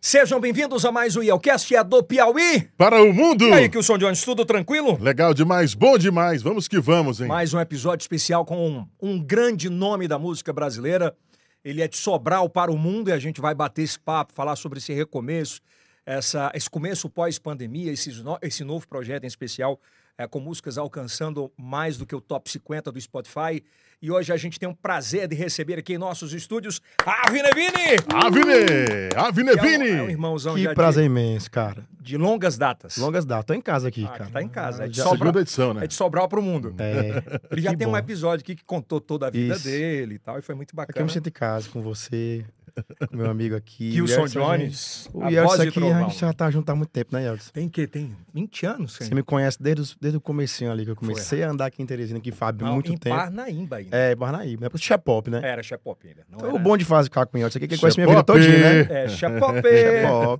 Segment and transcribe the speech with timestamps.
[0.00, 2.68] Sejam bem-vindos a mais um Yelcast, é do Piauí.
[2.76, 3.48] Para o mundo!
[3.48, 4.96] E aí, Kilson Jones, tudo tranquilo?
[5.00, 6.40] Legal demais, bom demais.
[6.40, 7.26] Vamos que vamos, hein?
[7.26, 11.16] Mais um episódio especial com um, um grande nome da música brasileira.
[11.64, 14.54] Ele é de Sobral para o mundo e a gente vai bater esse papo, falar
[14.54, 15.60] sobre esse recomeço,
[16.06, 19.80] essa, esse começo pós-pandemia, esse, no, esse novo projeto em especial,
[20.18, 23.62] é, com músicas alcançando mais do que o top 50 do Spotify.
[24.00, 27.96] E hoje a gente tem um prazer de receber aqui em nossos estúdios Avine Vini!
[28.14, 29.10] Avine!
[29.16, 29.88] Avine que é um- Vini!
[29.90, 31.84] É um irmãozão Que já prazer imenso, cara.
[32.00, 32.96] de, de longas datas.
[32.96, 33.44] Longas datas.
[33.46, 34.30] Tô em casa aqui, Ah, cara.
[34.30, 34.84] tá em casa.
[34.84, 35.84] É de Já- Sobral, Segunda edição, né?
[35.84, 36.74] é de Sobral para o mundo.
[36.78, 37.96] É, Ele já que tem um bom.
[37.98, 39.64] episódio aqui que contou toda a vida Isso.
[39.64, 41.04] dele e tal, e foi muito Aqui eu bacana.
[41.06, 42.44] me sinto em casa com você,
[43.12, 43.90] meu amigo aqui.
[43.92, 47.24] Kilson gente- Jones, O Yeltsin aqui, a gente já tá junto há muito tempo, né,
[47.24, 47.50] Yeltsin?
[47.52, 50.90] Tem que tem 20 anos, Você me conhece desde, os- desde o comecinho ali, que
[50.90, 53.16] eu comecei a andar aqui em Teresina, aqui, Fábio, Não, muito em tempo.
[53.16, 53.96] Parnaíba ainda.
[53.96, 54.66] É, Barnaíba.
[54.66, 55.40] É pro Chepop, né?
[55.42, 56.24] Era Chepop ainda.
[56.30, 56.56] Não Então, era...
[56.56, 58.58] o bom de fazer ficar com o Yeltsin aqui, que ele conhece minha vida todinha,
[58.84, 59.04] né?
[59.04, 59.62] É, Chepop.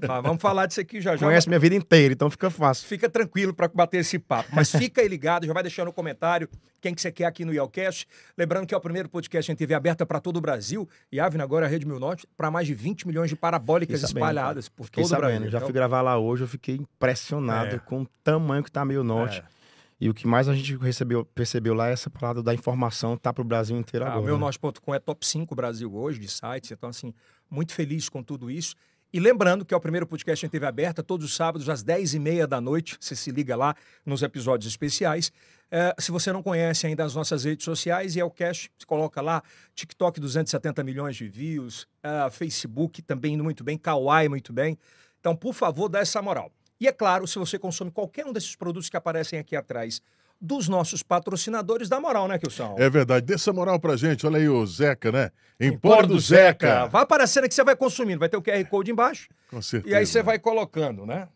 [0.07, 1.27] Mas vamos falar disso aqui já já.
[1.27, 2.87] Conhece minha vida inteira, então fica fácil.
[2.87, 4.51] Fica tranquilo para bater esse papo.
[4.53, 6.49] Mas fica aí ligado, já vai deixando no comentário
[6.81, 8.07] quem que você quer aqui no Yelcast.
[8.37, 10.89] Lembrando que é o primeiro podcast em TV aberta para todo o Brasil.
[11.11, 14.01] E Avna agora é a Rede Mil Norte para mais de 20 milhões de parabólicas
[14.01, 15.51] sabendo, espalhadas por todo o sabendo, Brasil.
[15.51, 17.79] já Então, fui gravar lá hoje, eu fiquei impressionado É.
[17.79, 19.41] com o tamanho que tá meio norte.
[19.41, 19.59] é.
[20.01, 23.33] E o que mais a gente recebeu, percebeu lá é essa parada da informação tá
[23.33, 24.21] pro Brasil inteiro Ah, agora.
[24.21, 24.31] o né?
[24.31, 27.13] meunorte.com é top 5 Brasil hoje de sites, então assim,
[27.51, 28.77] muito feliz com tudo isso.
[29.11, 32.47] E lembrando que é o primeiro podcast em TV aberta, todos os sábados às 10h30
[32.47, 35.33] da noite, você se liga lá nos episódios especiais.
[35.71, 38.85] É, se você não conhece ainda as nossas redes sociais, e é o Cash, você
[38.87, 39.43] coloca lá,
[39.75, 44.79] TikTok 270 milhões de views, é, Facebook também indo muito bem, Kawaii muito bem.
[45.19, 46.53] Então, por favor, dá essa moral.
[46.79, 50.03] E é claro, se você consome qualquer um desses produtos que aparecem aqui atrás
[50.41, 52.77] dos nossos patrocinadores, dá moral, né, Kilson?
[52.79, 54.27] É verdade, dê essa moral pra gente.
[54.27, 55.31] Olha aí o Zeca, né?
[55.61, 56.87] Empório do Zeca.
[56.87, 59.93] Vai aparecendo que você vai consumindo, vai ter o QR Code embaixo, Com certeza.
[59.95, 61.29] e aí você vai colocando, né?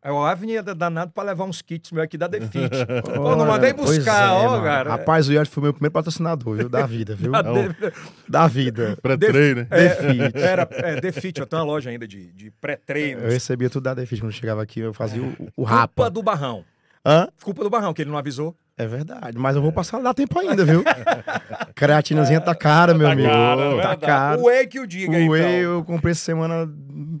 [0.00, 2.70] É o Avni é danado pra levar uns kits meu aqui da Defit.
[3.16, 4.62] Pô, não mandei buscar, é, ó, mano.
[4.62, 4.90] cara.
[4.90, 6.68] Rapaz, o Yeltsin foi meu primeiro patrocinador, viu?
[6.68, 7.32] Da vida, viu?
[7.32, 7.92] Da De-
[8.28, 8.96] Da vida.
[9.02, 9.66] Pré-treino, né?
[9.68, 10.38] Defit.
[10.38, 13.24] Era é, Defit, eu tenho uma loja ainda de, de Eu pré-treinos.
[13.24, 16.08] recebia tudo da Defit quando chegava aqui, eu fazia o, o Culpa rapa.
[16.10, 16.64] do Barrão.
[17.08, 17.28] Hã?
[17.42, 18.54] Culpa do Barrão, que ele não avisou.
[18.76, 20.84] É verdade, mas eu vou passar, dá tempo ainda, viu?
[21.74, 23.28] Creatinazinha tá cara, meu amigo.
[23.28, 24.00] é tá verdade.
[24.00, 24.40] caro.
[24.42, 25.50] O Whey que o diga, O whey então.
[25.50, 26.66] eu comprei essa semana,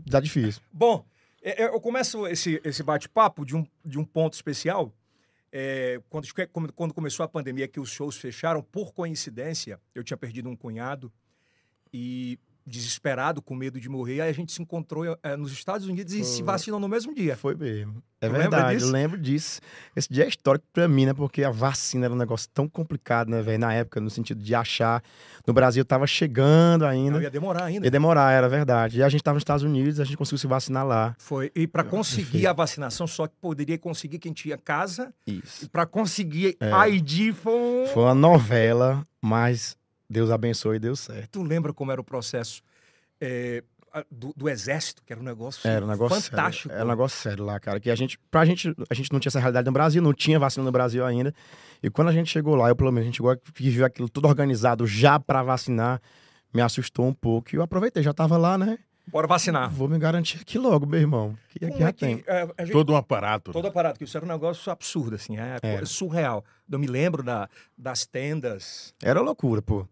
[0.06, 0.60] dá difícil.
[0.72, 1.04] Bom,
[1.42, 4.92] é, é, eu começo esse, esse bate-papo de um, de um ponto especial.
[5.50, 10.16] É, quando, quando- quando começou a pandemia, que os shows fecharam, por coincidência, eu tinha
[10.16, 11.10] perdido um cunhado
[11.92, 16.12] e desesperado, com medo de morrer, aí a gente se encontrou é, nos Estados Unidos
[16.12, 16.44] e se Foi.
[16.46, 17.36] vacinou no mesmo dia.
[17.36, 18.02] Foi mesmo.
[18.20, 19.60] É Tu verdade, eu lembro disso.
[19.94, 21.14] Esse dia é histórico pra mim, né?
[21.14, 23.60] Porque a vacina era um negócio tão complicado, né, velho?
[23.60, 25.00] Na época, no sentido de achar.
[25.46, 27.12] No Brasil tava chegando ainda.
[27.12, 27.86] Não ia demorar ainda.
[27.86, 28.98] Ia demorar, era verdade.
[28.98, 31.14] E a gente tava nos Estados Unidos, a gente conseguiu se vacinar lá.
[31.16, 31.52] Foi.
[31.54, 35.14] E para conseguir a vacinação, só que poderia conseguir quem tinha casa.
[35.24, 35.66] Isso.
[35.66, 36.88] E para conseguir É.
[36.88, 37.86] ID foi um...
[37.94, 39.76] Foi uma novela, mas
[40.08, 41.30] Deus abençoe e deu certo.
[41.32, 42.62] Tu lembra como era o processo
[43.20, 43.62] é,
[44.10, 46.68] do, do exército, que era um negócio, Era um negócio fantástico.
[46.68, 46.76] sério.
[46.80, 47.78] Era um negócio sério lá, cara.
[47.80, 50.38] Que a gente, pra gente, a gente não tinha essa realidade no Brasil, não tinha
[50.38, 51.34] vacina no Brasil ainda.
[51.82, 54.08] E quando a gente chegou lá, eu pelo menos, a gente chegou e viu aquilo
[54.08, 56.00] tudo organizado já pra vacinar,
[56.54, 57.54] me assustou um pouco.
[57.54, 58.78] E eu aproveitei, já tava lá, né?
[59.06, 59.70] Bora vacinar.
[59.70, 61.34] Vou me garantir aqui logo, meu irmão.
[61.48, 62.22] Que aqui Como já é que, tem.
[62.26, 63.52] é, a gente, Todo um aparato.
[63.52, 65.86] todo aparato, que isso era um negócio absurdo, assim, é, Era.
[65.86, 66.44] surreal.
[66.70, 68.92] Eu me lembro da, das tendas.
[69.02, 69.88] Era loucura, pô.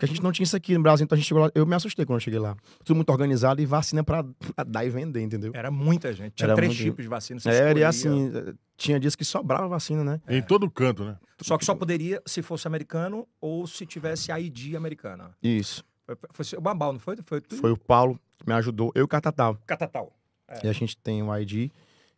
[0.00, 1.50] Porque a gente não tinha isso aqui no Brasil, então a gente chegou lá.
[1.54, 2.56] Eu me assustei quando eu cheguei lá.
[2.82, 4.24] Tudo muito organizado e vacina pra
[4.54, 5.52] pra dar e vender, entendeu?
[5.54, 6.32] Era muita gente.
[6.36, 7.38] Tinha Era três muito- tipos de vacina.
[7.38, 8.32] você Era e assim,
[8.78, 10.18] tinha dias que sobrava vacina, né?
[10.26, 11.18] Em todo canto, né?
[11.42, 15.32] Só que só poderia se fosse americano ou se tivesse ID americana.
[15.42, 15.84] Isso.
[16.06, 17.18] Foi, foi o Babal, não foi?
[17.26, 17.56] Foi, tu?
[17.56, 19.58] Foi o Paulo que me ajudou, eu e o Catatal.
[19.66, 20.16] Catatal.
[20.64, 21.70] E a gente tem o ID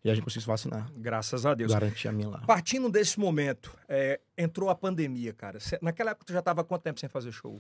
[0.05, 0.91] e a gente conseguiu se vacinar.
[0.97, 1.73] Graças a Deus.
[1.73, 2.39] Garantir a minha lá.
[2.47, 5.61] Partindo desse momento, é, entrou a pandemia, cara.
[5.61, 7.57] Cê- naquela época tu já tava quanto tempo sem fazer show?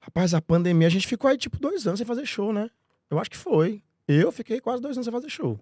[0.00, 2.68] Rapaz, a pandemia, a gente ficou aí tipo dois anos sem fazer show, né?
[3.10, 3.82] Eu acho que foi.
[4.08, 5.58] Eu fiquei quase dois anos sem fazer show.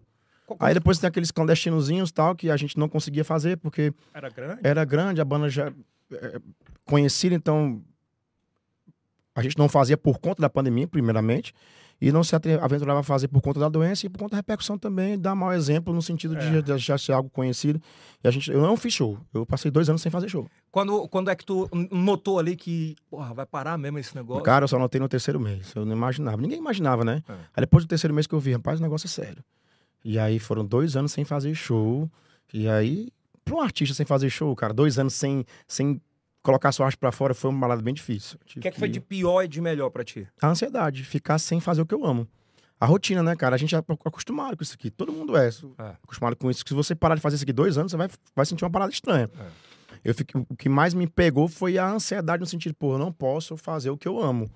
[0.46, 4.28] Qual- Aí depois tem aqueles clandestinozinhos tal que a gente não conseguia fazer porque Era
[4.30, 4.60] grande?
[4.64, 5.72] era grande, a banda já
[6.12, 6.40] é,
[6.84, 7.82] conhecida, então
[9.34, 11.54] a gente não fazia por conta da pandemia, primeiramente,
[12.00, 14.78] e não se aventurava a fazer por conta da doença e por conta da repercussão
[14.78, 16.52] também, dar mau exemplo no sentido de É.
[16.54, 17.80] já- de já ser algo conhecido.
[18.24, 20.48] E a gente, eu não fiz show, eu passei dois anos sem fazer show.
[20.70, 24.42] Quando, quando é que tu notou ali que, porra, vai parar mesmo esse negócio?
[24.42, 27.22] Cara, eu só notei no terceiro mês, eu não imaginava, ninguém imaginava, né?
[27.28, 27.32] É.
[27.32, 29.44] Aí depois do terceiro mês que eu vi, rapaz, o negócio é sério.
[30.04, 32.10] E aí foram dois anos sem fazer show,
[32.54, 33.08] e aí,
[33.44, 36.00] para um artista sem fazer show, cara, dois anos sem, sem
[36.42, 38.38] colocar sua arte pra fora foi uma balada bem difícil.
[38.42, 40.26] O que é que foi de pior e de melhor pra ti?
[40.40, 42.26] A ansiedade, ficar sem fazer o que eu amo.
[42.78, 43.54] A rotina, né, cara?
[43.54, 44.90] A gente é acostumado com isso aqui.
[44.90, 45.96] Todo mundo é, É.
[46.02, 46.64] acostumado com isso.
[46.66, 48.90] Se você parar de fazer isso aqui dois anos, você vai, vai sentir uma parada
[48.90, 49.28] estranha.
[49.38, 49.46] É.
[50.02, 53.12] Eu fico, o que mais me pegou foi a ansiedade no sentido, pô, eu não
[53.12, 54.50] posso fazer o que eu amo.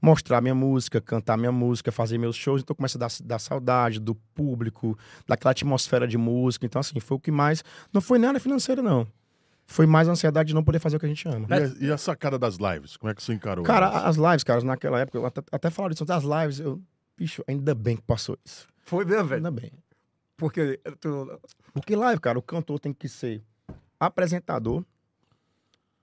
[0.00, 2.62] Mostrar minha música, cantar minha música, fazer meus shows.
[2.62, 4.98] Então começa a dar, dar saudade do público,
[5.28, 6.64] daquela atmosfera de música.
[6.64, 7.62] Então, assim, foi o que mais.
[7.92, 9.06] Não foi nada financeiro, não.
[9.66, 11.46] Foi mais a ansiedade de não poder fazer o que a gente ama.
[11.50, 12.96] E a, e a sacada das lives?
[12.96, 13.64] Como é que você encarou?
[13.64, 14.04] Cara, elas?
[14.04, 16.80] as lives, cara, naquela época, eu até, até falaram disso, das lives, eu,
[17.16, 18.68] bicho, ainda bem que passou isso.
[18.78, 19.38] Foi mesmo, velho.
[19.38, 19.72] Ainda bem.
[20.36, 21.40] Porque tu...
[21.72, 23.42] Porque live, cara, o cantor tem que ser
[23.98, 24.84] apresentador,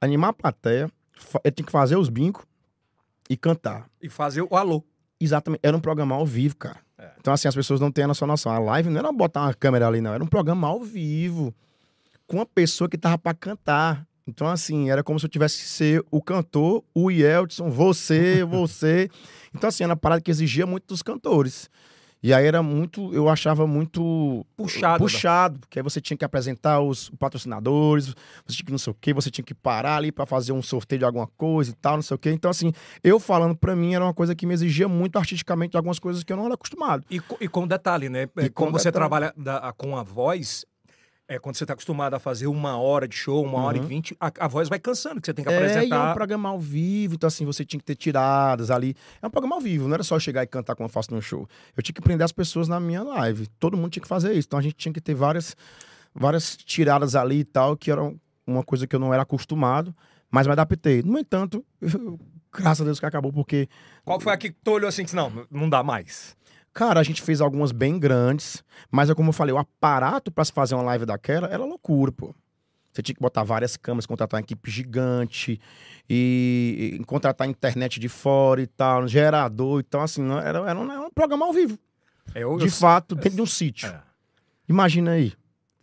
[0.02, 0.92] animar a plateia,
[1.44, 2.46] ele tem que fazer os brincos
[3.30, 3.90] e cantar.
[4.02, 4.84] E fazer o alô.
[5.20, 5.62] Exatamente.
[5.64, 6.80] Era um programa ao vivo, cara.
[6.98, 7.12] É.
[7.20, 8.52] Então, assim, as pessoas não têm a nossa noção.
[8.52, 10.14] A live não era botar uma câmera ali, não.
[10.14, 11.54] Era um programa ao vivo.
[12.34, 14.08] Com uma pessoa que tava pra cantar.
[14.26, 19.08] Então, assim, era como se eu tivesse que ser o cantor, o Yeltsin, você, você.
[19.54, 21.70] Então, assim, era uma parada que exigia muito dos cantores.
[22.24, 25.08] E aí era muito, eu achava muito Puxado, né?
[25.10, 28.08] puxado, porque aí você tinha que apresentar os patrocinadores,
[28.46, 30.62] você tinha que não sei o quê, você tinha que parar ali pra fazer um
[30.64, 32.32] sorteio de alguma coisa e tal, não sei o quê.
[32.32, 32.72] Então, assim,
[33.04, 36.24] eu falando pra mim era uma coisa que me exigia muito artisticamente de algumas coisas
[36.24, 37.06] que eu não era acostumado.
[37.12, 38.24] E, e com detalhe, né?
[38.38, 38.94] É, E com como você detalhe.
[39.02, 40.66] trabalha da- com a voz,
[41.28, 43.88] é, quando você está acostumado a fazer uma hora de show, uma hora e Uhum.
[43.88, 46.14] vinte, a, a voz vai cansando, que você tem que É, e é um apresentar.
[46.14, 48.96] programa ao vivo, então assim, você tinha que ter tiradas ali.
[49.22, 51.22] É um programa ao vivo, não era só chegar e cantar como eu faço no
[51.22, 51.48] show.
[51.78, 53.48] Eu tinha que prender as pessoas na minha live.
[53.60, 54.48] Todo mundo tinha que fazer isso.
[54.48, 55.56] Então a gente tinha que ter várias,
[56.14, 59.96] várias tiradas ali e tal, que eram uma coisa que eu não era acostumado,
[60.30, 61.02] mas me adaptei.
[61.04, 61.64] No entanto,
[62.52, 63.70] graças a Deus que acabou, porque
[64.04, 66.36] Qual foi a que tu olhou assim, que não, não dá mais?
[66.74, 70.44] Cara, a gente fez algumas bem grandes, mas é como eu falei, o aparato pra
[70.44, 72.34] se fazer uma live daquela era loucura, pô.
[72.92, 75.60] Você tinha que botar várias câmeras, contratar uma equipe gigante
[76.10, 80.60] e, e contratar internet de fora e tal, um gerador e tal, assim, não- era,
[80.70, 81.78] era, um, era um programa ao vivo.
[82.36, 83.90] É, Eu, De eu- fato, dentro de um sítio.
[83.90, 84.00] É.
[84.70, 85.34] Imagina aí.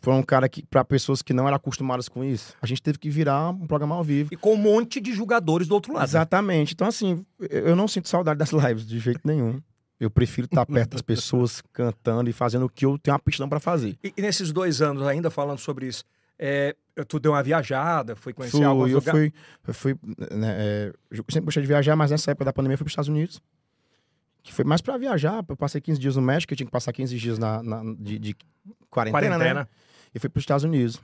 [0.02, 2.98] Foi um cara que, pra pessoas que não eram acostumadas com isso, a gente teve
[2.98, 4.30] que virar um programa ao vivo.
[4.32, 6.04] E com um monte de jogadores do outro lado.
[6.04, 6.72] Exatamente.
[6.72, 9.60] Então, assim, eu eu não sinto saudade das lives de jeito nenhum.
[10.00, 13.60] Eu prefiro estar perto das pessoas, cantando e fazendo o que eu tenho aptidão pra
[13.60, 13.98] fazer.
[14.02, 16.04] E, e nesses dois anos, ainda falando sobre isso,
[16.38, 16.74] é,
[17.06, 19.32] tu deu uma viajada, foi conhecer Fui, alguns eu fui,
[19.68, 19.94] eu fui
[20.30, 22.88] né, é, eu sempre gostei de viajar, mas nessa época da pandemia eu fui para
[22.88, 23.42] os Estados Unidos.
[24.42, 25.44] Que foi mais pra viajar.
[25.46, 28.18] Eu passei 15 dias no México, eu tinha que passar 15 dias na, na- de,
[28.18, 28.36] de
[28.88, 29.60] quarentena, Quarentena.
[29.60, 29.66] né?
[30.14, 30.98] E fui para os Estados Unidos.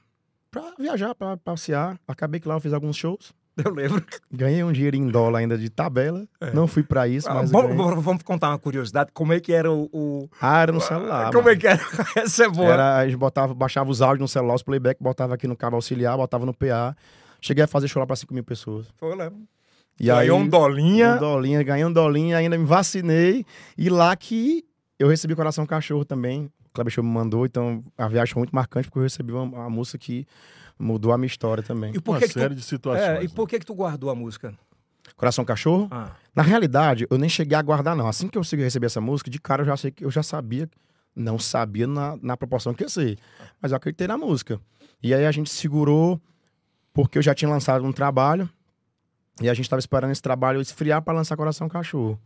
[0.50, 2.00] Pra viajar, pra passear.
[2.08, 3.34] Acabei que lá eu fiz alguns shows.
[3.64, 4.04] Eu lembro.
[4.30, 6.26] Ganhei um dinheiro em dólar ainda de tabela.
[6.40, 6.52] É.
[6.52, 7.50] Não fui pra isso, Ah, mas.
[7.50, 7.74] ganhei.
[7.74, 9.10] bom, vamos contar uma curiosidade.
[9.14, 9.88] Como é que era o.
[9.92, 11.32] o- Ah, era no celular.
[11.32, 11.56] como mano.
[11.56, 11.80] é que era?
[12.16, 12.72] Essa é boa.
[12.72, 15.76] Era, a gente botava, baixava os áudios no celular, os playback, botava aqui no cabo
[15.76, 16.94] auxiliar, botava no PA.
[17.40, 18.86] Cheguei a fazer show lá pra 5 mil pessoas.
[18.96, 19.38] Foi, eu lembro.
[19.98, 21.14] E aí, Ganhou um dolinha.
[21.14, 23.46] Um dolinha, ganhei um dolinha, ainda me vacinei.
[23.78, 24.62] E lá que
[24.98, 26.50] eu recebi Coração Cachorro também.
[26.66, 29.42] O Kleber Show me mandou, então a viagem foi muito marcante, porque eu recebi uma,
[29.44, 30.26] uma música que
[30.78, 31.92] mudou a minha história também.
[31.94, 32.58] E por Uma que, que série tu...
[32.58, 33.02] de situações.
[33.02, 33.32] É, e né?
[33.34, 34.54] por que que tu guardou a música?
[35.16, 35.88] Coração Cachorro?
[35.90, 38.08] Ah, Na realidade, eu nem cheguei a guardar, não.
[38.08, 40.22] Assim que eu consegui receber essa música, de cara eu já sei que eu já
[40.22, 40.68] sabia,
[41.14, 43.18] não sabia na, na proporção que ia ser.
[43.60, 44.60] Mas eu acreditei na música.
[45.02, 46.20] E aí a gente segurou,
[46.92, 48.48] porque eu já tinha lançado um trabalho,
[49.40, 52.20] e a gente tava esperando esse trabalho esfriar para lançar Coração Cachorro.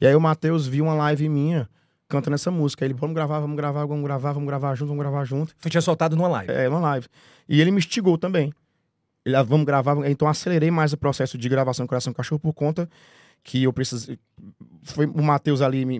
[0.00, 1.68] E aí o Matheus viu uma live minha
[2.12, 2.84] cantando essa música.
[2.84, 5.54] Aí ele, vamos gravar, vamos gravar, vamos gravar, vamos gravar junto, vamos gravar junto.
[5.60, 6.52] tu tinha soltado numa live.
[6.52, 7.06] É, uma live.
[7.48, 8.52] E ele me instigou também.
[9.24, 9.96] Ele, ah, vamos gravar.
[10.08, 12.88] Então eu acelerei mais o processo de gravação do Coração Cachorro por conta
[13.42, 14.18] que eu precisei.
[14.82, 15.98] Foi o Matheus ali me.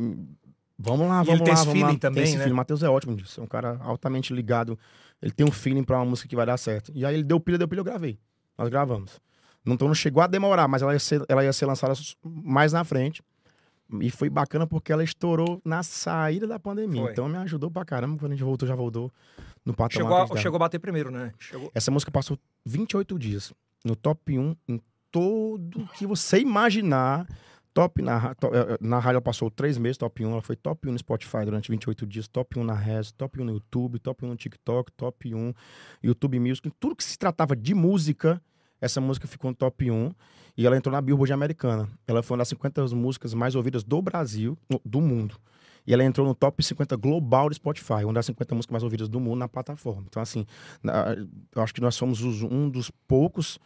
[0.78, 1.44] Vamos lá, E vamos ele lá.
[1.44, 1.98] tem esse vamos feeling lá.
[1.98, 2.52] também, tem esse né?
[2.52, 3.40] O Matheus é ótimo disso.
[3.40, 4.78] É um cara altamente ligado.
[5.20, 6.90] Ele tem um feeling pra uma música que vai dar certo.
[6.94, 8.18] E aí ele deu pilha, deu pilha, eu gravei.
[8.58, 9.20] Nós gravamos.
[9.64, 12.72] Não, então não chegou a demorar, mas ela ia ser, ela ia ser lançada mais
[12.72, 13.22] na frente.
[14.00, 17.02] E foi bacana porque ela estourou na saída da pandemia.
[17.02, 17.12] Foi.
[17.12, 18.18] Então me ajudou pra caramba.
[18.18, 19.12] Quando a gente voltou, já voltou
[19.64, 19.90] no patamar
[20.26, 21.32] Chegou, a chegou a bater primeiro, né?
[21.38, 21.70] Chegou...
[21.74, 23.52] Essa música passou 28 dias
[23.84, 24.80] no top 1 em
[25.10, 27.26] todo que você imaginar.
[27.74, 30.30] Top na, to- eh, eh, na rádio ela passou três meses, top 1.
[30.30, 33.44] Ela foi top 1 no Spotify durante 28 dias, top 1 na Res, top 1
[33.46, 35.54] no YouTube, top 1 no TikTok, top 1
[36.02, 36.70] YouTube Music.
[36.78, 38.42] Tudo que se tratava de música,
[38.82, 40.12] essa música ficou no top 1.
[40.54, 41.88] E ela entrou na Billboard americana.
[42.06, 45.36] Ela foi uma das 50 músicas mais ouvidas do Brasil, do mundo.
[45.86, 49.08] E ela entrou no top 50 global do Spotify, uma das 50 músicas mais ouvidas
[49.08, 50.04] do mundo na plataforma.
[50.06, 50.44] Então, assim,
[51.56, 53.58] eu acho que nós somos os- um dos poucos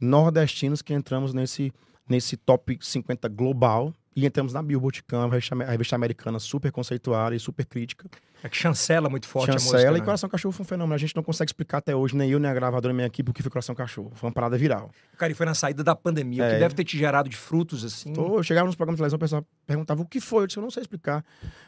[0.00, 1.72] nordestinos que entramos nesse,
[2.08, 3.92] nesse top 50 global.
[4.16, 8.08] E entramos na Billboard Cam, a revista, a revista americana super conceituada e super crítica.
[8.44, 9.96] É que chancela muito forte a Chancela música.
[9.96, 10.04] e né?
[10.04, 10.94] Coração Cachorro foi um fenômeno.
[10.94, 13.06] A gente não consegue explicar até hoje, nem eu, nem a gravadora, nem a minha
[13.06, 14.12] equipe, o que foi Coração Cachorro.
[14.14, 14.90] Foi uma parada viral.
[15.16, 16.58] Cara, e foi na saída da pandemia, o que É.
[16.58, 18.10] deve ter te gerado de frutos, assim.
[18.10, 20.42] Então, eu chegava nos programas de televisão, o pessoal perguntava o que foi.
[20.42, 21.24] Eu disse, eu não sei explicar.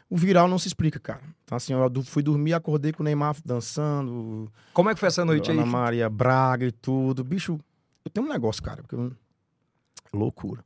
[0.07, 1.21] O viral não se explica, cara.
[1.43, 5.25] Então, assim, eu fui dormir, acordei com o Neymar dançando, Como é que foi essa
[5.25, 5.57] noite aí?
[5.57, 7.23] Ana Maria Braga e tudo.
[7.23, 7.59] Bicho,
[8.05, 9.11] eu tenho um negócio, cara, porque eu...
[10.13, 10.63] loucura.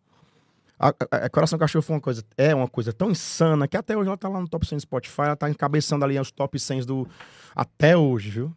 [0.83, 3.95] A, a- a Coração Cachorro foi uma coisa, é uma coisa tão insana que até
[3.95, 6.59] hoje ela tá lá no top 100 do Spotify, ela tá encabeçando ali os top
[6.59, 7.07] 100 do
[7.55, 8.53] até hoje, viu?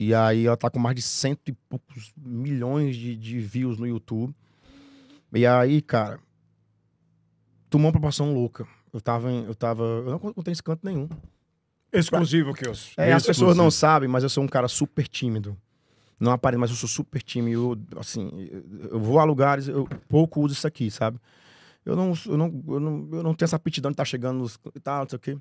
[0.00, 3.86] E aí ela tá com mais de cento e poucos milhões de, de views no
[3.86, 4.34] YouTube.
[5.34, 6.18] E aí, cara,
[7.68, 8.66] tomou uma proporção louca.
[8.92, 11.08] Eu tava, em- eu tava, eu não contei esse canto nenhum.
[11.92, 15.56] Exclusivo que eu É, as pessoas não sabem, mas eu sou um cara super tímido.
[16.20, 17.78] Não aparento, mas eu sou super tímido.
[17.92, 18.30] Eu, assim,
[18.90, 21.18] eu vou a lugares, eu pouco uso isso aqui, sabe?
[21.88, 24.58] Eu não, eu não, eu não, eu não tenho essa aptidão de estar chegando nos,
[24.74, 25.38] e tal, não sei o quê.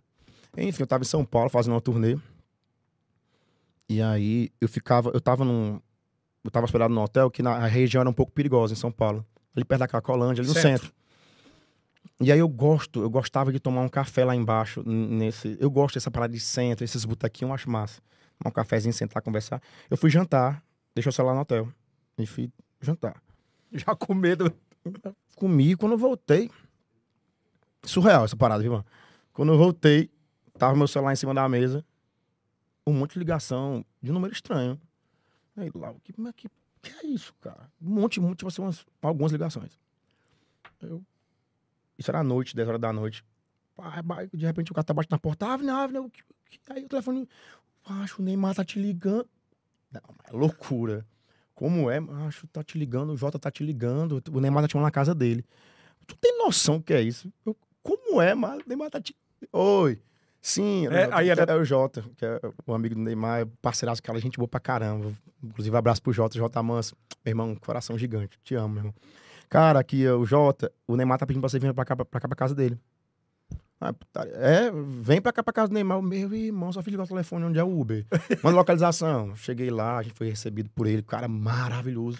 [0.57, 2.17] Enfim, eu tava em São Paulo fazendo uma turnê.
[3.89, 5.81] E aí eu ficava, eu tava num.
[6.45, 8.89] Eu tava hospedado num hotel que na a região era um pouco perigosa em São
[8.89, 9.25] Paulo.
[9.53, 10.85] Ali perto da Cracolândia, ali no Centro.
[10.85, 10.93] centro.
[12.21, 15.57] E aí eu gosto, eu gostava de tomar um café lá embaixo, nesse.
[15.59, 18.01] Eu gosto dessa parada de centro, esses botequinhos eu acho massa.
[18.39, 19.61] Tomar um cafezinho, sentar, conversar.
[19.89, 20.63] Eu fui jantar,
[20.95, 21.67] deixei o celular no hotel.
[22.17, 22.49] E fui
[22.79, 23.21] jantar.
[23.73, 24.53] Já com medo.
[25.35, 26.49] Comi quando eu voltei.
[27.83, 28.85] Surreal essa parada, viu, mano?
[29.33, 30.09] Quando eu voltei,
[30.57, 31.85] tava meu celular em cima da mesa.
[32.85, 34.79] Um monte de ligação de um número estranho.
[35.55, 36.47] Aí lá, o que, mas que,
[36.81, 37.69] que é isso, cara?
[37.81, 39.79] Um monte, monte, tipo assim, umas, algumas ligações.
[40.81, 41.03] Eu,
[41.97, 43.23] isso era à noite, 10 horas da noite.
[44.03, 46.23] Ba- De repente o cara tá batendo na porta, Avner, Avner, o que-
[46.69, 47.27] aí o telefone,
[47.85, 49.27] acho o Neymar tá te ligando.
[49.91, 51.05] Não, é loucura.
[51.57, 51.97] Como é?
[52.27, 54.91] Acho tá te ligando, o Jota tá te ligando, o Neymar tá te chamando na
[54.91, 55.43] casa dele.
[56.05, 57.33] Tu tem noção do que é isso?
[57.43, 59.15] Eu, como é, mas o Neymar tá te.
[59.51, 59.99] Oi.
[60.39, 63.99] Sim, É, aí era- é o Jota, que é o amigo do Neymar, é parceiraço,
[64.01, 65.11] aquela gente boa pra caramba.
[65.43, 66.95] Inclusive, abraço pro Jota, Jota Manso.
[67.25, 68.37] Meu irmão, coração gigante.
[68.43, 68.93] Te amo, meu irmão.
[69.49, 72.27] Cara, aqui o Jota, o Neymar tá pedindo pra você vir pra cá, pra cá,
[72.27, 72.77] pra casa dele.
[73.79, 73.93] Ah.
[74.33, 76.01] É, vem pra cá, pra casa do Neymar.
[76.01, 78.05] Meu irmão, só fiz ligar o telefone onde é o Uber.
[78.43, 79.35] Manda localização.
[79.37, 81.03] Cheguei lá, a gente foi recebido por ele.
[81.03, 82.19] Cara maravilhoso.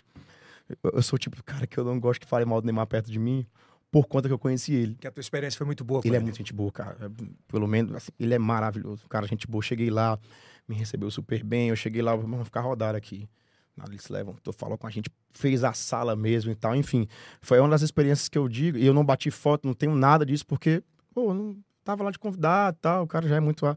[0.69, 2.65] Eu, eu sou o tipo de cara que eu não gosto que fale mal do
[2.65, 3.45] Neymar perto de mim,
[3.91, 4.95] por conta que eu conheci ele.
[4.95, 6.97] Que a tua experiência foi muito boa Ele é muito gente boa, cara.
[7.01, 9.07] É, Pelo menos, assim, ele é maravilhoso.
[9.09, 9.63] Cara, gente boa.
[9.63, 10.19] Cheguei lá,
[10.67, 11.69] me recebeu super bem.
[11.69, 13.27] Eu cheguei lá, vamos ficar rodar aqui.
[13.75, 16.75] Nada, Eles levantou, falou com a gente, fez a sala mesmo e tal.
[16.75, 17.07] Enfim,
[17.41, 18.77] foi uma das experiências que eu digo.
[18.77, 20.83] E eu não bati foto, não tenho nada disso, porque,
[21.17, 23.03] pô, não tava lá de convidado e tal.
[23.03, 23.65] O cara já é muito.
[23.65, 23.75] é,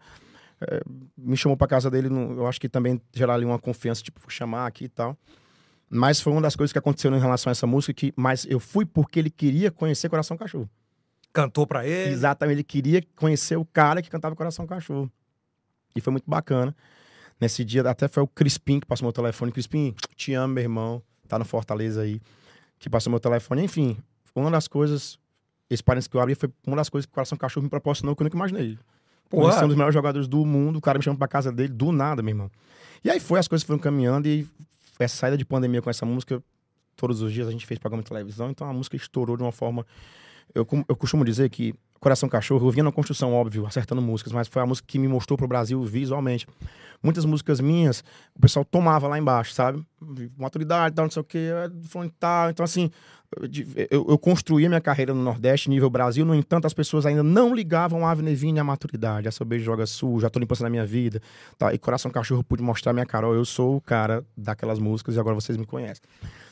[1.17, 4.21] me chamou pra casa dele, não- eu acho que também gerar ali uma confiança, tipo,
[4.31, 5.17] chamar aqui e tal.
[5.89, 8.61] Mas foi uma das coisas que aconteceu em relação a essa música, que, mas eu
[8.61, 10.69] fui porque ele queria conhecer Coração Cachorro.
[11.33, 12.13] Cantou pra ele.
[12.13, 15.11] Exatamente, ele queria conhecer o cara que cantava Coração Cachorro.
[15.97, 16.77] E foi muito bacana.
[17.41, 19.51] Nesse dia, até foi o Crispim que passou meu telefone.
[19.51, 21.03] Crispim, te amo, meu irmão.
[21.27, 22.21] Tá no Fortaleza aí.
[22.79, 23.65] Que passou meu telefone.
[23.65, 23.97] Enfim,
[24.37, 25.19] uma das coisas,
[25.71, 28.17] esse parênteses que eu abri, foi uma das coisas que o Coração Cachorro me proporcionou
[28.17, 28.77] que eu nunca imaginei.
[29.29, 29.45] Porra.
[29.45, 31.93] Conheci um dos melhores jogadores do mundo, o cara me chamou pra casa dele, do
[31.93, 32.51] nada, meu irmão.
[33.05, 34.47] E aí foi, as coisas foram caminhando e
[34.99, 36.43] essa saída de pandemia com essa música,
[36.97, 39.53] todos os dias a gente fez programa de televisão, então a música estourou de uma
[39.53, 39.87] forma.
[40.53, 44.49] Eu, eu costumo dizer que Coração Cachorro, eu vinha na construção, óbvio, acertando músicas, mas
[44.49, 46.47] foi a música que me mostrou pro Brasil visualmente.
[47.03, 48.03] Muitas músicas minhas,
[48.35, 49.83] o pessoal tomava lá embaixo, sabe?
[50.37, 52.51] Maturidade, tal, não sei o quê, é, falando tal.
[52.51, 52.91] Então, assim,
[53.91, 57.55] eu, eu, construí minha carreira no Nordeste, nível Brasil, no entanto, as pessoas ainda não
[57.55, 59.29] ligavam a Nevine à maturidade.
[59.29, 61.23] A beijo joga sul, já tô limpando na minha vida.
[61.57, 61.73] Tá?
[61.73, 63.35] E Coração Cachorro pude mostrar a minha Carol.
[63.35, 66.03] Eu sou o cara daquelas músicas e agora vocês me conhecem.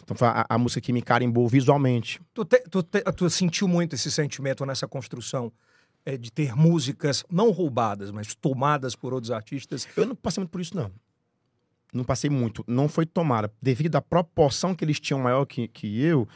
[0.03, 2.19] Então foi a, a música que me carimbou visualmente.
[2.33, 5.38] Tu, te- tu te- tu sentiu muito esse sentimento nessa construção
[6.05, 9.87] é, de ter músicas não roubadas, mas tomadas por outros artistas.
[9.97, 10.91] Eu não passei muito por isso, não.
[11.93, 12.65] Não passei muito.
[12.67, 13.53] Não foi tomada.
[13.61, 16.29] Devido à proporção que eles tinham maior que, que eu,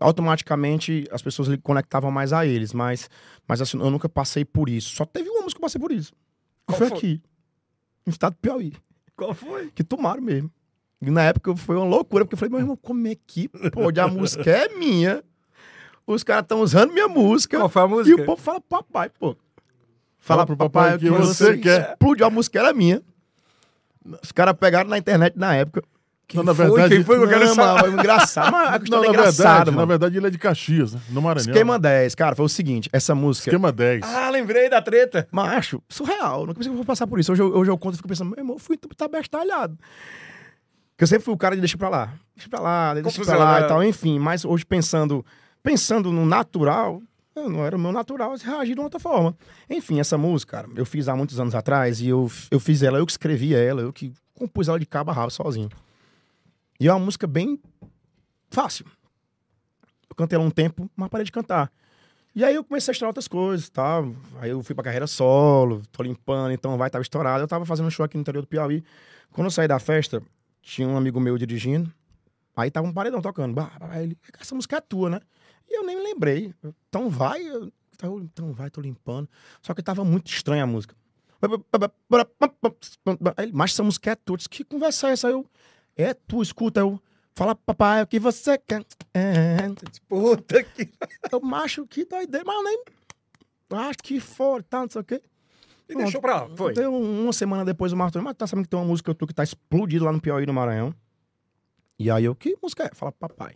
[0.00, 2.72] automaticamente as pessoas conectavam mais a eles.
[2.72, 3.08] Mas,
[3.46, 4.94] mas assim, eu nunca passei por isso.
[4.94, 6.12] Só teve uma música que eu passei por isso.
[6.12, 6.98] Que Qual foi, foi?
[6.98, 7.22] aqui.
[8.06, 8.72] No estado do Piauí.
[9.16, 9.70] Qual foi?
[9.70, 10.50] Que tomaram mesmo.
[11.02, 13.98] E na época foi uma loucura, porque eu falei, meu irmão, como é que pode?
[14.00, 15.24] A música é minha.
[16.14, 17.56] Os caras estão usando minha música.
[17.58, 18.22] Qual foi a E música?
[18.22, 19.36] o povo fala pro papai, pô.
[20.18, 21.90] Fala pro papai o que você você quer.
[21.92, 23.02] Explodiu, a música era minha.
[24.22, 25.82] Os caras pegaram na internet na época.
[26.34, 26.66] Não, na foi?
[26.66, 27.16] verdade, Quem foi?
[27.16, 27.80] Eu quero Não, saber.
[27.80, 28.52] foi engraçado.
[28.52, 31.00] Mas a Não, é na engraçada, verdade, na verdade ele é de Caxias, né?
[31.08, 31.50] No Maranhão.
[31.50, 33.48] Esquema 10, cara, foi o seguinte, essa música...
[33.50, 34.02] Esquema 10.
[34.04, 35.26] Ah, lembrei da treta.
[35.32, 36.40] Macho, surreal.
[36.46, 37.32] Nunca pensei que eu vou passar por isso.
[37.32, 39.76] Hoje eu, hoje eu conto e fico pensando, meu irmão, eu fui tá bestalhado.
[40.92, 42.12] Porque eu sempre fui o cara de deixa pra lá.
[42.36, 43.66] Deixa pra lá, deixa pra Confusão, lá né?
[43.66, 43.82] e tal.
[43.82, 45.24] Enfim, mas hoje pensando,
[45.62, 47.02] pensando no natural,
[47.34, 49.36] não, era o meu natural reagir de outra forma.
[49.68, 52.98] Enfim, essa música, cara, eu fiz há muitos anos atrás e eu, eu fiz ela,
[52.98, 55.70] eu que escrevi ela, eu que compus ela de cabo a rabo sozinho.
[56.78, 57.60] E é uma música bem
[58.50, 58.86] fácil.
[60.08, 61.70] Eu cantei ela um tempo, mas parei de cantar.
[62.34, 64.02] E aí eu comecei a estourar outras coisas, tá?
[64.40, 67.42] Aí eu fui pra carreira solo, tô limpando, então vai, tava estourado.
[67.42, 68.84] Eu tava fazendo um show aqui no interior do Piauí.
[69.32, 70.22] Quando eu saí da festa,
[70.62, 71.92] tinha um amigo meu dirigindo,
[72.56, 73.52] aí tava um paredão tocando.
[73.52, 75.20] Bah, bah, ele, essa música é tua, né?
[75.70, 76.52] E eu nem me lembrei.
[76.88, 77.70] Então vai, eu,
[78.18, 79.28] então vai, tô limpando.
[79.62, 80.94] Só que tava muito estranha a música.
[83.36, 84.36] Aí, mas essa música é tua.
[84.36, 85.28] Disse, que conversa é essa?
[85.28, 85.46] Eu,
[85.96, 87.00] é tu, escuta, eu.
[87.34, 88.84] Fala, papai, o que você quer?
[89.14, 89.56] É.
[90.08, 90.90] Puta que.
[91.30, 92.84] Eu macho que doideira, mas eu nem.
[93.72, 95.22] Acho que for, tá, não sei o quê.
[95.88, 96.74] E deixou pra lá, foi.
[96.86, 99.34] Um- uma semana depois o Martin, mas tá sabendo que tem uma música tua que
[99.34, 100.94] tá explodida lá no Piauí, no Maranhão.
[101.98, 102.90] E aí eu, que música é?
[102.94, 103.54] Fala, papai.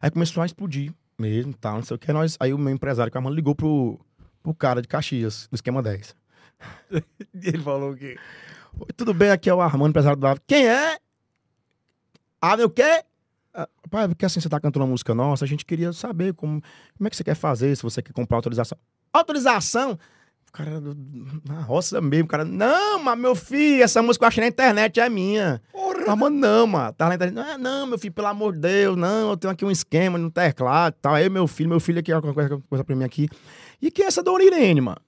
[0.00, 2.12] Aí começou a explodir mesmo, tá, não sei o que.
[2.12, 3.98] Nós, aí o meu empresário, que a mãe ligou pro,
[4.42, 6.14] pro cara de Caxias, do Esquema 10.
[6.90, 7.02] E
[7.48, 8.18] ele falou o quê?
[8.78, 9.30] Oi, tudo bem?
[9.30, 10.40] Aqui é o Armando, empresário do Ave.
[10.46, 10.98] Quem é?
[12.40, 13.04] Ave o quê?
[13.54, 16.62] Ah, Pai, porque assim você tá cantando uma música nossa, a gente queria saber como,
[16.96, 18.78] como é que você quer fazer, se você quer comprar autorização.
[19.12, 19.98] Autorização?
[20.52, 20.94] O cara do-
[21.48, 25.00] na roça mesmo, o cara, não, mas meu filho, essa música eu achei na internet,
[25.00, 25.62] é minha.
[25.72, 26.14] Porra!
[26.14, 27.34] Mas, não, mano, tá na internet.
[27.34, 30.30] Não, não, meu filho, pelo amor de Deus, não, eu tenho aqui um esquema no
[30.30, 31.14] teclado e tal.
[31.14, 33.30] Aí meu filho, meu filho aqui, ó, coisa, coisa pra mim aqui.
[33.80, 34.98] E quem é essa dona Irene, mano?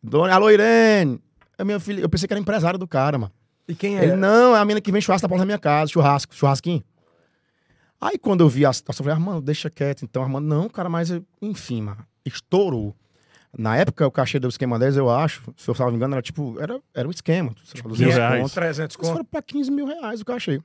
[0.00, 1.20] Dona, alô, Irene.
[1.58, 3.32] É meu filho, eu pensei que era empresário do cara, mano.
[3.66, 4.04] E quem é?
[4.04, 6.84] Ele, não, é a mina que vem churrasco da porta da minha casa, churrasco, churrasquinho.
[8.00, 10.04] Aí quando eu vi a situação, eu falei, Armando, deixa quieto.
[10.04, 11.10] Então, Armando, não, cara, mas
[11.42, 12.94] enfim, mano, estourou.
[13.56, 16.22] Na época, o cachê do esquema 10, eu acho, se eu não me engano, era
[16.22, 17.50] tipo, era, era um esquema.
[17.50, 18.42] lá, 200 reais.
[18.42, 18.54] conto.
[18.54, 19.14] 300 Isso conto.
[19.14, 20.60] foi pra 15 mil reais o cachê.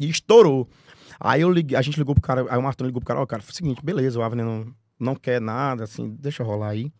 [0.00, 0.68] E estourou.
[1.20, 3.26] Aí eu liguei, a gente ligou pro cara, aí o Martão ligou pro cara, ó,
[3.26, 4.66] cara, foi o seguinte, beleza, o Avner não,
[4.98, 6.92] não quer nada, assim, deixa rolar aí.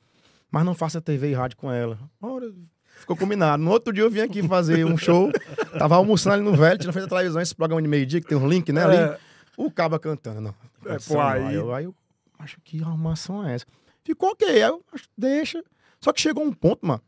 [0.50, 1.98] Mas não faça TV e rádio com ela.
[2.20, 2.52] Ora,
[3.00, 3.62] ficou combinado.
[3.62, 5.32] No outro dia eu vim aqui fazer um show,
[5.78, 8.36] tava almoçando ali no velho, tinha frente da televisão, esse programa de meio-dia, que tem
[8.38, 8.96] um link, né, ali.
[8.96, 9.18] É.
[9.56, 10.54] O caba cantando, não.
[10.86, 11.20] É, pô, não.
[11.22, 11.94] aí- Aí eu, aí eu
[12.38, 13.66] acho que arrumação é essa.
[14.04, 14.84] Ficou ok, aí eu
[15.16, 15.62] deixa.
[16.00, 17.00] Só que chegou um ponto, mano,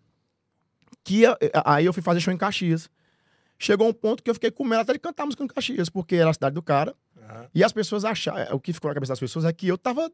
[1.03, 1.23] que
[1.65, 2.89] aí eu fui fazer show em Caxias.
[3.59, 6.17] Chegou um ponto que eu fiquei com medo até de cantar música em Caxias, porque
[6.17, 6.95] era a cidade do cara.
[7.21, 7.47] Aham.
[7.55, 10.11] E as pessoas acharam, o que ficou na cabeça das pessoas é que eu tava,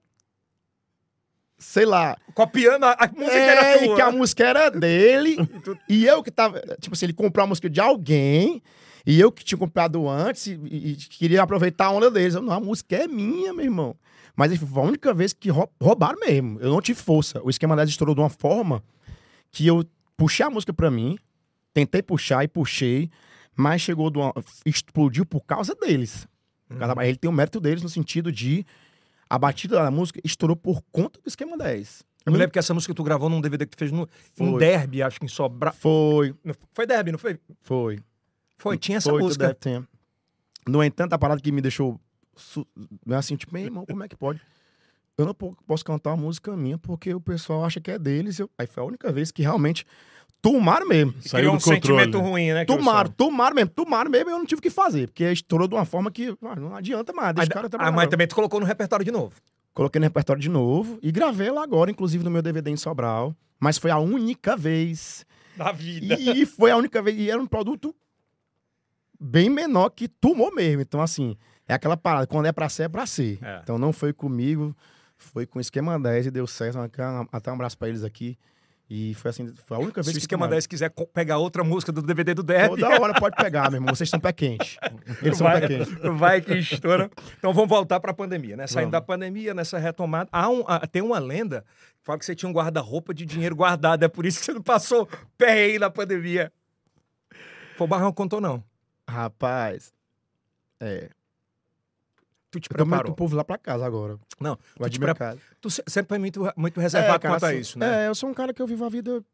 [1.59, 3.97] sei lá, Copiando a, a música é, era e tua.
[3.97, 5.37] que a música era dele,
[5.89, 8.63] e eu que tava, tipo assim, ele comprou a música de alguém,
[9.07, 12.35] e eu que tinha comprado antes, e, e- e queria aproveitar a onda deles.
[12.35, 13.97] Eu, não, a música é minha, meu irmão.
[14.41, 16.59] Mas foi a única vez que rou- roubaram mesmo.
[16.61, 17.43] Eu não tive força.
[17.45, 18.83] O esquema 10 estourou de uma forma
[19.51, 19.85] que eu
[20.17, 21.19] puxei a música pra mim,
[21.75, 23.11] tentei puxar e puxei,
[23.55, 24.33] mas chegou de uma,
[24.65, 26.27] explodiu por causa deles.
[26.67, 27.03] Por causa- Uhum.
[27.03, 28.65] Ele tem o mérito deles no sentido de
[29.29, 32.03] a batida da música estourou por conta do esquema 10.
[32.25, 34.53] Eu me lembro que essa música tu gravou num DVD que tu fez no, um
[34.53, 34.59] Foi.
[34.59, 35.71] derby, acho que em Sobra...
[35.73, 36.35] Foi,
[36.73, 37.39] Foi derby, não foi?
[37.61, 37.99] foi.
[38.57, 39.55] Foi, tinha essa Foi, música.
[40.67, 42.01] No entanto, a parada que me deixou
[43.17, 44.41] assim, tipo, meu irmão, como é que pode?
[45.19, 48.39] Eu não po- posso cantar uma música minha porque o pessoal acha que é deles.
[48.39, 48.51] Eu...
[48.59, 49.85] Aí foi a única vez que realmente
[50.41, 51.13] tomaram mesmo.
[51.21, 52.31] Saiu Criou do um sentimento controle.
[52.31, 52.65] ruim, né?
[52.65, 55.09] que eu Tomaram, tomaram mesmo, tomaram mesmo e eu não tive o que fazer.
[55.09, 57.35] Porque estourou de uma forma que ah, não adianta mais.
[57.35, 57.93] Deixa o cara Ah, trabalhar.
[57.93, 59.35] mas também tu colocou no repertório de novo.
[59.75, 63.35] Coloquei no repertório de novo e gravei ela agora, inclusive no meu DVD em Sobral.
[63.59, 65.25] Mas foi a única vez
[65.55, 66.19] Da vida.
[66.19, 67.19] E foi a única vez.
[67.19, 67.95] E era um produto
[69.31, 70.83] bem menor que tomou mesmo.
[70.83, 71.37] Então, assim,
[71.69, 72.27] é aquela parada.
[72.27, 73.39] Quando é pra ser, é pra ser.
[73.43, 73.61] É.
[73.63, 74.77] Então, não foi comigo,
[75.17, 76.79] foi com o Esquema 10 e deu certo.
[77.33, 78.37] Até um abraço pra eles aqui.
[78.93, 80.51] E foi assim, foi a única Se vez o que esquema tomaram.
[80.57, 83.95] 10 quiser pegar outra música do DVD do derby, Toda hora pode pegar, meu irmão.
[83.95, 84.77] Vocês são pé quente.
[85.23, 85.95] Eles são pé quente.
[86.19, 87.09] vai que estoura.
[87.39, 88.67] Então vamos voltar para a pandemia, né?
[88.67, 88.91] Saindo Vamos.
[88.91, 90.29] da pandemia, nessa retomada.
[90.33, 91.65] Há um- ah, tem uma lenda
[92.01, 94.03] que fala que você tinha um guarda-roupa de dinheiro guardado.
[94.03, 96.53] É por isso que você não passou perreio na pandemia.
[97.77, 98.61] Foi o Barrão contou, não.
[99.11, 99.93] Rapaz,
[100.81, 101.11] é.
[102.51, 103.13] Tu te Eu preparou.
[103.13, 104.19] o povo lá pra casa agora.
[104.41, 105.41] Não, Vai te de pre- casa.
[105.61, 108.05] Tu se- sempre foi muito, muito reservado cara, quanto a assim, isso, né?
[108.05, 109.25] É, eu sou um cara que eu vivo a vida,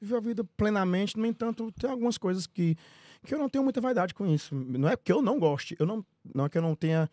[0.00, 2.76] vivo a vida plenamente, no entanto, tem algumas coisas que,
[3.24, 4.54] que eu não tenho muita vaidade com isso.
[4.56, 7.08] Não é porque eu não goste, eu não, não é que eu não tenha.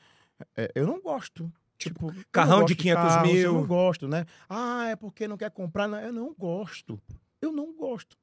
[0.57, 1.51] é, eu não gosto.
[1.77, 3.41] Tipo, não carrão de 500 carros, mil.
[3.41, 4.25] Eu não gosto, né?
[4.49, 5.87] Ah, é porque não quer comprar.
[5.87, 6.99] Não, eu não gosto.
[7.41, 8.17] Eu não gosto.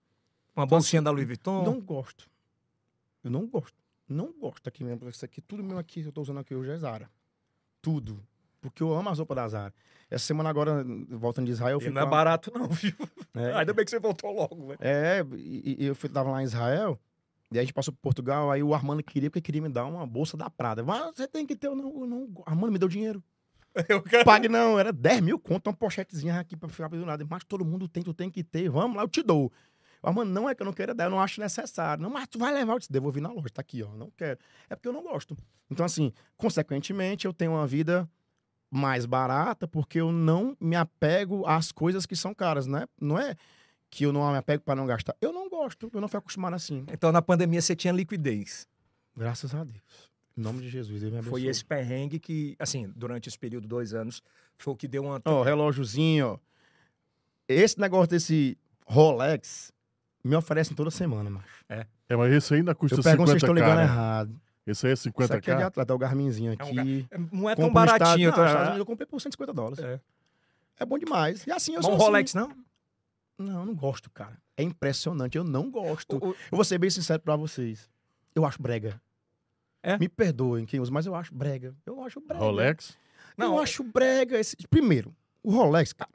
[0.57, 1.63] Uma bolsinha da Louis Vuitton.
[1.65, 2.29] Não gosto.
[3.23, 3.77] Eu não gosto.
[4.09, 5.09] Não gosto aqui mesmo.
[5.09, 7.11] Isso aqui, tudo meu aqui que eu tô usando aqui hoje é Zara.
[7.83, 8.23] Tudo.
[8.61, 9.75] Porque eu amo as roupas da Zara.
[10.11, 12.94] Essa semana agora, voltando de Israel, eu E não é barato, não, viu?
[13.35, 13.53] É.
[13.59, 14.79] Ainda bem que você voltou logo, velho.
[14.81, 16.99] É, e, e eu fui, tava lá em Israel,
[17.51, 19.85] e aí a gente passou por Portugal, aí o Armando queria, porque queria me dar
[19.85, 20.83] uma bolsa da Prada.
[20.83, 23.23] Mas você tem que ter, eu não, eu não, Armando me deu dinheiro.
[23.88, 24.25] Eu quero...
[24.25, 27.25] Pague não, era 10 mil conto, uma pochetezinha aqui pra ficar do lado.
[27.31, 28.68] Mas todo mundo tem, tu tem que ter.
[28.68, 29.53] Vamos lá, eu te dou.
[30.03, 32.03] Mano, não é que eu não quero dar, eu não acho necessário.
[32.03, 33.95] Não, mas tu vai levar, eu te devolvi na loja, tá aqui, ó.
[33.95, 34.39] Não quero.
[34.69, 35.37] É porque eu não gosto.
[35.71, 38.09] Então, assim, consequentemente, eu tenho uma vida
[38.71, 42.87] mais barata porque eu não me apego às coisas que são caras, né?
[43.01, 43.35] Não é
[43.91, 45.17] que eu não me apego para não gastar.
[45.21, 46.85] Eu não gosto, eu não fui acostumado assim.
[46.93, 48.69] Então, na pandemia, você tinha liquidez.
[49.17, 50.09] Graças a Deus.
[50.37, 51.41] Em nome de Jesus, Deus me abençoe.
[51.41, 54.23] Foi esse perrengue que, assim, durante esse período, dois anos,
[54.57, 55.21] foi o que deu uma...
[55.25, 56.39] Ó, relógiozinho, ó.
[57.49, 58.57] Esse negócio desse
[58.87, 59.73] Rolex
[60.29, 61.64] me oferecem toda semana, macho.
[61.69, 61.87] É,
[62.17, 63.83] mas esse ainda custa Eu pergunto se 50 vocês estão ligando cara.
[63.83, 64.41] errado.
[64.67, 65.67] Esse aí é Isso aqui é de 50k.
[65.67, 67.03] atleta, é o Garminzinho É um aqui.
[67.11, 68.29] ga- Não é tão no Estado- baratinho.
[68.31, 68.61] Não, tá?
[68.62, 69.79] Unidos eu comprei por 150 dólares.
[69.79, 70.01] É.
[70.81, 71.47] É bom demais.
[71.47, 72.05] E assim eu sou um assim.
[72.05, 72.53] Rolex, não?
[73.38, 74.37] Não, eu não gosto, cara.
[74.57, 75.38] É impressionante.
[75.38, 76.17] Eu não gosto.
[76.17, 77.88] O- o- Eu vou ser bem sincero pra vocês.
[78.35, 79.01] Eu acho brega.
[79.83, 79.97] É?
[79.97, 81.75] Me perdoem quem usa, mas eu acho brega.
[81.87, 82.45] Eu acho brega.
[82.45, 82.99] Rolex.
[83.37, 84.38] Não, Não, eu acho brega.
[84.38, 84.57] Esse...
[84.69, 86.11] Primeiro, o Rolex, cara,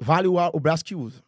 [0.00, 1.20] vale o, o braço que usa.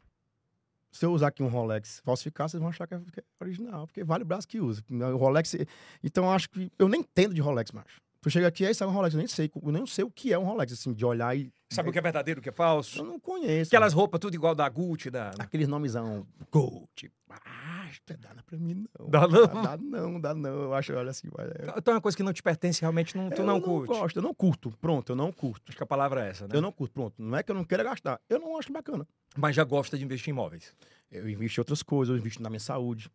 [0.96, 3.86] Se eu usar aqui um Rolex falsificado, vocês vão achar que é, que é original,
[3.86, 4.82] porque vale o braço que usa.
[4.90, 5.54] O Rolex.
[6.02, 6.72] Então acho que.
[6.78, 8.00] Eu nem entendo de Rolex, macho.
[8.26, 9.14] Tu chega aqui, aí sai um Rolex.
[9.14, 11.48] Eu nem sei, eu nem sei o que é um Rolex, assim, de olhar e.
[11.70, 12.98] Sabe o que é verdadeiro, o que é falso?
[12.98, 13.68] Eu não conheço.
[13.68, 15.30] Aquelas roupas tudo igual da Gucci, da...
[15.38, 17.12] Aqueles nomezão Gold.
[17.28, 19.08] Basta, dá pra mim não.
[19.08, 19.46] Dá não?
[19.46, 20.50] Dá não, dá não.
[20.50, 21.72] Eu acho, olha assim, olha.
[21.76, 23.86] Então é uma coisa que não te pertence, realmente não, tu eu não não curte.
[23.92, 24.72] gosto, eu não curto.
[24.80, 25.62] Pronto, eu não curto.
[25.68, 26.56] Acho que a palavra é essa, né?
[26.56, 27.14] Eu não curto, pronto.
[27.22, 28.20] Não é que eu não queira gastar.
[28.28, 29.06] Eu não acho bacana.
[29.36, 30.74] Mas já gosta de investir em imóveis.
[31.12, 33.08] Eu invisto em outras coisas, eu invisto na minha saúde,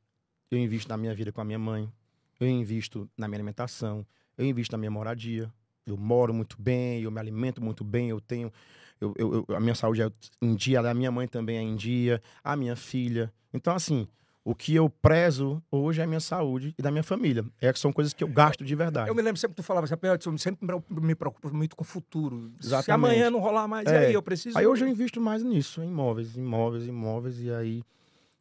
[0.49, 1.91] eu invisto na minha vida com a minha mãe,
[2.39, 4.05] eu invisto na minha alimentação,
[4.41, 5.51] eu invisto na minha moradia.
[5.85, 8.51] Eu moro muito bem, eu me alimento muito bem, eu tenho.
[8.99, 11.61] eu- eu- eu- a minha saúde é em dia, a da minha mãe também é
[11.61, 13.33] em dia, a minha filha.
[13.51, 14.07] Então, assim,
[14.45, 17.43] o que eu prezo hoje é a minha saúde e da minha família.
[17.59, 19.09] É que são coisas que eu gasto de verdade.
[19.09, 21.81] Eu me lembro sempre que tu falava assim, "Pedro, eu sempre me preocupo muito com
[21.83, 22.51] o futuro.
[22.59, 22.91] Se Exatamente.
[22.91, 24.05] amanhã não rolar mais, É.
[24.05, 24.55] aí eu preciso...
[24.55, 27.83] Aí hoje eu invisto mais nisso, em imóveis, imóveis, imóveis, e aí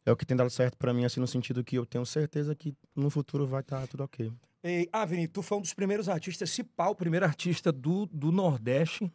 [0.05, 2.53] é o que tem dado certo pra mim, assim, no sentido que eu tenho certeza
[2.53, 4.31] que no futuro vai estar tudo ok.
[4.63, 8.05] E, ah, Vini, tu foi um dos primeiros artistas, se pá, o primeiro artista do,
[8.07, 9.11] do Nordeste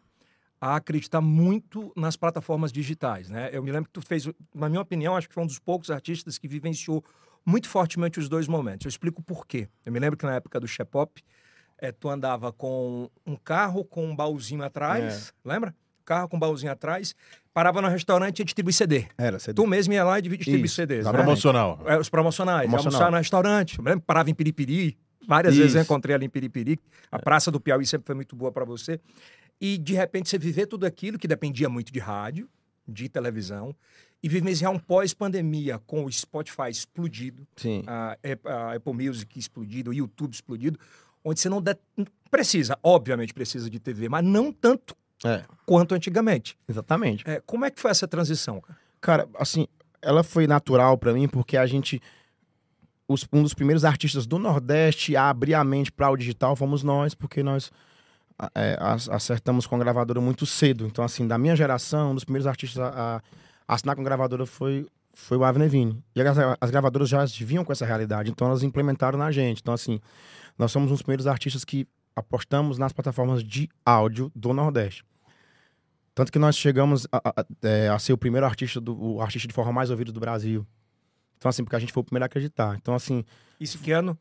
[0.60, 3.50] a acreditar muito nas plataformas digitais, né?
[3.52, 5.90] Eu me lembro que tu fez, na minha opinião, acho que foi um dos poucos
[5.90, 7.04] artistas que vivenciou
[7.44, 8.84] muito fortemente os dois momentos.
[8.84, 9.68] Eu explico por quê.
[9.84, 11.22] Eu me lembro que na época do Shepop,
[11.78, 15.74] eh, tu andava com um carro com um baúzinho atrás, lembra?
[16.04, 17.14] Carro com um baúzinho atrás,
[17.52, 19.06] parava no restaurante e ia distribuir CD.
[19.18, 21.12] Era, você Tu mesmo ia lá e distribuir Isso, CDs, né?
[21.12, 21.80] Promocional.
[21.84, 22.94] É, os promocionais, Promocional.
[22.94, 23.78] almoçar no restaurante.
[23.78, 24.98] Eu me lembro que parava em Piripiri.
[25.26, 25.86] Várias vezes eu Isso.
[25.86, 26.78] encontrei ali em Piripiri.
[27.10, 29.00] A Praça do Piauí sempre foi muito boa para você.
[29.60, 32.48] E, de repente, você viver tudo aquilo que dependia muito de rádio,
[32.86, 33.74] de televisão,
[34.22, 37.82] e vivenciar um pós-pandemia com o Spotify explodido, Sim.
[37.86, 40.78] a, a Apple Music explodido, o YouTube explodido,
[41.24, 41.76] onde você não de-
[42.30, 46.56] precisa, obviamente precisa de TV, mas não tanto É, quanto antigamente.
[46.68, 47.28] exatamente.
[47.28, 48.78] É, como é que foi essa transição, cara?
[49.00, 49.66] Cara, assim,
[50.02, 52.00] ela foi natural pra mim porque a gente.
[53.08, 56.82] Os- um dos primeiros artistas do Nordeste a abrir a mente para o digital fomos
[56.82, 57.70] nós, porque nós
[58.54, 58.76] é,
[59.10, 60.86] acertamos com a gravadora muito cedo.
[60.86, 63.22] Então, assim, da minha geração, um dos primeiros artistas a,
[63.66, 66.02] a assinar com a gravadora foi, foi o Avner Vini.
[66.14, 69.60] E as, as gravadoras já vinham com essa realidade, então elas implementaram na gente.
[69.62, 69.98] Então, assim,
[70.58, 75.02] nós somos um dos primeiros artistas que apostamos nas plataformas de áudio do Nordeste.
[76.14, 79.46] Tanto que nós chegamos a, a- é, a ser o primeiro artista, do, o artista
[79.48, 80.66] de forma mais ouvido do Brasil.
[81.36, 82.76] Então, assim, porque a gente foi o primeiro a acreditar.
[82.76, 83.24] Então, assim,
[83.60, 84.18] Isso que ano?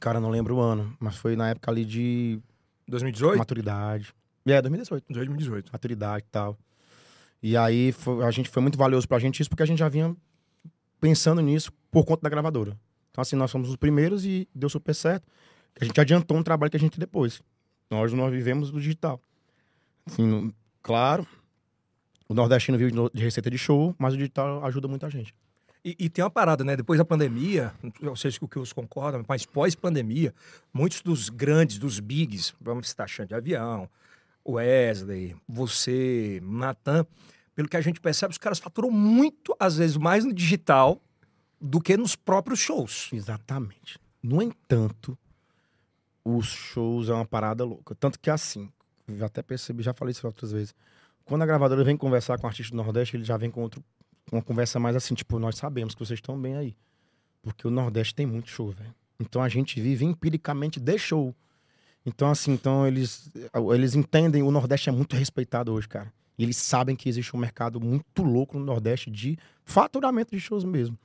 [0.00, 2.40] cara, não lembro o ano, mas foi na época ali de
[2.88, 3.38] 2018?
[3.38, 4.14] maturidade.
[4.46, 5.04] É, 2018.
[5.12, 5.72] 2018.
[5.72, 6.58] Maturidade e tal.
[7.42, 9.88] E aí, foi- a gente foi muito valioso pra gente isso, porque a gente já
[9.88, 10.16] vinha
[11.00, 12.78] pensando nisso por conta da gravadora.
[13.10, 15.26] Então, assim, nós fomos os primeiros e deu super certo.
[15.80, 17.42] A gente adiantou um trabalho que a gente depois.
[17.90, 19.20] Nós, nós vivemos do digital.
[20.06, 21.26] Assim, no- claro,
[22.28, 25.34] o nordestino vive de receita de show, mas o digital ajuda muita gente.
[25.84, 26.76] E, e tem uma parada, né?
[26.76, 30.32] Depois da pandemia, não sei se o que os concordam, mas pós-pandemia,
[30.72, 33.88] muitos dos grandes, dos bigs, vamos citar Xande de Avião,
[34.46, 37.04] Wesley, você, Natan,
[37.54, 41.00] pelo que a gente percebe, os caras faturam muito, às vezes, mais no digital
[41.60, 43.10] do que nos próprios shows.
[43.12, 43.98] Exatamente.
[44.22, 45.18] No entanto,
[46.24, 47.94] os shows é uma parada louca.
[47.94, 48.70] Tanto que assim,
[49.08, 50.74] eu até percebi, já falei isso outras vezes.
[51.24, 53.82] Quando a gravadora vem conversar com o artista do Nordeste, ele já vem com outro,
[54.32, 56.76] uma conversa mais assim, tipo, nós sabemos que vocês estão bem aí.
[57.42, 58.94] Porque o Nordeste tem muito show, velho.
[59.20, 61.34] Então a gente vive empiricamente de show.
[62.04, 63.30] Então, assim, então eles,
[63.72, 66.12] eles entendem, o Nordeste é muito respeitado hoje, cara.
[66.36, 70.64] E eles sabem que existe um mercado muito louco no Nordeste de faturamento de shows
[70.64, 70.98] mesmo.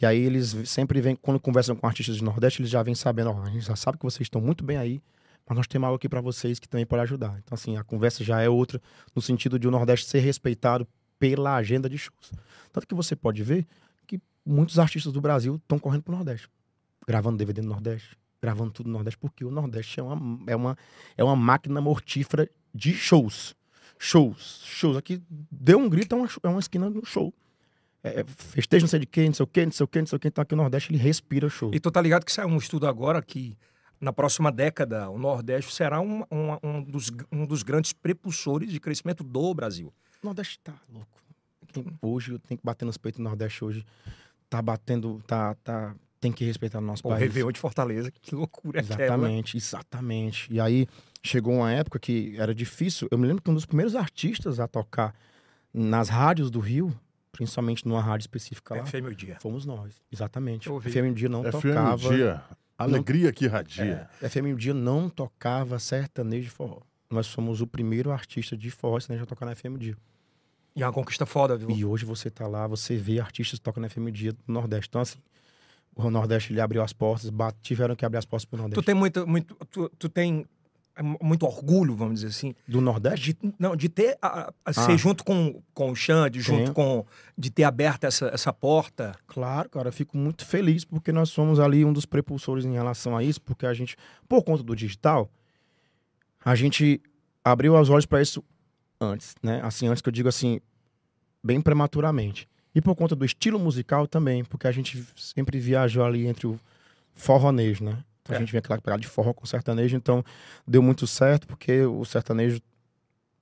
[0.00, 3.30] E aí eles sempre vêm, quando conversam com artistas do Nordeste, eles já vêm sabendo,
[3.30, 5.00] ó, a gente já sabe que vocês estão muito bem aí,
[5.48, 7.38] mas nós temos algo aqui para vocês que também pode ajudar.
[7.38, 8.82] Então, assim, a conversa já é outra,
[9.14, 10.86] no sentido de o Nordeste ser respeitado
[11.18, 12.32] pela agenda de shows.
[12.72, 13.66] Tanto que você pode ver
[14.06, 16.48] que muitos artistas do Brasil estão correndo pro Nordeste,
[17.06, 20.78] gravando DVD no Nordeste, gravando tudo no Nordeste, porque o Nordeste é uma, é uma,
[21.16, 23.54] é uma máquina mortífera de shows.
[23.98, 24.96] Shows, shows.
[24.96, 27.32] Aqui deu um grito, é uma, é uma esquina do show.
[28.02, 29.98] É, é, festejo não sei de quem, não sei o quê, não sei o quê,
[30.00, 30.28] não sei o quê.
[30.28, 31.70] Então aqui o Nordeste ele respira show.
[31.72, 33.56] E tu tá ligado que saiu um estudo agora que
[34.04, 38.78] na próxima década o Nordeste será um, um, um, dos, um dos grandes prepulsores de
[38.78, 39.92] crescimento do Brasil.
[40.22, 41.08] O Nordeste tá louco.
[42.00, 43.84] Hoje eu tenho que bater nos peitos do Nordeste hoje.
[44.48, 47.20] Tá batendo, tá, tá, tem que respeitar o nosso O país.
[47.22, 49.04] Réveillon de Fortaleza, que loucura é aquela.
[49.04, 50.52] Exatamente, exatamente.
[50.52, 50.86] E aí
[51.22, 53.08] chegou uma época que era difícil.
[53.10, 55.14] Eu me lembro que um dos primeiros artistas a tocar
[55.72, 56.94] nas rádios do Rio,
[57.32, 59.38] principalmente numa rádio específica lá, FM o dia.
[59.40, 60.00] fomos nós.
[60.12, 60.68] Exatamente.
[60.68, 62.14] FM um dia não FM tocava.
[62.14, 62.44] Dia.
[62.76, 64.08] Alegria que radia.
[64.20, 66.80] FM um dia não tocava sertanejo de forró.
[67.10, 69.96] Nós somos o primeiro artista de forró sertanejo a tocar na FM dia.
[70.74, 71.70] E é uma conquista foda, viu?
[71.70, 74.88] E hoje você tá lá, você vê artistas que tocam na FM dia do Nordeste.
[74.88, 75.18] Então, assim,
[75.94, 77.30] o Nordeste ele abriu as portas,
[77.62, 78.82] tiveram que abrir as portas pro Nordeste.
[78.82, 80.46] Tu tem muito, muito, tu, tu tem é,
[81.02, 83.32] muito orgulho, vamos dizer assim, Do Nordeste?
[83.32, 84.96] de, não, de ter, a, a- ser Ah.
[84.96, 86.74] junto com, com o Xande, junto Tenho.
[86.74, 87.04] com,
[87.36, 89.14] de ter aberto essa, essa porta.
[89.26, 93.16] Claro, cara, eu fico muito feliz porque nós somos ali um dos prepulsores em relação
[93.16, 93.96] a isso, porque a gente,
[94.28, 95.28] por conta do digital,
[96.44, 97.00] a gente
[97.42, 98.42] abriu os olhos para isso
[99.00, 99.60] antes, né?
[99.62, 100.60] Assim, antes que eu digo assim,
[101.42, 102.48] bem prematuramente.
[102.74, 106.58] E por conta do estilo musical também, porque a gente sempre viajou ali entre o
[107.14, 107.98] forronejo, né?
[108.24, 108.38] Então, É.
[108.38, 110.24] A gente vinha aquela pegada de forró com sertanejo, então
[110.66, 112.60] deu muito certo, porque o sertanejo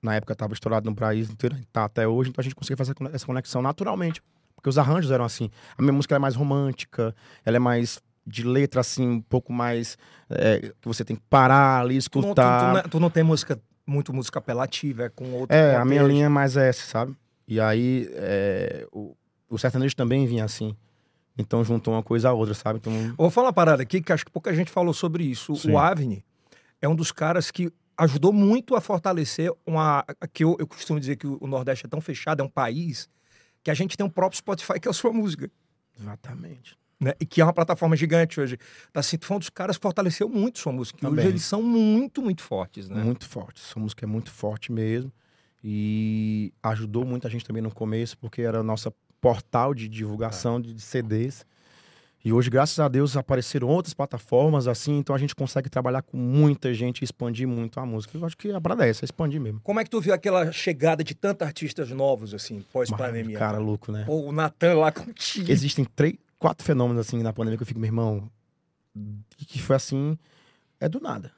[0.01, 2.93] na época estava estourado no país inteiro, tá até hoje, então a gente conseguia fazer
[3.13, 4.21] essa conexão naturalmente.
[4.55, 5.49] Porque os arranjos eram assim.
[5.77, 7.15] A minha música é mais romântica,
[7.45, 9.97] ela é mais de letra, assim, um pouco mais.
[10.29, 12.77] é, que você tem que parar ali, Tu não, tu, tu escutar.
[12.77, 16.07] é- tu não tem música, muito música apelativa, é com outro É, a minha contexto.
[16.13, 17.15] linha é mais essa, sabe?
[17.47, 19.15] E aí, é, o,
[19.49, 20.75] o sertanejo também vinha assim.
[21.37, 22.77] Então juntou uma coisa a outra, sabe?
[22.77, 25.55] Então, Eu Vou falar uma parada aqui que acho que pouca gente falou sobre isso.
[25.55, 25.71] Sim.
[25.71, 26.23] O Avni
[26.81, 30.05] é um dos caras que ajudou muito a fortalecer uma.
[30.33, 33.09] que eu, eu costumo dizer que o Nordeste é tão fechado, é um país,
[33.63, 35.49] que a gente tem um próprio Spotify que é a sua música.
[35.99, 36.77] exatamente.
[36.99, 37.13] Né?
[37.19, 38.57] E que é uma plataforma gigante hoje.
[38.91, 40.99] Tá, assim, tu foi um dos caras que fortaleceu muito sua música.
[41.01, 43.03] E hoje eles são muito, muito fortes, né?
[43.03, 43.61] Muito forte.
[43.61, 45.11] Essa música é muito forte mesmo.
[45.61, 48.93] E ajudou muita gente também no começo, porque era a nossa
[49.23, 51.45] portal de divulgação de CDs.
[52.25, 56.17] E hoje, graças a Deus, apareceram outras plataformas assim, então a gente consegue trabalhar com
[56.17, 58.17] muita gente e expandir muito a música.
[58.17, 59.61] Eu acho que a parada é essa, expandir mesmo.
[59.61, 63.39] Como é que tu viu aquela chegada de tantos artistas novos, assim, pós-pandemia?
[63.39, 64.03] Cara louco, né?
[64.05, 65.49] Pô, o Natan lá contigo.
[65.49, 68.29] Existem três, quatro fenômenos assim na pandemia que eu fico, meu irmão,
[69.37, 70.17] que foi assim,
[70.81, 71.31] é do nada.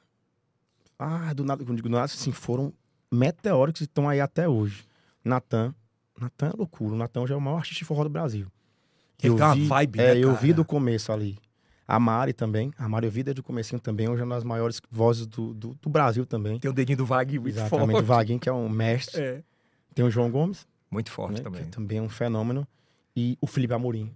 [0.98, 2.74] Ah, do nada, quando digo do nada, assim, foram
[3.12, 4.86] meteóricos e estão aí até hoje.
[5.24, 5.74] Natan,
[6.20, 8.48] Natan é loucura, o Natan já é o maior artista de forró do Brasil.
[9.22, 11.38] Ele Eu tem uma vi- vibe, É, né, eu vi do começo ali.
[11.88, 14.44] A Mari também, a Mari eu vi desde o comecinho também, hoje é uma das
[14.44, 16.60] maiores vozes do, do, do Brasil também.
[16.60, 18.06] Tem o dedinho do Vag muito Exatamente, o forte.
[18.06, 19.22] Vaguinho, que é um mestre.
[19.22, 19.44] É.
[19.94, 21.64] Tem o João Gomes, Muito forte né, também.
[21.64, 22.68] que também é um fenômeno.
[23.16, 24.12] E o Felipe Amorim.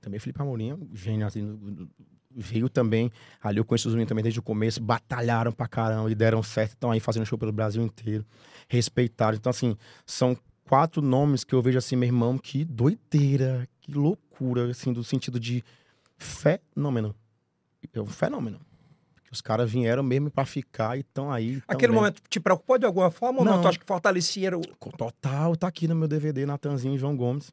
[0.00, 1.88] Também o Felipe Amorim é um gênio, assim,
[2.30, 3.10] veio também,
[3.42, 6.72] ali eu conheço os meninos também desde o começo, batalharam pra caramba e deram certo,
[6.72, 8.24] estão aí fazendo show pelo Brasil inteiro,
[8.68, 9.36] respeitaram.
[9.36, 10.36] Então, assim, são
[10.68, 15.38] quatro nomes que eu vejo assim, meu irmão, que doideira, que loucura, assim, do sentido
[15.38, 15.64] de
[16.18, 17.14] fenômeno.
[17.94, 18.60] É um fenômeno.
[19.24, 21.60] Que os caras vieram mesmo pra ficar e estão aí.
[21.60, 23.54] tão Aquele momento te preocupou de alguma forma ou não?
[23.54, 23.62] Não.
[23.62, 24.60] Tu acha que fortalecia o...
[24.96, 27.52] Total, tá aqui no meu DVD, Natanzinho e João Gomes.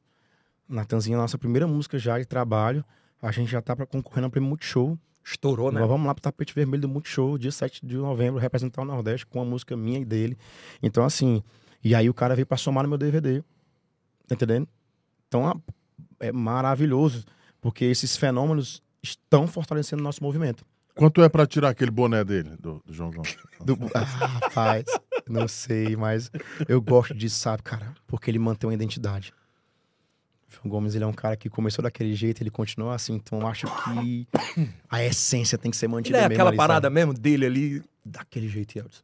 [0.68, 2.84] Natanzinho é a nossa primeira música já de trabalho.
[3.22, 4.98] A gente já tá pra concorrendo ao prêmio Multishow.
[5.24, 5.80] Estourou, né?
[5.80, 9.26] Nós vamos lá pro tapete vermelho do Multishow, dia 7 de novembro, representar o Nordeste
[9.26, 10.38] com a música minha e dele.
[10.82, 11.42] Então, assim,
[11.84, 13.42] e aí o cara veio pra somar no meu DVD.
[14.28, 14.68] Tá entendendo?
[15.28, 15.62] Então,
[16.20, 17.26] é maravilhoso,
[17.60, 20.66] porque esses fenômenos estão fortalecendo o nosso movimento.
[20.96, 23.36] Quanto é pra tirar aquele boné dele, do, do João Gomes?
[23.66, 24.86] Do- Ah, rapaz,
[25.28, 26.30] não sei, mas
[26.68, 27.94] eu gosto disso, sabe, cara?
[28.06, 29.34] Porque ele mantém uma identidade.
[30.50, 33.40] O João Gomes, ele é um cara que começou daquele jeito, ele continua assim, então
[33.42, 34.28] eu acho que
[34.88, 36.94] a essência tem que ser Ele mantida é mesmo aquela ali, parada sabe?
[36.94, 39.04] mesmo dele ali, Daquele jeito, Elvis.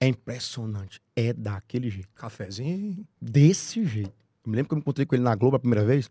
[0.00, 1.00] É impressionante.
[1.14, 2.08] É daquele jeito.
[2.14, 3.06] cafezinho.
[3.20, 4.12] Desse jeito.
[4.44, 6.10] Eu me lembro que eu me encontrei com ele na Globo a primeira vez.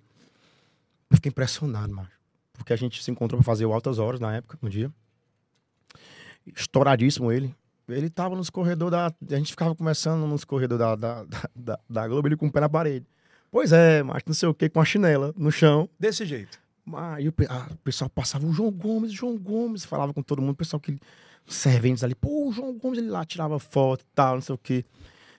[1.10, 2.12] Eu fiquei impressionado, macho.
[2.54, 4.91] Porque a gente se encontrou pra fazer o Altas Horas na época, no dia.
[6.45, 7.56] Estouradíssimo ele.
[7.88, 9.08] Ele tava nos corredores da.
[9.08, 11.25] A gente ficava conversando nos corredores da, da,
[11.56, 13.06] da, da- Globo, ele com o pé na parede.
[13.52, 15.89] Pois é, mas não sei o que, com a chinela no chão.
[15.99, 16.60] Desse jeito.
[16.93, 17.34] Aí o
[17.84, 20.99] pessoal passava o João Gomes, João Gomes, falava com todo mundo, o pessoal que
[21.47, 24.58] serventes ali, pô, o João Gomes ele lá tirava foto e tal, não sei o
[24.58, 24.86] quê.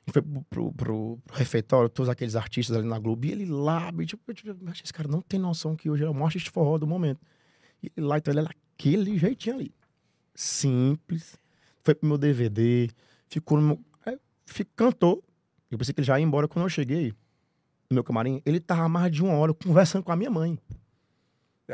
[0.07, 3.93] E foi pro, pro, pro refeitório, todos aqueles artistas ali na Globo, e ele lá,
[4.01, 6.27] e, tipo, eu, tipo, "Mas esse cara não tem noção que hoje é o maior
[6.27, 7.21] artista forró do momento.
[7.83, 9.75] E ele lá, então ele era aquele jeitinho ali.
[10.35, 11.37] Simples.
[11.85, 12.89] Foi pro meu DVD,
[13.29, 13.81] ficou no meu.
[14.05, 15.23] Aí, fi- cantou.
[15.71, 17.13] Eu pensei que ele já ia embora quando eu cheguei
[17.91, 18.43] no meu camarim.
[18.45, 20.59] Ele tava mais de uma hora conversando com a minha mãe.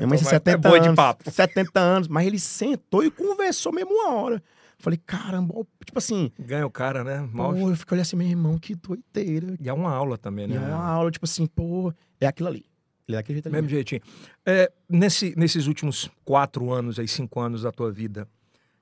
[0.01, 0.89] Minha mãe tem Então, 70 é boa anos.
[0.91, 1.31] de papo.
[1.31, 4.43] 70 anos, mas ele sentou e conversou mesmo uma hora.
[4.79, 5.55] Falei, caramba,
[5.85, 7.27] tipo assim, Ganha o cara, né?
[7.33, 9.57] Mal- pô, eu fico olhando assim, meu irmão, que doideira.
[9.59, 10.57] E é uma aula também, E né?
[10.57, 12.65] é uma aula, tipo assim, pô, é aquilo ali.
[13.09, 13.55] Ele é daquele jeito ali.
[13.55, 14.01] Mesmo jeitinho.
[14.45, 18.29] É, nesse, nesses últimos quatro anos, aí, cinco anos da tua vida,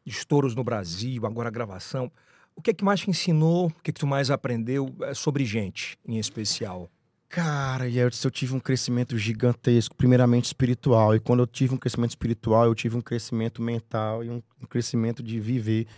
[0.04, 2.10] estouros no Brasil, agora a gravação,
[2.56, 5.14] o que é que mais te ensinou, o que é que tu mais aprendeu é,
[5.14, 6.90] sobre gente, em especial?
[7.34, 11.16] Cara, e eu eu tive um crescimento gigantesco, primeiramente espiritual.
[11.16, 14.66] E quando eu tive um crescimento espiritual, eu tive um crescimento mental e um, um
[14.66, 15.88] crescimento de viver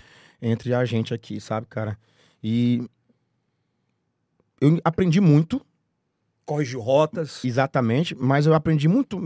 [0.40, 1.98] entre a gente aqui, sabe, cara?
[2.42, 2.88] E
[4.62, 5.60] eu aprendi muito,
[6.46, 7.44] Corrige rotas.
[7.44, 9.20] exatamente, mas eu aprendi muito,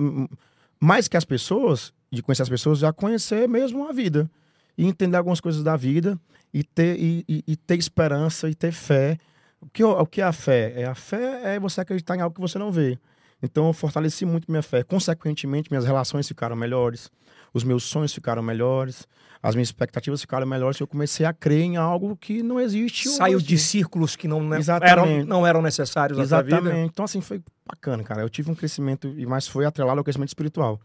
[0.80, 4.28] mais que as pessoas, de conhecer as pessoas, a conhecer mesmo a vida.
[4.76, 6.18] E entender algumas coisas da vida
[6.52, 9.16] e ter, e, e- e ter esperança e ter fé.
[9.60, 10.72] O que, o que é a fé?
[10.76, 12.98] É a fé é você acreditar em algo que você não vê.
[13.42, 14.82] Então eu fortaleci muito minha fé.
[14.82, 17.10] Consequentemente, minhas relações ficaram melhores,
[17.52, 19.06] os meus sonhos ficaram melhores,
[19.42, 20.78] as minhas expectativas ficaram melhores.
[20.78, 23.46] Eu comecei a crer em algo que não existe Saiu hoje.
[23.46, 24.92] de círculos que não, né, Exatamente.
[24.92, 26.56] eram, não eram necessários na vida.
[26.56, 26.90] Exatamente.
[26.92, 28.20] Então, assim, foi bacana, cara.
[28.20, 30.78] Eu tive um crescimento, e mais foi atrelado ao crescimento espiritual.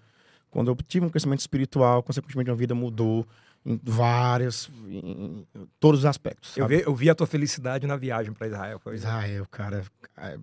[0.50, 3.28] Quando eu tive um crescimento espiritual, consequentemente, minha vida mudou
[3.66, 5.46] em várias, em
[5.80, 6.56] todos os aspectos.
[6.58, 8.80] Eu vi, eu vi a tua felicidade na viagem para Israel.
[8.80, 9.84] Foi Israel, cara,
[10.18, 10.38] é,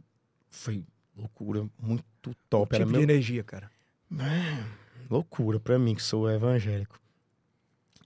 [0.51, 0.83] foi
[1.17, 2.05] loucura, muito
[2.51, 2.75] top.
[2.75, 3.71] Era tipo meu, de energia, cara.
[4.19, 4.65] É,
[5.09, 6.99] loucura pra mim, que sou evangélico.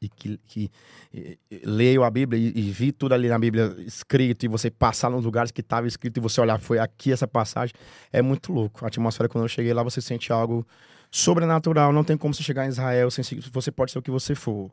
[0.03, 0.71] E que, que
[1.15, 4.71] e- e leio a Bíblia e, e vi tudo ali na Bíblia escrito, e você
[4.71, 7.75] passar nos lugares que estava escrito e você olhar, foi aqui essa passagem,
[8.13, 8.85] é muito louco.
[8.85, 10.67] A atmosfera, quando eu cheguei lá, você sente algo
[11.11, 11.93] sobrenatural.
[11.95, 14.35] Não tem como você chegar em Israel sem se- você pode ser o que você
[14.35, 14.71] for.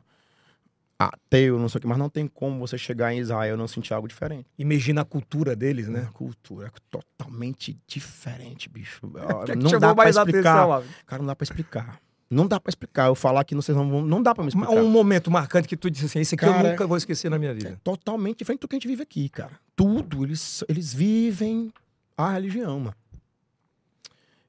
[0.98, 3.66] Ateu, não sei o que, mas não tem como você chegar em Israel e não
[3.66, 4.46] sentir algo diferente.
[4.58, 6.08] Imagina a cultura deles, né?
[6.12, 9.00] Cultura é totalmente diferente, bicho.
[9.44, 10.62] Que é que não chamou dá pra explicar.
[10.62, 10.94] atenção?
[11.06, 12.00] Cara, não dá pra explicar.
[12.30, 13.06] Não dá pra explicar.
[13.06, 14.02] Eu falar que vocês não vão.
[14.04, 14.70] Não dá pra me explicar.
[14.72, 17.38] Um momento marcante que tu disse assim, esse aqui eu Cara, nunca vou esquecer na
[17.38, 17.80] minha É vida.
[17.84, 19.52] totalmente diferente do que a gente vive aqui, cara.
[19.76, 20.24] Tudo.
[20.24, 21.72] Eles, eles vivem
[22.16, 22.96] a religião, mano.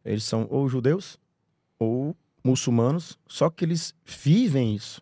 [0.04, 1.20] Eles são ou judeus
[1.80, 5.02] ou muçulmanos, só que eles vivem isso.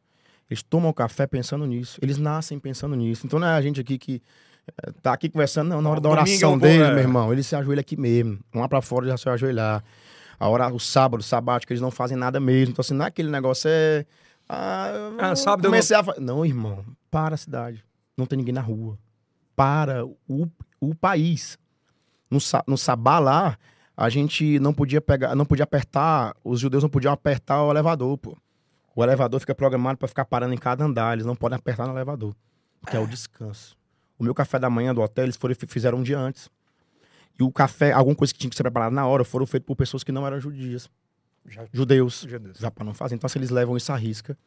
[0.54, 2.00] Eles tomam café pensando nisso.
[2.02, 3.26] Eles nascem pensando nisso.
[3.26, 4.22] Então não é a gente aqui que
[4.84, 5.82] eh, tá aqui conversando, não.
[5.82, 6.92] Na hora da Domingo oração eu deles, é.
[6.92, 8.40] meu irmão, eles se ajoelham aqui mesmo.
[8.52, 9.84] Vão lá pra fora já se ajoelhar.
[10.40, 12.72] A hora, o sábado, o sabático, eles não fazem nada mesmo.
[12.74, 14.06] Então, assim, não é aquele negócio, é.
[14.50, 17.84] Ah, eu Ah, sábado eu comecei a fa- Não, irmão, para a cidade.
[18.18, 18.98] Não tem ninguém na rua.
[19.56, 20.48] Para o,
[20.82, 21.58] o país.
[22.30, 23.58] No, no sabá lá,
[23.96, 28.18] a gente não podia pegar, não podia apertar, os judeus não podiam apertar o elevador,
[28.18, 28.36] pô.
[28.96, 31.94] O elevador fica programado para ficar parando em cada andar, eles não podem apertar no
[31.94, 32.36] elevador,
[32.80, 33.76] porque é o descanso.
[34.20, 36.50] O meu café da manhã do hotel, eles foram, fizeram um dia antes.
[37.40, 39.76] E o café, alguma coisa que tinha que ser preparada na hora, foram feitos por
[39.76, 40.88] pessoas que não eram judias,
[41.46, 42.62] Já, judeus, já disse.
[42.62, 43.16] já para não fazer.
[43.16, 44.38] Então, assim, eles levam isso à risca.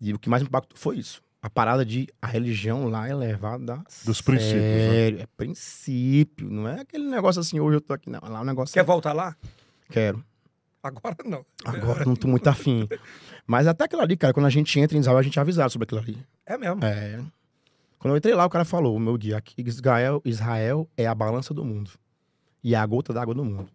[0.00, 1.22] E o que mais me impactou foi isso.
[1.40, 4.90] A parada de a religião lá é levada a Dos princípios, né?
[4.90, 5.20] sério.
[5.20, 6.50] É princípio.
[6.50, 8.10] Não é aquele negócio assim, hoje eu tô aqui.
[8.10, 8.82] Não, lá o negócio Quer é...
[8.82, 9.36] voltar lá?
[9.88, 10.24] Quero.
[10.82, 11.44] Agora não.
[11.64, 12.88] Agora não tô muito afim.
[13.46, 15.70] Mas até aquilo ali, cara, quando a gente entra em Israel, a gente é avisado
[15.72, 16.18] sobre aquilo ali.
[16.46, 16.84] É mesmo.
[16.84, 17.20] É.
[17.98, 21.52] Quando eu entrei lá, o cara falou, o meu guia, Israel, Israel é a balança
[21.52, 21.90] do mundo.
[22.62, 23.68] E é a gota d'água do mundo.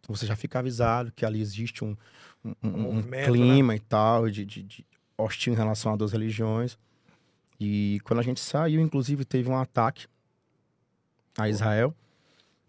[0.00, 1.96] Então você já fica avisado que ali existe um,
[2.44, 4.86] um- um- um movimento, clima e tal, de, de- de
[5.16, 6.78] hostil em relação a duas religiões.
[7.58, 10.06] E quando a gente saiu, inclusive, teve um ataque
[11.36, 11.94] a Israel.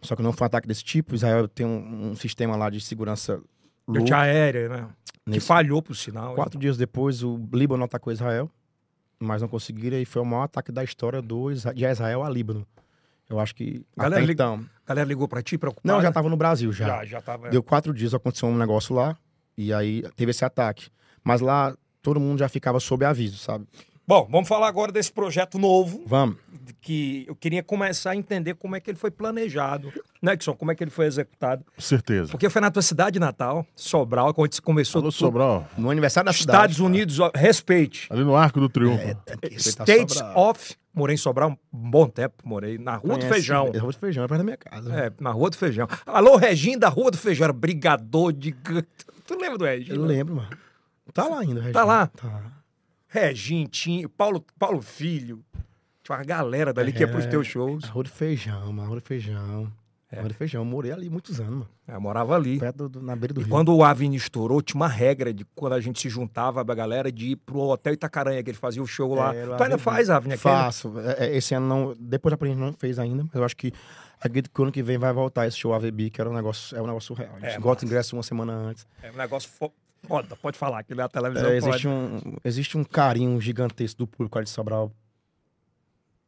[0.02, 1.16] Só que não foi um ataque desse tipo.
[1.16, 3.42] Israel tem um, um sistema lá de segurança
[3.88, 4.14] louco.
[4.14, 4.88] Aérea, né?
[5.26, 6.36] Que Nesse- falhou pro sinal.
[6.36, 8.50] Quatro dias depois, o Líbano atacou Israel,
[9.20, 12.30] mas não conseguiram e foi o maior ataque da história do, Isra- de Israel a
[12.30, 12.66] Líbano.
[13.30, 14.66] Eu acho que Galera, então...
[14.88, 15.94] Galera ligou pra ti, preocupada?
[15.94, 16.88] Não, já estava no Brasil, já.
[16.88, 17.50] Já, já tava.
[17.50, 19.16] Deu quatro dias, aconteceu um negócio lá
[19.56, 20.90] e aí teve esse ataque.
[21.24, 23.68] Mas lá todo mundo já ficava sob aviso, sabe?
[24.10, 26.36] Bom, vamos falar agora desse projeto novo, Vamos.
[26.82, 30.56] que eu queria começar a entender como é que ele foi planejado, né, Edson?
[30.56, 31.64] Como é que ele foi executado.
[31.78, 32.32] Certeza.
[32.32, 35.20] Porque foi na tua cidade natal, Sobral, onde se começou Alô, tudo.
[35.20, 35.68] Sobral.
[35.78, 36.82] No aniversário da Estados cidade.
[36.92, 38.08] Unidos, ó, respeite.
[38.10, 39.04] Ali no Arco do Triunfo.
[39.04, 39.16] É,
[39.60, 40.50] States Sobral.
[40.50, 40.76] of.
[40.92, 43.70] Morei em Sobral um bom tempo, morei na Rua do Conhece- Feijão.
[43.76, 44.92] É, Rua do Feijão, é perto da minha casa.
[44.92, 45.88] É, na Rua do Feijão.
[46.08, 48.54] Alô, Reginho da Rua do Feijão, era brigador de.
[49.28, 49.98] Tu lembra do Reginho?
[49.98, 50.50] Eu lembro, mano.
[51.14, 51.74] Tá lá ainda, Regina.
[51.74, 52.08] Tá lá?
[52.08, 52.28] Tá.
[52.28, 52.59] Reginho,
[53.72, 55.44] Tinho, Paulo, Paulo Filho.
[56.04, 57.28] Tinha uma galera dali que ia pros É.
[57.30, 57.84] teus shows.
[57.86, 58.84] Arroz de feijão, mano.
[58.84, 59.72] Arroz de feijão.
[60.12, 60.18] É.
[60.18, 60.62] Arroz de feijão.
[60.62, 61.70] Eu morei ali muitos anos, mano.
[61.88, 62.58] Eu morava ali.
[62.60, 63.52] Perto do, na beira do E rio.
[63.52, 67.12] quando o Avni estourou, tinha uma regra de quando a gente se juntava, a galera,
[67.12, 69.34] de ir pro Hotel Itacaranha, que ele fazia o show lá.
[69.36, 70.36] É, tu ainda vi- faz, Avni?
[70.38, 70.94] Faço.
[71.00, 71.96] É, é, Esse ano não.
[72.00, 73.72] Depois da pandemia não fez ainda, mas eu acho que
[74.20, 76.76] acredito que o ano que vem vai voltar esse show AVB, que era um negócio,
[76.76, 77.36] é um negócio surreal.
[77.36, 78.88] A gente É, ingresso uma semana antes.
[79.04, 79.50] É um negócio
[80.04, 81.70] foda, pode falar, que na televisão É, pode.
[81.70, 84.92] existe, um, existe um carinho gigantesco do público de Sobral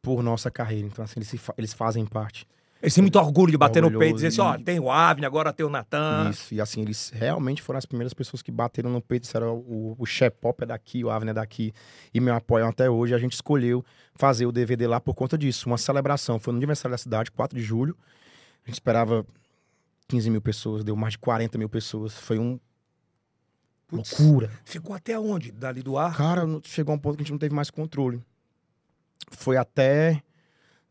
[0.02, 0.88] por nossa carreira.
[0.88, 2.48] Então, assim, eles, fa- eles fazem parte.
[2.82, 4.90] Eles têm muito orgulho de bater no peito e dizer assim, ó, e- tem o
[4.90, 6.32] Avni, agora tem o Natan.
[6.32, 6.52] Isso.
[6.56, 9.22] E assim, eles realmente foram as primeiras pessoas que bateram no peito.
[9.24, 11.72] Disseram, o, o Pop é daqui, o Avni é daqui.
[12.12, 13.14] E me apoiam até hoje.
[13.14, 15.68] A gente escolheu fazer o DVD lá por conta disso.
[15.70, 16.40] Uma celebração.
[16.40, 17.96] Foi no aniversário da cidade, 4 de julho.
[18.66, 19.24] A gente esperava
[20.08, 22.14] 15 mil pessoas, deu mais de 40 mil pessoas.
[22.16, 22.60] Foi um
[23.92, 24.50] Putz, loucura.
[24.66, 25.52] Ficou até onde?
[25.52, 26.16] Dali do ar?
[26.18, 28.20] Cara, chegou a um ponto que a gente não teve mais controle.
[29.32, 30.22] Foi até.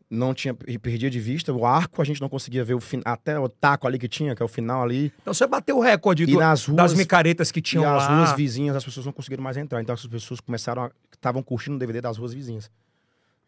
[0.09, 0.53] Não tinha.
[0.55, 1.53] Perdia de vista.
[1.53, 4.34] O arco a gente não conseguia ver o fim, até o taco ali que tinha,
[4.34, 5.12] que é o final ali.
[5.22, 6.76] Então você bateu o recorde E do- nas ruas.
[6.76, 8.16] das micaretas que tinham e as lá.
[8.18, 9.80] ruas vizinhas, as pessoas não conseguiram mais entrar.
[9.80, 10.90] Então as pessoas começaram a.
[11.12, 12.68] estavam curtindo o DVD das ruas vizinhas.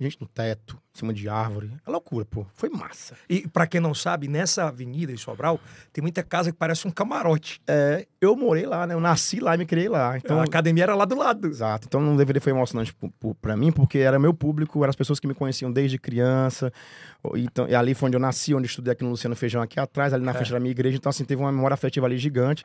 [0.03, 1.71] Gente no teto, em cima de árvore.
[1.87, 2.45] É loucura, pô.
[2.55, 3.15] Foi massa.
[3.29, 5.61] E pra quem não sabe, nessa avenida em Sobral,
[5.93, 7.61] tem muita casa que parece um camarote.
[7.67, 8.95] É, eu morei lá, né?
[8.95, 10.17] Eu nasci lá e me criei lá.
[10.17, 11.47] Então, a academia era lá do lado.
[11.49, 11.87] Exato.
[11.87, 12.95] Então no DVD foi emocionante
[13.41, 16.73] pra mim, porque era meu público, eram as pessoas que me conheciam desde criança.
[17.37, 19.79] Então, e ali foi onde eu nasci, onde eu estudei aqui no Luciano Feijão, aqui
[19.79, 20.35] atrás, ali na É.
[20.35, 20.97] frente da minha igreja.
[20.97, 22.65] Então, assim, teve uma memória afetiva ali gigante.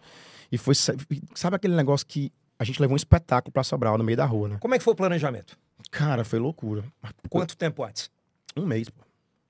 [0.51, 0.73] E foi.
[0.73, 0.95] sa-
[1.35, 4.49] Sabe aquele negócio que a gente levou um espetáculo pra Sobral, no meio da rua,
[4.49, 4.57] né?
[4.59, 5.57] Como é que foi o planejamento?
[5.91, 6.83] Cara, foi loucura.
[7.29, 8.09] Quanto tempo antes?
[8.55, 9.03] Um mês, pô.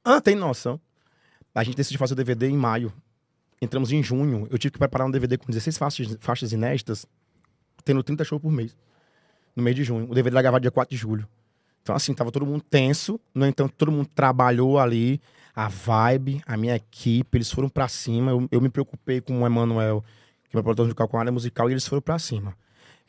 [0.04, 0.80] Ah, tem noção.
[1.54, 2.94] A gente decidiu fazer o DVD em maio.
[3.62, 4.48] Entramos em junho.
[4.52, 7.06] Eu tive que preparar um DVD com 16 faixas, faixas inéditas,
[7.84, 8.76] tendo 30 shows por mês.
[9.56, 10.06] No mês de junho.
[10.10, 11.28] O DVD era gravado dia 4 de julho.
[11.82, 13.20] Então, assim, tava todo mundo tenso.
[13.34, 15.22] No entanto, todo mundo trabalhou ali.
[15.56, 18.30] A vibe, a minha equipe, eles foram pra cima.
[18.32, 20.04] Eu, eu me preocupei com o Emanuel,
[20.44, 22.56] que é meu produtor musical, com a área musical, e eles foram pra cima.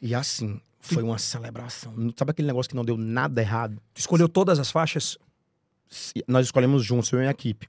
[0.01, 1.93] E assim, foi uma celebração.
[2.17, 3.81] Sabe aquele negócio que não deu nada errado?
[3.95, 5.19] Tu escolheu todas as faixas?
[6.27, 7.67] nós escolhemos juntos, eu e a equipe.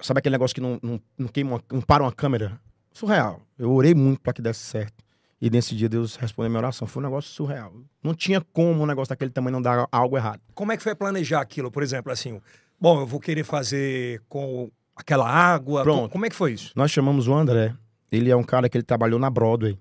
[0.00, 2.60] Sabe aquele negócio que não, não, não queima, uma- não para uma câmera?
[2.92, 3.40] Surreal.
[3.58, 5.04] Eu orei muito para que desse certo.
[5.40, 6.86] E nesse dia Deus respondeu a minha oração.
[6.88, 7.72] Foi um negócio surreal.
[8.02, 10.40] Não tinha como um negócio daquele tamanho não dar algo errado.
[10.54, 11.70] Como é que foi planejar aquilo?
[11.70, 12.40] Por exemplo, assim,
[12.80, 15.82] bom, eu vou querer fazer com aquela água.
[15.84, 16.02] Pronto.
[16.02, 16.72] Co- Como é que foi isso?
[16.74, 17.74] Nós chamamos o André.
[18.10, 19.78] Ele é um cara que ele trabalhou na Broadway.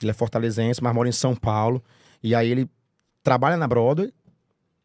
[0.00, 1.82] Ele é fortalezense, mas mora em São Paulo.
[2.22, 2.68] E aí ele
[3.22, 4.12] trabalha na Broadway.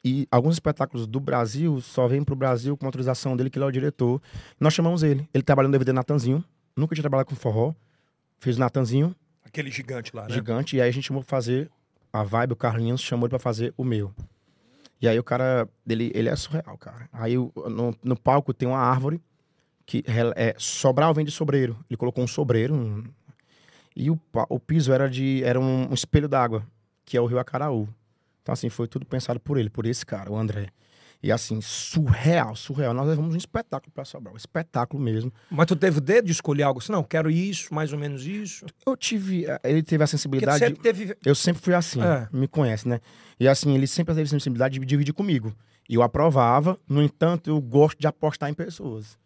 [0.05, 3.67] E alguns espetáculos do Brasil só vêm pro Brasil com autorização dele, que ele é
[3.67, 4.21] o diretor.
[4.59, 5.29] Nós chamamos ele.
[5.33, 6.43] Ele trabalhou no DVD Natanzinho.
[6.75, 7.73] Nunca tinha trabalhado com forró.
[8.39, 10.33] Fez o Natanzinho, Aquele gigante lá, né?
[10.33, 10.75] gigante.
[10.75, 11.69] E aí a gente chamou pra fazer
[12.11, 14.11] a vibe, o Carlinhos chamou ele pra fazer o meu.
[15.01, 17.07] E aí o cara, ele, ele é surreal, cara.
[17.13, 19.21] Aí no, no palco tem uma árvore
[19.85, 21.77] que rel- é Sobral vem de sobreiro.
[21.89, 23.03] Ele colocou um sobreiro um-
[23.95, 24.19] e o,
[24.49, 26.65] o piso era de era um, um espelho d'água,
[27.05, 27.87] que é o Rio Acaraú.
[28.41, 30.67] Então assim, foi tudo pensado por ele, por esse cara, o André.
[31.21, 32.93] E assim, surreal, surreal.
[32.93, 35.31] Nós levamos um espetáculo pra Sobral, um espetáculo mesmo.
[35.49, 36.91] Mas tu teve o dedo de escolher algo assim?
[36.91, 38.65] Não, quero isso, mais ou menos isso.
[38.85, 41.15] Eu tive, eh, ele teve a sensibilidade sempre teve.
[41.25, 42.27] Eu sempre fui assim, É.
[42.29, 42.99] me conhece, né?
[43.39, 45.55] E assim, ele sempre teve sensibilidade de dividir comigo.
[45.87, 49.17] E eu aprovava, no entanto, eu gosto de apostar em pessoas.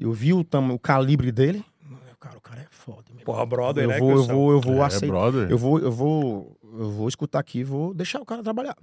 [0.00, 1.64] Eu vi o, tam- o calibre dele.
[2.20, 3.04] Cara, o cara é foda.
[3.14, 3.24] meu.
[3.24, 3.98] Porra, brother, eu né?
[3.98, 5.06] vou, eu vou, eu vou é, aceitar.
[5.06, 5.50] brother.
[5.50, 8.76] Eu vou, eu vou, eu vou escutar aqui, vou deixar o cara trabalhar.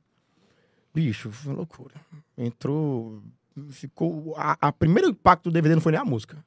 [0.94, 1.94] Bicho, foi uma loucura.
[2.36, 3.22] Entrou,
[3.70, 4.34] ficou.
[4.36, 6.44] A, a primeiro impacto do DVD não foi nem a música,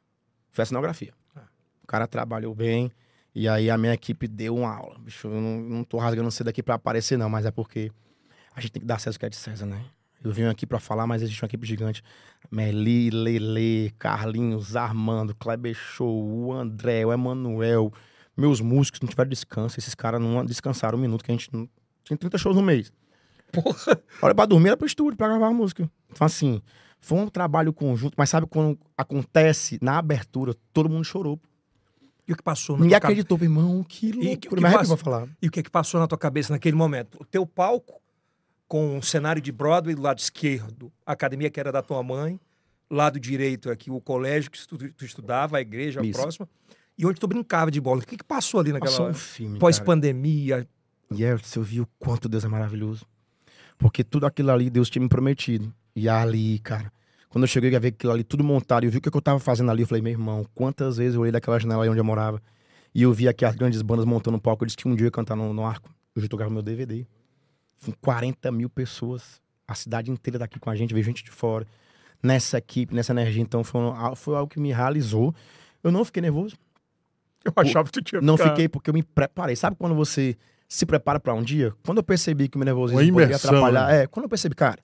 [0.51, 1.15] foi a cenografia.
[1.37, 1.45] Ah.
[1.81, 2.91] O cara trabalhou bem
[3.33, 4.99] e aí a minha equipe deu uma aula.
[4.99, 7.93] Bicho, eu não, não tô rasgando cedo aqui pra aparecer não, mas é porque
[8.53, 9.85] a gente tem que dar César o que é de César, né?
[10.23, 12.03] Eu vim aqui pra falar, mas existe uma equipe gigante.
[12.51, 17.93] Meli, Lele, Carlinhos, Armando, Kleber Show, o André, o Emanuel,
[18.37, 19.79] meus músicos não tiveram descanso.
[19.79, 21.69] Esses caras não descansaram um minuto, que a gente não...
[22.05, 22.93] tinha 30 shows no mês.
[23.53, 24.01] Porra.
[24.23, 25.91] Olha, pra dormir era pro estúdio, pra gravar a música.
[26.11, 26.61] Então, assim,
[27.01, 31.41] foi um trabalho conjunto, mas sabe quando acontece na abertura, todo mundo chorou.
[32.29, 34.19] E o que passou na Ninguém acreditou, meu irmão, que E que-
[34.49, 34.61] loucura.
[34.61, 35.29] que arrepio passa- pra falar.
[35.43, 37.17] E o que, que passou na tua cabeça naquele momento?
[37.21, 38.01] O teu palco,
[38.71, 42.39] com um cenário de Broadway do lado esquerdo, a academia que era da tua mãe,
[42.89, 46.13] lado direito aqui, o colégio que tu, tu estudava, a igreja Isso.
[46.13, 46.49] próxima,
[46.97, 48.01] e onde tu brincava de bola.
[48.01, 49.59] O que, que passou ali naquela Passou um filme.
[49.59, 50.69] Pós-pandemia.
[51.11, 53.05] E é, você viu o quanto Deus é maravilhoso.
[53.77, 55.75] Porque tudo aquilo ali Deus tinha me prometido.
[55.97, 56.93] E ali, cara,
[57.29, 59.41] quando eu cheguei a ver aquilo ali tudo montado eu vi o que eu tava
[59.41, 62.05] fazendo ali, eu falei, meu irmão, quantas vezes eu olhei daquela janela aí onde eu
[62.05, 62.41] morava
[62.95, 64.63] e eu vi aqui as grandes bandas montando um palco.
[64.63, 65.91] Eu disse que um dia ia cantar no, no arco.
[66.15, 67.05] Eu tô gravando meu DVD.
[67.85, 71.67] Com 40 mil pessoas, a cidade inteira daqui com a gente, veio gente de fora,
[72.23, 73.43] nessa equipe, nessa energia.
[73.43, 75.35] Então foi, um- foi algo que me realizou.
[75.83, 76.57] Eu não fiquei nervoso,
[77.45, 78.51] Eu achava que tu tinha não ficado.
[78.53, 79.57] fiquei porque eu me preparei.
[79.57, 80.37] Sabe quando você
[80.69, 81.73] se prepara pra um dia?
[81.85, 83.91] Quando eu percebi que o meu nervosismo poderia imersão, atrapalhar.
[83.93, 84.79] É, quando eu percebi, cara,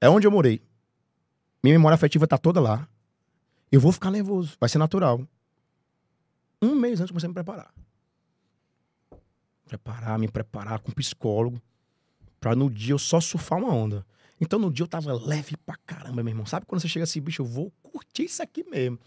[0.00, 0.60] é onde eu morei.
[1.62, 2.88] Minha memória afetiva tá toda lá.
[3.70, 5.20] Eu vou ficar nervoso, vai ser natural.
[6.60, 7.72] Um mês antes eu comecei a me preparar.
[9.66, 11.60] Preparar, me preparar com psicólogo.
[12.42, 14.04] Pra no dia eu só surfar uma onda.
[14.40, 16.44] Então no dia eu tava leve pra caramba, meu irmão.
[16.44, 18.98] Sabe quando você chega assim, bicho, eu vou curtir isso aqui mesmo.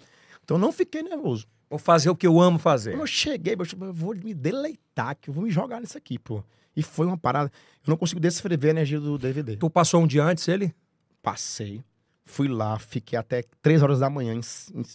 [0.41, 1.45] Então eu não fiquei nervoso.
[1.69, 2.91] Vou fazer o que eu amo fazer.
[2.91, 6.17] Quando eu cheguei, bicho, eu vou me deleitar, que eu vou me jogar nisso aqui,
[6.17, 6.41] pô.
[6.73, 7.51] E foi uma parada.
[7.85, 9.57] Eu não consigo descrever a energia do DVD.
[9.57, 10.73] Tu passou um dia antes ele?
[11.21, 11.83] Passei,
[12.23, 14.39] fui lá, fiquei até três horas da manhã,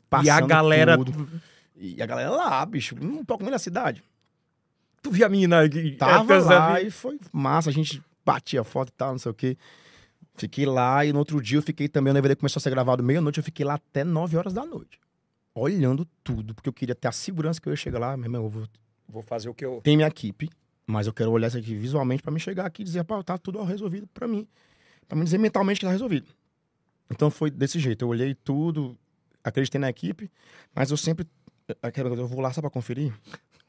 [0.08, 0.96] passando e a galera.
[0.96, 1.28] tudo.
[1.76, 4.02] E a galera lá, bicho, um pouco meio na cidade.
[5.02, 5.58] Tu via a menina
[5.98, 9.34] Tava é, lá e foi massa, a gente batia foto e tal, não sei o
[9.34, 9.56] quê.
[10.34, 13.02] Fiquei lá e no outro dia eu fiquei também, o DVD começou a ser gravado
[13.02, 14.98] meia-noite, eu fiquei lá até nove horas da noite.
[15.54, 18.44] Olhando tudo, porque eu queria ter a segurança que eu ia chegar lá, meu irmão,
[18.44, 18.68] eu vou
[19.08, 19.80] Vou fazer o que eu.
[19.82, 20.48] tem minha equipe,
[20.86, 23.36] mas eu quero olhar isso aqui visualmente pra me chegar aqui e dizer, pá, tá
[23.36, 24.46] tudo resolvido pra mim.
[25.08, 26.28] Pra me dizer mentalmente que tá resolvido.
[27.10, 28.04] Então foi desse jeito.
[28.04, 28.96] Eu olhei tudo,
[29.42, 30.30] acreditei na equipe,
[30.72, 31.26] mas eu sempre.
[31.66, 33.12] coisa, Eu vou lá só pra conferir.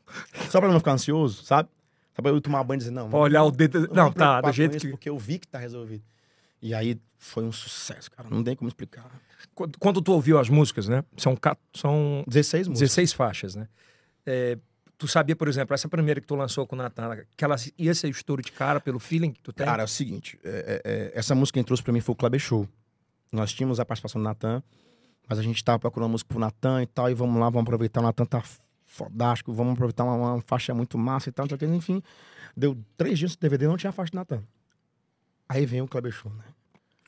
[0.52, 1.70] Só pra não ficar ansioso, sabe?
[2.14, 3.12] Pra eu tomar banho e dizer, não.
[3.14, 3.88] Olhar o dedo.
[3.94, 4.90] Não, me tá, do jeito que.
[4.90, 6.04] Porque eu vi que tá resolvido.
[6.62, 8.30] E aí foi um sucesso, cara.
[8.30, 9.10] Não tem como explicar.
[9.56, 11.04] Quando, quando tu ouviu as músicas, né?
[11.18, 11.38] São,
[11.74, 12.90] são 16 músicas.
[12.90, 13.68] 16 faixas, né?
[14.26, 14.58] É,
[14.98, 17.96] tu sabia, por exemplo, essa primeira que tu lançou com o Natan, que ela ia
[17.96, 19.66] ser estouro de cara pelo feeling que tu tem?
[19.66, 22.16] Cara, é o seguinte, é- é- é, essa música quem trouxe pra mim foi o
[22.16, 22.68] Kleber Show.
[23.32, 24.62] Nós tínhamos a participação do Natan,
[25.28, 28.02] mas a gente tava procurando música pro Natan e tal, e vamos lá, vamos aproveitar,
[28.02, 28.44] o Natan tá
[28.92, 32.04] fodástico, vamos aproveitar uma, uma faixa muito massa e tal, não sei o que, enfim.
[32.56, 34.44] Deu três dias de DVD, não tinha faixa do Natan.
[35.48, 36.44] Aí vem o Kleber Show, né?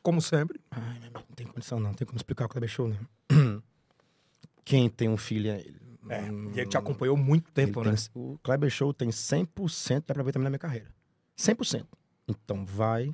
[0.02, 0.60] Como sempre.
[0.72, 2.98] Ai, meu amigo, não tem condição não, não tem como explicar o Kleber Show, né?
[4.66, 5.82] Quem tem um filho é ele.
[6.10, 7.94] É, Hum, e ele te acompanhou muito tempo, né?
[7.96, 10.90] tem- o Kleber Show tem 100% de aproveitamento na minha carreira.
[11.38, 11.86] 100%.
[12.28, 13.14] Então vai.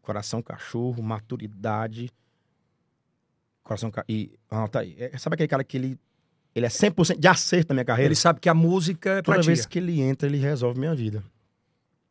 [0.00, 2.10] Coração cachorro, maturidade.
[3.62, 4.04] Coração ca...
[4.08, 4.94] E anota aí.
[4.98, 5.98] É, sabe aquele cara que ele.
[6.56, 8.08] Ele é 100% de acerto na minha carreira?
[8.08, 11.22] Ele sabe que a música é Toda vez que ele entra, ele resolve minha vida.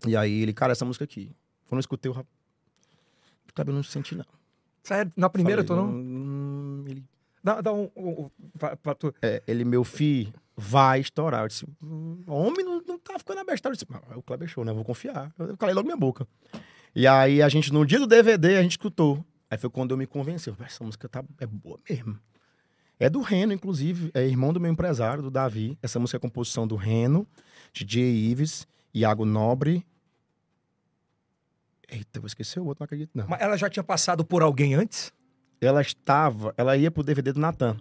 [0.05, 1.31] E aí ele, cara, essa música aqui.
[1.67, 2.25] Quando eu escutei o
[3.57, 4.25] eu não senti, não.
[4.83, 5.97] Sério, na primeira Falei, tu não?
[5.97, 7.03] "Hum, ele
[7.43, 7.89] Dá, dá um.
[7.95, 9.13] um- um- pra- pra tu.
[9.21, 11.43] É, ele, meu filho, vai estourar.
[11.43, 13.73] Eu disse, "Hum, homem não, não tá ficando abestado.
[13.73, 14.71] Eu disse, "Mas é o Kleber Show, né?
[14.71, 15.31] Eu vou confiar.
[15.39, 16.27] Eu calei logo minha boca.
[16.95, 19.23] E aí, a gente, no dia do DVD, a gente escutou.
[19.49, 20.53] Aí foi quando eu me convenci.
[20.59, 22.19] Essa música tá, é boa mesmo.
[22.99, 24.11] É do Reno, inclusive.
[24.13, 25.77] É irmão do meu empresário, do Davi.
[25.81, 27.27] Essa música é composição do Reno,
[27.73, 29.85] DJ Ives, Iago Nobre.
[31.89, 33.27] Eita, vou esquecer o outro, não acredito, não.
[33.27, 35.13] Mas ela já tinha passado por alguém antes?
[35.61, 37.77] ela estava, ela ia pro DVD do Natan.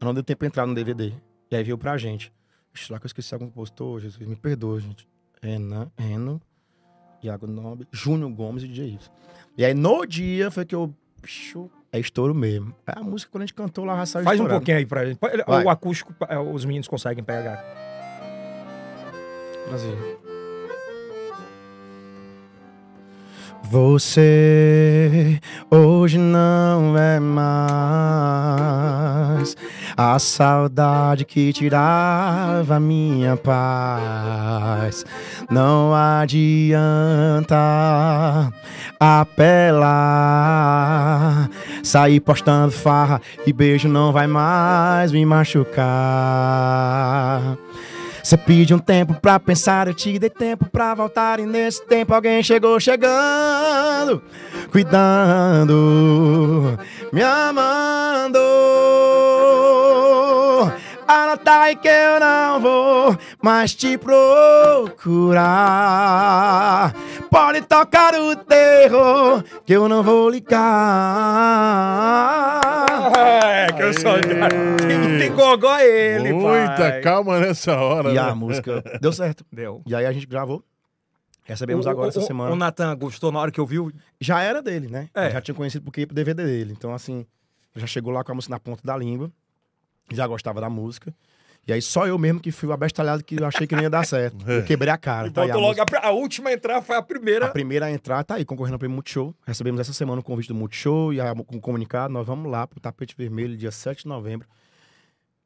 [0.00, 1.12] Ela não deu tempo pra entrar no DVD.
[1.50, 2.32] E aí veio pra gente.
[2.74, 4.00] Será que eu esqueci algum compositor?
[4.00, 5.08] Jesus, me perdoa, gente.
[5.42, 6.40] Renan, Reno,
[7.22, 9.10] Iago Nobre, Júnior Gomes e DJ Ives.
[9.56, 10.94] E aí no dia foi que eu.
[11.20, 12.74] Bicho, é estouro mesmo.
[12.86, 14.60] É a música quando a gente cantou lá, saiu Faz um estourado.
[14.60, 15.18] pouquinho aí pra gente.
[15.46, 15.64] Vai.
[15.64, 17.62] O acústico, é, os meninos conseguem pegar.
[19.68, 19.96] Brasil.
[23.62, 27.50] Você hoje não é mais
[29.96, 35.04] a saudade que tirava minha paz.
[35.50, 37.56] Não adianta
[38.98, 40.28] apelar,
[41.82, 45.80] sair postando farra e beijo não vai mais me machucar.
[48.22, 51.40] Você pediu um tempo pra pensar, eu te dei tempo pra voltar.
[51.40, 54.22] E nesse tempo alguém chegou chegando,
[54.70, 55.74] cuidando,
[57.12, 58.38] me amando.
[61.30, 65.32] Anota aí que eu não vou mais te procurar.
[67.30, 70.60] Pode tocar o terror, que eu não vou ligar.
[73.16, 74.14] É, que eu sou.
[74.14, 75.20] Aê!
[75.20, 77.00] Tem, gogó ele, Muita pai.
[77.00, 78.10] calma nessa hora.
[78.10, 78.20] E né?
[78.20, 79.46] a música deu certo.
[79.52, 79.82] Deu.
[79.86, 80.64] E aí a gente gravou.
[81.44, 82.50] Recebemos agora essa o, semana.
[82.50, 83.92] O Natan gostou na hora que ouviu?
[84.20, 85.08] já era dele, né?
[85.14, 85.30] É.
[85.30, 86.74] Já tinha conhecido porque ia pro DVD dele.
[86.76, 87.24] Então, assim,
[87.76, 89.30] já chegou lá com a música na ponta da língua.
[90.12, 91.14] Já gostava da música.
[91.68, 93.90] E aí só eu mesmo que fui o abestalhado que eu achei que não ia
[93.90, 94.38] dar certo.
[94.50, 95.30] Eu quebrei a cara.
[95.30, 95.98] Tá aí a, logo música.
[95.98, 97.46] a, a última a entrar foi a primeira.
[97.46, 99.34] a primeira a entrar tá aí, concorrendo ao prêmio Multishow.
[99.46, 102.12] Recebemos essa semana o convite do Multishow e a- com o comunicado.
[102.14, 104.48] Nós vamos lá pro Tapete Vermelho, dia 7 de novembro,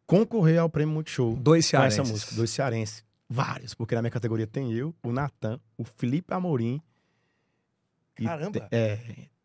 [0.06, 1.34] concorrer ao prêmio Multishow.
[1.36, 1.98] Dois Com cearenses.
[1.98, 3.04] essa música, dois cearenses.
[3.28, 6.80] Vários, porque na minha categoria tem eu, o Natan, o Felipe Amorim
[8.18, 8.60] E Caramba.
[8.60, 8.98] te- é,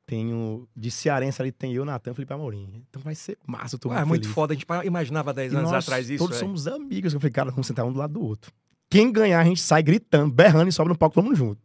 [0.10, 0.68] tenho.
[0.76, 2.84] De cearense ali tem eu, Natan e Felipe Amorim.
[2.90, 4.54] Então vai ser massa, eu tô Ah, muito é muito foda.
[4.54, 6.18] A gente imaginava 10 E anos nós atrás isso.
[6.24, 6.48] Todos velho.
[6.48, 7.14] somos amigos.
[7.14, 8.52] Eu falei, cara, vamos sentar um do lado do outro.
[8.90, 11.62] Quem ganhar, a gente sai gritando, berrando e sobe no palco mundo junto.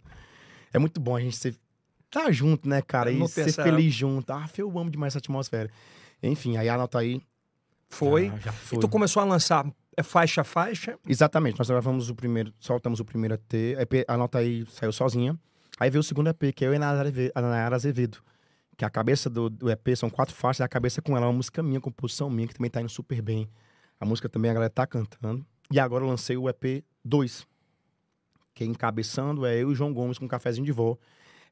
[0.73, 1.57] É muito bom a gente ser,
[2.11, 3.11] tá junto, né, cara?
[3.11, 4.31] É, E ser essa- feliz junto.
[4.31, 5.71] Ah, eu amo demais essa atmosfera.
[6.23, 7.23] Enfim, aí anota aí.
[7.89, 8.31] Foi.
[8.45, 8.79] Já foi.
[8.79, 9.65] E tu começou a lançar
[9.97, 10.99] é faixa a faixa.
[11.09, 15.39] Exatamente, nós gravamos o primeiro, soltamos o primeiro EP, EP a nota aí saiu sozinha.
[15.79, 18.19] Aí veio o segundo EP, que é eu e a Nayara Azevedo.
[18.77, 21.29] Que a cabeça do, do EP são quatro faixas, e a cabeça com ela é
[21.29, 23.49] uma música minha, composição minha, que também tá indo super bem.
[24.01, 25.47] A música também a galera tá cantando.
[25.71, 27.47] E agora eu lancei o EP 2,
[28.53, 30.97] que encabeçando é eu e João Gomes com um cafezinho de vó.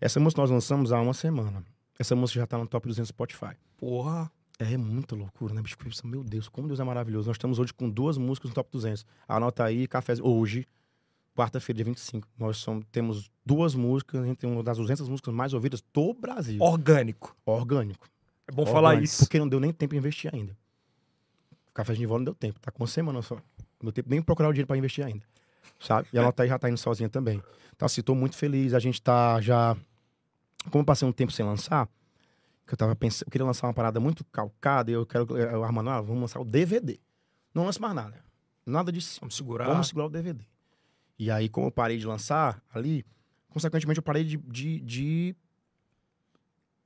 [0.01, 1.65] Essa música nós lançamos há uma semana.
[1.99, 3.57] Essa música já tá no top 200 Spotify.
[3.77, 4.31] Porra.
[4.59, 5.77] É muita loucura, né, bicho?
[6.05, 7.27] Meu Deus, como Deus é maravilhoso.
[7.27, 9.05] Nós estamos hoje com duas músicas no top 200.
[9.27, 10.15] Anota aí, café.
[10.23, 10.67] Hoje,
[11.35, 15.35] quarta-feira, dia 25, nós somos, temos duas músicas, a gente tem uma das 200 músicas
[15.35, 16.61] mais ouvidas do Brasil.
[16.61, 17.37] Orgânico.
[17.45, 18.09] Orgânico.
[18.47, 19.25] É bom falar Orgânico, isso.
[19.25, 20.57] Porque não deu nem tempo de investir ainda.
[21.69, 23.37] O café de vó não deu tempo, tá com uma semana só.
[23.37, 25.25] Não deu tempo nem procurar o dinheiro pra investir ainda.
[25.81, 26.09] Sabe?
[26.13, 27.43] E a nota aí já tá indo sozinha também.
[27.75, 28.75] Então, assim, tô muito feliz.
[28.75, 29.77] A gente tá já.
[30.71, 31.89] Como eu passei um tempo sem lançar,
[32.67, 35.37] que eu tava pensando, eu queria lançar uma parada muito calcada, e eu quero.
[35.37, 37.01] Eu, Armando, ah, vamos lançar o DVD.
[37.53, 38.23] Não lanço mais nada.
[38.65, 39.19] Nada disso.
[39.21, 39.67] Vamos segurar.
[39.67, 40.45] Vamos segurar o DVD.
[41.23, 43.07] E aí, como eu parei de lançar ali,
[43.49, 45.37] consequentemente eu parei de- de- de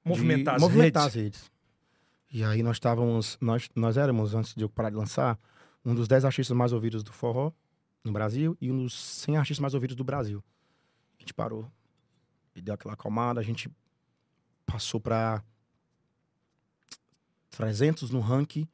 [0.05, 1.17] movimentar de as movimentar redes.
[1.17, 1.53] as redes.
[2.31, 5.39] E aí nós estávamos, nós, nós éramos, antes de eu parar de lançar,
[5.83, 7.51] um dos 10 artistas mais ouvidos do forró
[8.05, 10.45] no Brasil e um dos 100 artistas mais ouvidos do Brasil.
[11.19, 11.73] A gente parou
[12.55, 13.71] e deu aquela acalmada, a gente
[14.67, 15.43] passou para
[17.51, 18.69] 300 no ranking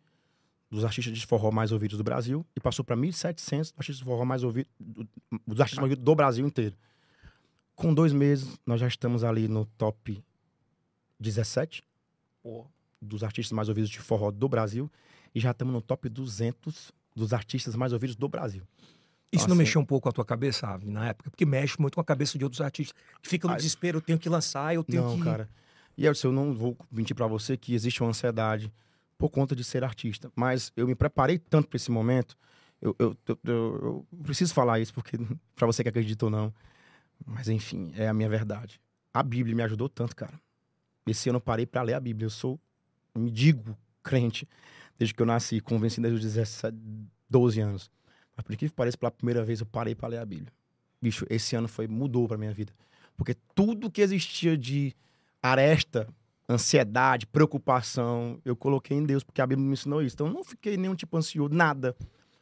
[0.72, 4.24] dos artistas de forró mais ouvidos do Brasil e passou para 1.700 artistas de forró
[4.24, 5.06] mais ouvidos, do-
[5.46, 6.74] dos artistas mais ouvidos do Brasil inteiro.
[7.76, 10.24] Com dois meses, nós já estamos ali no top
[11.20, 11.82] 17
[12.42, 12.66] Pô,
[13.00, 14.90] dos artistas mais ouvidos de forró do Brasil
[15.34, 18.62] e já estamos no top 200 dos artistas mais ouvidos do Brasil.
[19.30, 21.30] Isso Então, não assim- mexeu um pouco a tua cabeça, Ave, na época?
[21.30, 22.94] Porque mexe muito com a cabeça de outros artistas.
[23.22, 25.22] Que fica no Ah, desespero, eu tenho que lançar, eu tenho não, que.
[25.24, 25.48] cara.
[25.96, 28.72] E Elcio, eu não vou mentir pra você que existe uma ansiedade
[29.22, 32.36] por conta de ser artista, mas eu me preparei tanto pra esse momento.
[32.80, 35.16] Eu, eu, eu, eu- preciso falar isso porque
[35.54, 36.52] pra você que acredita ou não,
[37.24, 38.80] mas enfim, é a minha verdade.
[39.14, 40.34] A Bíblia me ajudou tanto, cara.
[41.06, 42.26] Esse ano eu parei pra ler a Bíblia.
[42.26, 42.58] Eu sou,
[43.14, 44.48] me digo, crente
[44.98, 46.76] desde que eu nasci, convencido desde os 17,
[47.30, 47.88] 12 anos.
[48.36, 50.52] Mas por que pareça, pela primeira vez eu parei pra ler a Bíblia.
[51.00, 52.72] Bicho, esse ano foi mudou pra minha vida.
[53.16, 54.92] Porque tudo que existia de
[55.40, 56.08] aresta,
[56.52, 60.14] ansiedade, preocupação, eu coloquei em Deus, porque a Bíblia me ensinou isso.
[60.14, 61.96] Então eu não fiquei nenhum tipo ansioso, nada.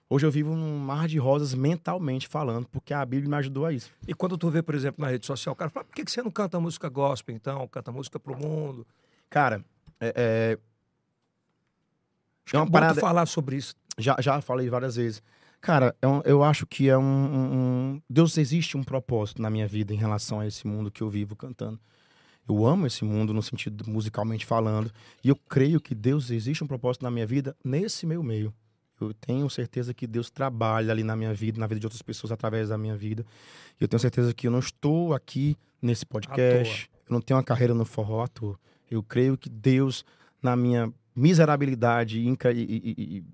[0.09, 3.73] Hoje eu vivo num mar de rosas mentalmente falando, porque a Bíblia me ajudou a
[3.73, 3.93] isso.
[4.09, 6.11] E quando tu vê, por exemplo, na rede social, o cara fala, por que que
[6.11, 7.67] você não canta música gospel, então?
[7.69, 8.85] Canta música pro mundo.
[9.29, 9.65] Cara,
[10.01, 10.59] é- é,
[12.45, 13.75] Acho que É é uma tu parada- falar sobre isso.
[13.97, 15.23] já, já falei várias vezes.
[15.61, 17.53] Cara, é um- eu acho que é um, um-
[17.95, 21.09] um- Deus existe um propósito na minha vida em relação a esse mundo que eu
[21.11, 21.79] vivo cantando.
[22.49, 24.91] Eu amo esse mundo no sentido musicalmente falando.
[25.23, 28.53] E eu creio que Deus existe um propósito na minha vida nesse meu meio.
[29.01, 32.31] Eu tenho certeza que Deus trabalha ali na minha vida, na vida de outras pessoas
[32.33, 33.25] através da minha vida.
[33.81, 36.91] E eu tenho certeza que eu não estou aqui nesse podcast.
[37.09, 38.59] Eu não tenho uma carreira no forró à toa.
[38.91, 40.05] Eu creio que Deus,
[40.43, 43.25] na minha miserabilidade e, e- e-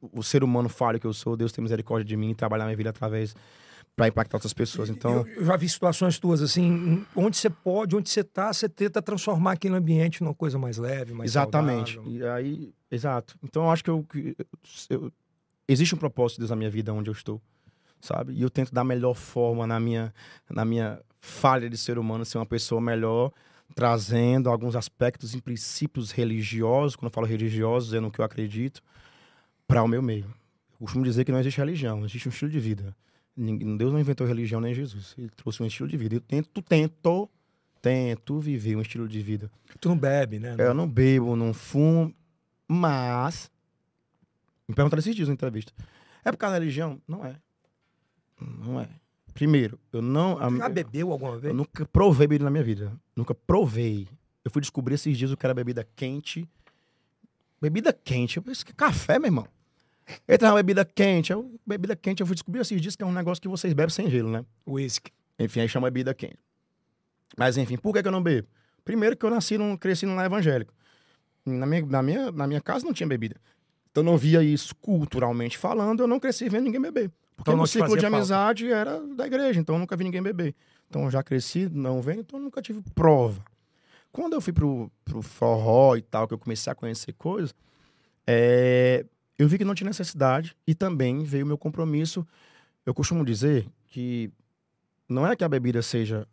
[0.00, 2.76] o ser humano falho que eu sou, Deus tem misericórdia de mim e trabalhar minha
[2.76, 3.36] vida através
[3.94, 4.88] para impactar outras pessoas.
[4.88, 8.68] Então, Eu, eu já vi situações tuas assim, onde você pode, onde você tá, você
[8.68, 11.94] tenta transformar aquele ambiente numa coisa mais leve, mais exatamente.
[11.94, 12.18] saudável.
[12.18, 13.36] E aí, exato.
[13.42, 14.06] Então, eu acho que eu,
[14.88, 15.12] eu-
[15.68, 17.40] existe um propósito de Deus na minha vida onde eu estou,
[18.00, 18.32] sabe?
[18.32, 20.12] E eu tento da melhor forma na minha
[20.50, 23.30] na minha falha de ser humano ser uma pessoa melhor,
[23.76, 28.82] trazendo alguns aspectos e princípios religiosos, quando eu falo religiosos, é no que eu acredito,
[29.68, 30.24] para o meu meio.
[30.72, 32.96] Eu costumo dizer que não existe religião, existe um estilo de vida.
[33.36, 35.14] Deus não inventou religião nem Jesus.
[35.16, 36.16] Ele trouxe um estilo de vida.
[36.16, 37.30] Eu tento, tento,
[37.80, 39.50] tento viver um estilo de vida.
[39.80, 40.54] Tu não bebe, né?
[40.58, 42.14] Eu não bebo, não fumo,
[42.68, 43.50] mas.
[44.68, 45.72] Me perguntaram esses dias na entrevista.
[46.24, 47.00] É por causa da religião?
[47.08, 47.36] Não é.
[48.40, 48.88] Não é.
[49.34, 50.38] Primeiro, eu não.
[50.38, 51.54] a- Já bebeu alguma eu vez?
[51.54, 52.92] nunca provei bebida na minha vida.
[53.16, 54.06] Nunca provei.
[54.44, 56.46] Eu fui descobrir esses dias o que era bebida quente.
[57.60, 58.36] Bebida quente.
[58.36, 59.46] Eu pensei que café, meu irmão.
[60.26, 61.32] Eita, uma bebida quente.
[61.32, 63.90] Eu, bebida quente, eu fui descobrir esses dias que é um negócio que vocês bebem
[63.90, 64.44] sem gelo, né?
[64.66, 65.10] Whisky.
[65.38, 66.38] Enfim, aí chama bebida quente.
[67.36, 68.46] Mas enfim, por que, que eu não bebo?
[68.84, 70.72] Primeiro que eu nasci, num, cresci num lar evangélico.
[71.44, 73.36] Na minha, na, minha, na minha casa não tinha bebida.
[73.90, 77.10] Então eu não via isso culturalmente falando, eu não cresci vendo ninguém beber.
[77.36, 78.16] Porque Então meu círculo de fazia falta.
[78.16, 80.54] amizade era da igreja, então eu nunca vi ninguém beber.
[80.88, 83.42] Então eu já cresci não vendo, então eu nunca tive prova.
[84.10, 87.54] quando eu fui pro, pro forró e tal, que eu comecei a conhecer coisas,
[88.26, 89.04] é,
[89.42, 92.24] eu vi que não tinha necessidade e também veio o meu compromisso.
[92.86, 94.30] Eu costumo dizer que
[95.08, 96.28] não é que a bebida seja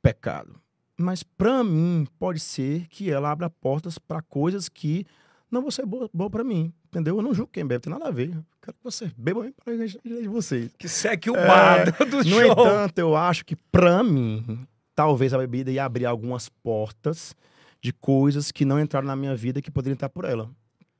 [0.00, 0.54] pecado,
[0.96, 5.04] mas para mim pode ser que ela abra portas para coisas que
[5.50, 7.16] não vão ser boas boa para mim, entendeu?
[7.16, 8.30] Eu não julgo quem bebe, tem nada a ver.
[8.30, 10.70] Eu quero que você beba bem para de vocês.
[10.78, 12.40] Que segue o bar é, do no show.
[12.40, 17.34] No entanto, eu acho que para mim, talvez a bebida ia abrir algumas portas
[17.80, 20.48] de coisas que não entraram na minha vida que poderiam entrar por ela.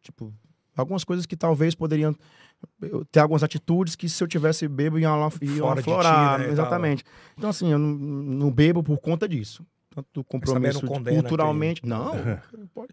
[0.03, 0.33] Tipo,
[0.77, 2.15] algumas coisas que talvez poderiam
[3.11, 7.05] ter algumas atitudes que se eu tivesse bebo iam, iam aflorar, ti, né, exatamente.
[7.37, 9.65] Então assim, eu não, não, bebo por conta disso.
[9.95, 11.95] Tanto compromisso culturalmente, aquele...
[11.95, 12.41] não,
[12.75, 12.93] pode,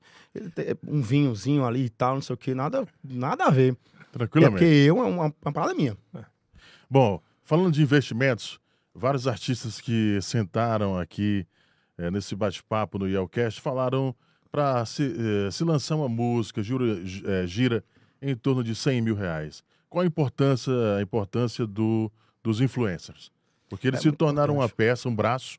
[0.88, 3.76] um vinhozinho ali e tal, não sei o que, nada, nada a ver.
[4.12, 4.64] Tranquilamente.
[4.64, 5.98] É porque eu é uma, uma parada minha.
[6.14, 6.24] É.
[6.90, 8.60] Bom, falando de investimentos,
[8.94, 11.48] vários artistas que sentaram aqui
[11.98, 14.16] é, nesse bate-papo no Yelcast falaram
[14.52, 16.86] para se, eh, se lançar uma música, jura,
[17.26, 17.84] eh, gira
[18.22, 19.64] em torno de 100 mil reais.
[19.89, 22.12] Qual a importância, a importância do,
[22.43, 23.32] dos influencers?
[23.70, 24.72] Porque eles é se tornaram importante.
[24.72, 25.58] uma peça, um braço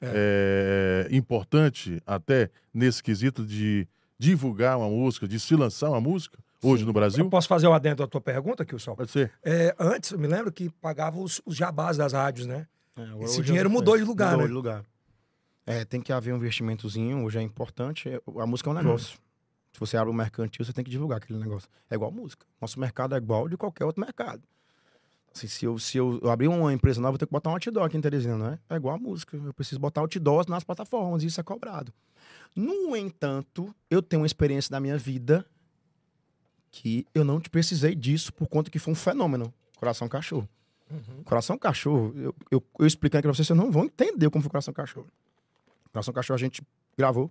[0.00, 1.08] é.
[1.08, 3.86] É, importante até nesse quesito de
[4.18, 6.86] divulgar uma música, de se lançar uma música hoje Sim.
[6.86, 7.24] no Brasil?
[7.24, 8.96] Eu posso fazer o adendo à tua pergunta, Kilson?
[8.96, 9.32] Pode ser.
[9.44, 12.66] É, antes, eu me lembro que pagava os, os jabás das rádios, né?
[12.96, 14.48] É, Esse dinheiro mudou de lugar, mudou né?
[14.48, 14.84] de lugar.
[15.66, 18.08] É, tem que haver um investimentozinho, hoje é importante.
[18.08, 19.16] É, a música é um negócio.
[19.16, 19.22] Hum.
[19.72, 21.68] Se você abre um mercantil, você tem que divulgar aquele negócio.
[21.90, 22.46] É igual música.
[22.60, 24.42] Nosso mercado é igual de qualquer outro mercado.
[25.34, 27.86] Assim, se eu, se eu, abrir uma empresa nova, eu tenho que botar um outdoor
[27.86, 28.58] aqui em Teresina, não é?
[28.68, 29.36] É igual a música.
[29.36, 31.92] Eu preciso botar outdoors nas plataformas e isso é cobrado.
[32.54, 35.46] No entanto, eu tenho uma experiência da minha vida
[36.70, 39.52] que eu não precisei disso por conta que foi um fenômeno.
[39.76, 40.48] Coração Cachorro.
[40.90, 41.22] Uhum.
[41.24, 44.50] Coração Cachorro, eu, eu, eu explicando aqui pra vocês, vocês não vão entender como foi
[44.50, 45.08] Coração Cachorro.
[45.92, 46.62] Coração Cachorro a gente
[46.96, 47.30] gravou.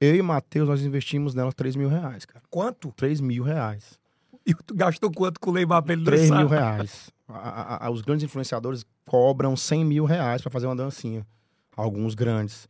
[0.00, 2.44] Eu e Matheus, nós investimos nela 3 mil reais, cara.
[2.50, 2.92] Quanto?
[2.92, 3.98] 3 mil reais.
[4.46, 7.10] E tu gastou quanto com o Neymar pra ele 3 mil reais.
[7.28, 11.26] A, a, a, os grandes influenciadores cobram 100 mil reais pra fazer uma dancinha.
[11.76, 12.68] Alguns grandes.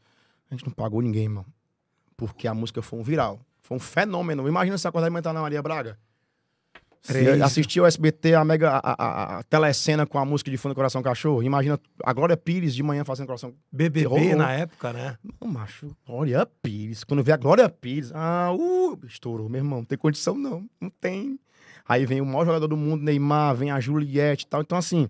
[0.50, 1.46] A gente não pagou ninguém, mano.
[2.16, 3.40] Porque a música foi um viral.
[3.62, 4.48] Foi um fenômeno.
[4.48, 5.98] Imagina se acordar e entrar na Maria Braga.
[7.04, 10.74] Assistiu assistir o SBT, a mega a, a, a, telecena com a música de fundo
[10.74, 11.42] Coração Cachorro.
[11.42, 14.36] Imagina a Glória Pires de manhã fazendo Coração BBB terror.
[14.36, 15.16] na época, né?
[15.40, 17.04] Não, macho, Glória Pires.
[17.04, 19.78] Quando vê a Glória Pires, ah, uh, estourou, meu irmão.
[19.78, 20.68] Não tem condição, não.
[20.80, 21.38] Não tem.
[21.88, 24.60] Aí vem o maior jogador do mundo, Neymar, vem a Juliette e tal.
[24.60, 25.08] Então, assim,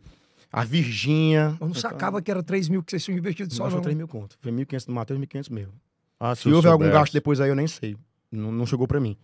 [0.52, 1.56] a Virgínia.
[1.60, 3.80] Eu não então, sacava que era 3 mil que vocês tinham investido só, não.
[3.80, 4.36] 3 mil conto.
[4.40, 5.72] Foi 1.500 do Matheus, 1.500 mesmo.
[6.20, 7.96] Ah, se, se houve algum gasto depois aí, eu nem sei.
[8.30, 9.16] Não, não chegou pra mim.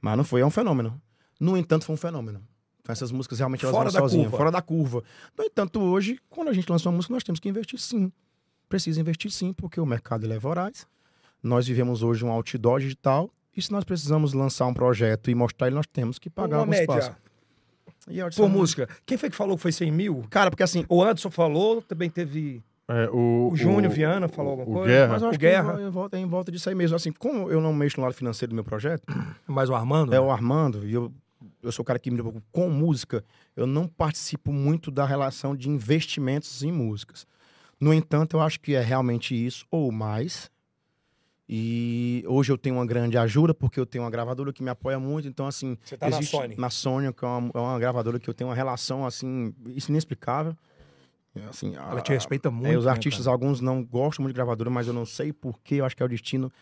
[0.00, 1.00] Mas não foi, é um fenômeno.
[1.40, 2.42] No entanto, foi um fenômeno.
[2.82, 4.36] Então, essas músicas realmente elas fora vão sozinhas, curva.
[4.36, 5.02] fora da curva.
[5.36, 8.12] No entanto, hoje, quando a gente lança uma música, nós temos que investir sim.
[8.68, 10.86] Precisa investir sim, porque o mercado ele é voraz.
[11.42, 13.30] Nós vivemos hoje um outdoor digital.
[13.56, 16.66] E se nós precisamos lançar um projeto e mostrar ele, nós temos que pagar uma
[16.66, 16.82] média.
[16.82, 17.16] espaço.
[18.08, 18.88] E Por música.
[19.04, 20.24] Quem foi que falou que foi 100 mil?
[20.30, 20.84] Cara, porque assim.
[20.88, 22.62] O Anderson falou, também teve.
[22.88, 24.88] É, o, o Júnior Viana falou alguma o coisa.
[24.88, 25.12] Guerra.
[25.12, 25.76] Mas eu acho o Guerra.
[25.76, 26.96] Que em volta, em volta disso aí mesmo.
[26.96, 29.02] Assim, como eu não mexo no lado financeiro do meu projeto.
[29.46, 30.12] Mas o Armando?
[30.12, 30.20] É né?
[30.20, 30.86] o Armando.
[30.86, 31.12] E eu
[31.62, 33.24] eu sou o cara que me preocupa com música,
[33.56, 37.26] eu não participo muito da relação de investimentos em músicas.
[37.80, 40.50] No entanto, eu acho que é realmente isso ou mais.
[41.48, 45.00] E hoje eu tenho uma grande ajuda, porque eu tenho uma gravadora que me apoia
[45.00, 45.26] muito.
[45.26, 45.76] Então, assim.
[45.82, 46.54] Você tá na Sony?
[46.56, 49.52] Na Sony, que é uma, é uma, gravadora que eu tenho uma relação, assim,
[49.88, 50.56] inexplicável.
[51.48, 52.72] Assim, Ela a, te respeita muito.
[52.72, 55.32] É, os né, artistas, né, alguns não gostam muito de gravadora, mas eu não sei
[55.32, 55.76] porquê.
[55.76, 56.52] Eu acho que é o destino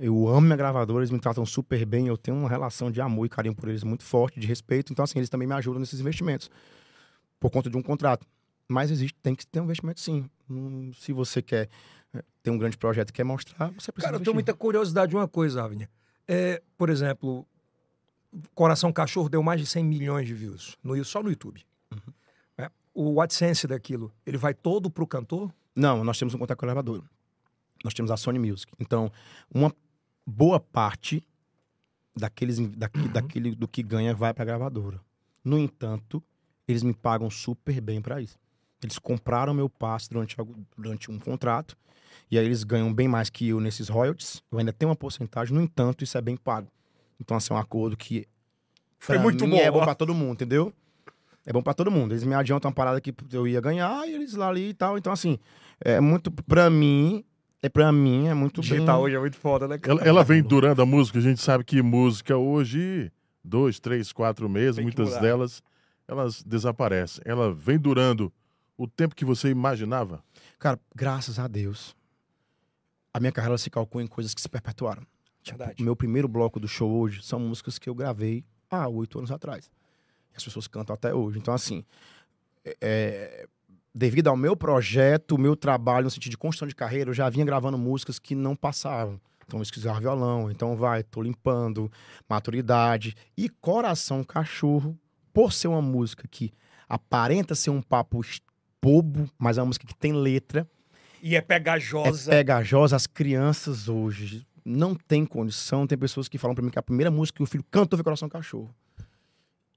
[0.00, 3.26] eu amo minha gravadora, eles me tratam super bem, eu tenho uma relação de amor
[3.26, 4.92] e carinho por eles muito forte, de respeito.
[4.92, 6.50] Então, assim, eles também me ajudam nesses investimentos,
[7.38, 8.26] por conta de um contrato.
[8.68, 10.30] Mas existe, tem que ter um investimento sim.
[10.48, 11.68] Hum, se você quer
[12.14, 14.20] é, ter um grande projeto e quer mostrar, você precisa Cara, investir.
[14.20, 15.88] eu tenho muita curiosidade de uma coisa, Avner.
[16.28, 17.44] É, por exemplo,
[18.54, 21.64] Coração Cachorro deu mais de 100 milhões de views, no, só no YouTube.
[21.92, 22.12] Uhum.
[22.58, 25.52] É, o AdSense daquilo, ele vai todo pro cantor?
[25.74, 27.02] Não, nós temos um contrato com a gravadora
[27.84, 28.72] nós temos a Sony Music.
[28.78, 29.10] Então,
[29.52, 29.74] uma
[30.26, 31.24] boa parte
[32.16, 33.08] daqueles, daqui, uhum.
[33.08, 35.00] daquele do que ganha vai para a gravadora.
[35.44, 36.22] No entanto,
[36.68, 38.38] eles me pagam super bem para isso.
[38.82, 40.36] Eles compraram meu passe durante,
[40.76, 41.76] durante um contrato
[42.30, 44.42] e aí eles ganham bem mais que eu nesses royalties.
[44.50, 46.68] Eu ainda tenho uma porcentagem, no entanto, isso é bem pago.
[47.20, 48.26] Então, assim, é um acordo que
[48.98, 49.56] foi muito mim, bom.
[49.56, 50.72] É bom para todo mundo, entendeu?
[51.44, 52.12] É bom para todo mundo.
[52.12, 54.96] Eles me adiantam uma parada que eu ia ganhar e eles lá ali e tal.
[54.96, 55.38] Então, assim,
[55.80, 57.24] é muito para mim
[57.62, 59.04] é pra mim, é muito Digital bem...
[59.04, 59.78] hoje é muito foda, né?
[59.82, 63.12] Ela, ela, vem durando a música, a gente sabe que música hoje,
[63.44, 65.62] dois, três, quatro meses, Tem muitas delas,
[66.08, 67.22] elas desaparecem.
[67.26, 68.32] Ela vem durando
[68.78, 70.24] o tempo que você imaginava?
[70.58, 71.94] Cara, graças a Deus.
[73.12, 75.02] a minha carreira se calcula em coisas que se perpetuaram.
[75.42, 75.82] Tipo, Verdade.
[75.82, 79.30] o meu primeiro bloco do show hoje são músicas que eu gravei há oito anos
[79.30, 79.70] atrás.
[80.32, 81.38] E as pessoas cantam até hoje.
[81.38, 81.84] Então, assim,
[82.80, 83.46] é,
[83.94, 87.28] devido ao meu projeto, o meu trabalho no sentido de construção de carreira, eu já
[87.28, 89.20] vinha gravando músicas que não passavam.
[89.46, 91.90] Então, eu esquisava violão, então vai, tô limpando,
[92.28, 93.16] maturidade.
[93.36, 94.96] E Coração Cachorro,
[95.32, 96.52] por ser uma música que
[96.88, 98.20] aparenta ser um papo
[98.82, 100.68] bobo, mas é uma música que tem letra,
[101.22, 102.30] E é é pegajosa.
[102.30, 102.96] pegajosa.
[102.96, 105.86] As crianças hoje não tem condição.
[105.86, 108.04] Tem pessoas que falam pra mim que a primeira música que o filho cantou foi
[108.04, 108.74] Coração Cachorro.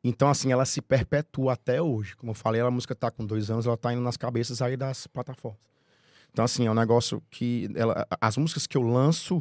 [0.03, 2.15] Então, assim, ela se perpetua até hoje.
[2.15, 4.75] Como eu falei, a música tá com dois anos, ela tá indo nas cabeças aí
[4.75, 5.59] das plataformas.
[6.31, 7.69] Então, assim, é um negócio que.
[7.75, 9.39] Ela, as músicas que eu lanço.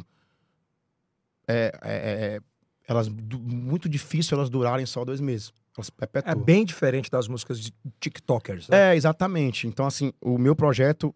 [1.47, 2.39] É, é- é-
[2.87, 5.51] elas du- muito difícil elas durarem só dois meses.
[5.75, 6.43] Elas É perpetuam.
[6.43, 8.69] bem diferente das músicas de TikTokers.
[8.69, 8.91] né?
[8.91, 9.67] É, exatamente.
[9.67, 11.13] Então, assim, o meu projeto,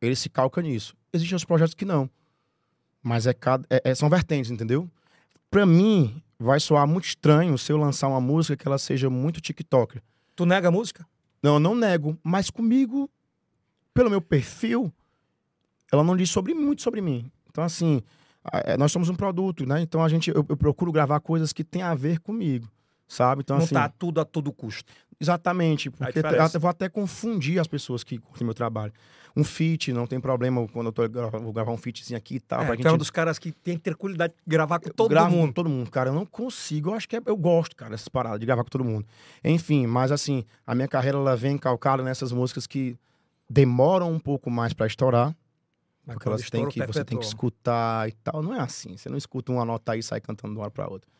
[0.00, 0.96] ele se calca nisso.
[1.12, 2.08] Existem outros projetos que não.
[3.02, 4.90] Mas é cada, é- é- são vertentes, entendeu?
[5.50, 9.40] Pra mim, vai soar muito estranho se eu lançar uma música que ela seja muito
[9.40, 10.02] TikToker.
[10.34, 11.06] Tu nega a música?
[11.42, 12.18] Não, eu não nego.
[12.22, 13.10] Mas comigo,
[13.94, 14.92] pelo meu perfil,
[15.90, 17.30] ela não diz sobre muito sobre mim.
[17.48, 18.02] Então, assim,
[18.52, 19.80] é, nós somos um produto, né?
[19.80, 22.68] Então, a gente, eu, eu procuro gravar coisas que têm a ver comigo,
[23.06, 23.42] sabe?
[23.42, 23.74] Então, não assim...
[23.74, 24.92] tá tudo a todo custo.
[25.18, 26.18] Exatamente, porque
[26.54, 28.92] eu vou até confundir as pessoas que curtem meu trabalho.
[29.34, 31.02] Um feat, não tem problema quando eu tô,
[31.40, 32.62] vou gravar um featzinho aqui e tal.
[32.62, 35.10] É, gente é um dos caras que tem que ter cuidado de gravar com todo
[35.10, 35.48] gravo mundo.
[35.48, 36.10] Com todo mundo, cara.
[36.10, 36.90] Eu não consigo.
[36.90, 39.06] Eu acho que é- eu gosto, cara, dessas paradas, de gravar com todo mundo.
[39.44, 42.96] Enfim, mas assim, a minha carreira ela vem calcada nessas músicas que
[43.48, 45.36] demoram um pouco mais pra estourar.
[46.06, 48.42] Mas Porque elas têm que, você tem que escutar e tal.
[48.42, 48.96] Não é assim.
[48.96, 51.10] Você não escuta uma nota aí e sai cantando de uma hora pra outra.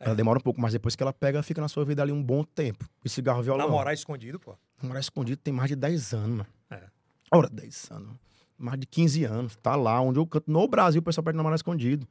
[0.00, 0.06] É.
[0.06, 2.22] Ela demora um pouco, mas depois que ela pega, fica na sua vida ali um
[2.22, 2.84] bom tempo.
[3.04, 3.66] E cigarro violão.
[3.66, 4.56] Namorar escondido, pô.
[4.82, 6.46] Namorar escondido tem mais de 10 anos, mano.
[6.70, 6.82] É.
[7.32, 8.10] Ora, 10 anos.
[8.58, 9.56] Mais de 15 anos.
[9.56, 10.50] Tá lá, onde eu canto.
[10.50, 12.06] No Brasil, o pessoal pede namorar escondido.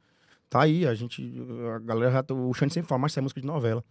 [0.50, 1.22] Tá aí, a gente.
[1.74, 2.22] A galera já.
[2.22, 3.82] tá- O Xande sempre fala, mas isso é música de novela.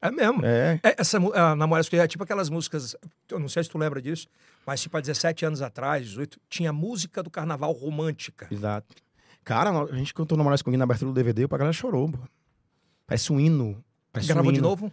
[0.00, 0.44] É mesmo.
[0.44, 0.78] É.
[0.82, 2.94] É, essa a Namorar Escondido é tipo aquelas músicas,
[3.30, 4.28] eu não sei se tu lembra disso,
[4.66, 8.46] mas tipo há 17 anos atrás, 18, tinha música do carnaval romântica.
[8.50, 8.94] Exato.
[9.42, 12.18] Cara, a gente cantou namorar escondido na abertura do DVD, a galera chorou, pô.
[13.06, 13.82] Parece um hino.
[14.12, 14.68] Parece Gravou um de hino.
[14.68, 14.92] novo?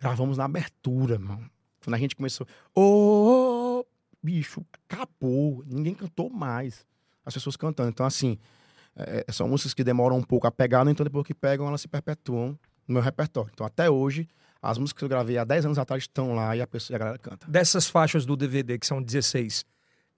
[0.00, 1.48] Gravamos na abertura, mano.
[1.84, 2.46] Quando a gente começou.
[2.74, 3.86] Ô, ô,
[4.22, 5.62] bicho, acabou.
[5.66, 6.86] Ninguém cantou mais.
[7.24, 7.90] As pessoas cantando.
[7.90, 8.38] Então, assim,
[8.96, 11.80] é, são músicas que demoram um pouco a pegar, no entanto, depois que pegam, elas
[11.80, 13.50] se perpetuam no meu repertório.
[13.52, 14.28] Então, até hoje,
[14.60, 16.98] as músicas que eu gravei há 10 anos atrás estão lá e a, pessoa, a
[16.98, 17.46] galera canta.
[17.48, 19.64] Dessas faixas do DVD, que são 16,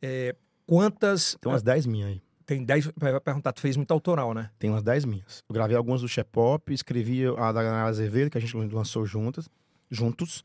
[0.03, 0.35] é,
[0.67, 1.37] quantas.
[1.41, 2.23] Tem umas 10 minhas aí.
[2.47, 2.91] Tem 10.
[2.97, 4.51] Vai perguntar, tu fez muito autoral, né?
[4.59, 5.43] Tem umas 10 minhas.
[5.49, 9.49] Eu gravei algumas do Shepop, escrevi a da Ganara Azevedo, que a gente lançou juntas,
[9.91, 10.45] juntos.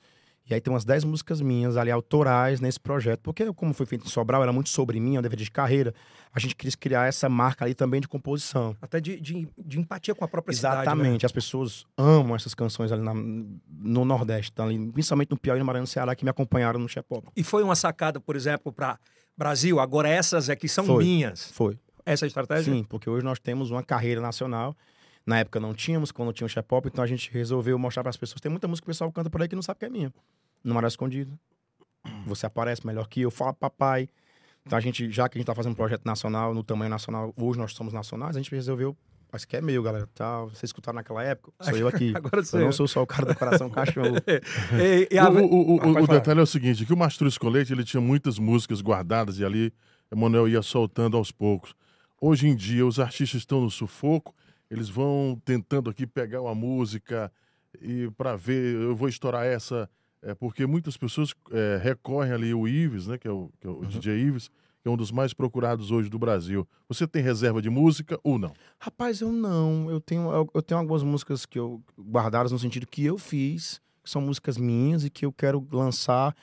[0.50, 3.20] E aí tem umas 10 músicas minhas ali, autorais, nesse projeto.
[3.22, 5.94] Porque, como foi feito em Sobral, era muito sobre mim, é um dever de carreira.
[6.34, 8.76] A gente quis criar essa marca ali também de composição.
[8.82, 10.78] Até de, de, de empatia com a própria cidade.
[10.78, 10.82] né?
[10.82, 11.24] Exatamente.
[11.26, 15.60] As pessoas amam essas canções ali na- no Nordeste, tá ali, principalmente no Piauí e
[15.60, 17.28] no Maranhão Ceará, que me acompanharam no Shepop.
[17.36, 18.98] E foi uma sacada, por exemplo, para
[19.38, 19.80] Brasil.
[19.80, 21.04] Agora essas aqui são Foi.
[21.04, 21.52] minhas.
[21.52, 21.78] Foi.
[22.06, 22.74] Essa é a estratégia?
[22.74, 24.76] Sim, porque hoje nós temos uma carreira nacional.
[25.26, 28.18] Na época não tínhamos, quando tinha o Shepop, então a gente resolveu mostrar para as
[28.18, 28.42] pessoas.
[28.42, 30.14] Tem muita música que o pessoal canta por aí que não sabe que é minha.
[30.64, 31.38] No Maré Escondido.
[32.26, 34.10] Você aparece melhor que eu, fala papai.
[34.66, 37.34] Então a gente, já que a gente tá fazendo um projeto nacional, no tamanho nacional,
[37.38, 38.96] hoje nós somos nacionais, a gente resolveu.
[39.32, 40.08] Mas que é meu, galera.
[40.16, 41.52] Tá, vocês escutaram naquela época?
[41.62, 42.12] Sou eu aqui.
[42.18, 42.74] Agora sou eu não eu.
[42.74, 44.16] sou só o cara do coração cachorro.
[44.82, 47.38] E, e a- O, o- o- Ah, o detalhe é o seguinte, que o Mastruz
[47.38, 49.72] Colete, ele tinha muitas músicas guardadas e ali
[50.12, 51.76] Emanuel ia soltando aos poucos.
[52.22, 54.36] Hoje em dia, os artistas estão no sufoco,
[54.70, 57.32] eles vão tentando aqui pegar uma música
[57.82, 59.90] e para ver, eu vou estourar essa,
[60.22, 63.70] é, porque muitas pessoas é, recorrem ali o Ives, né, que é o, que é
[63.70, 64.50] o DJ Ives,
[64.82, 66.68] que é um dos mais procurados hoje do Brasil.
[66.90, 68.54] Você tem reserva de música ou não?
[68.80, 69.90] Rapaz, eu não.
[69.90, 73.82] Eu tenho, eu, eu tenho algumas músicas que eu guardadas no sentido que eu fiz,
[74.04, 76.36] que são músicas minhas e que eu quero lançar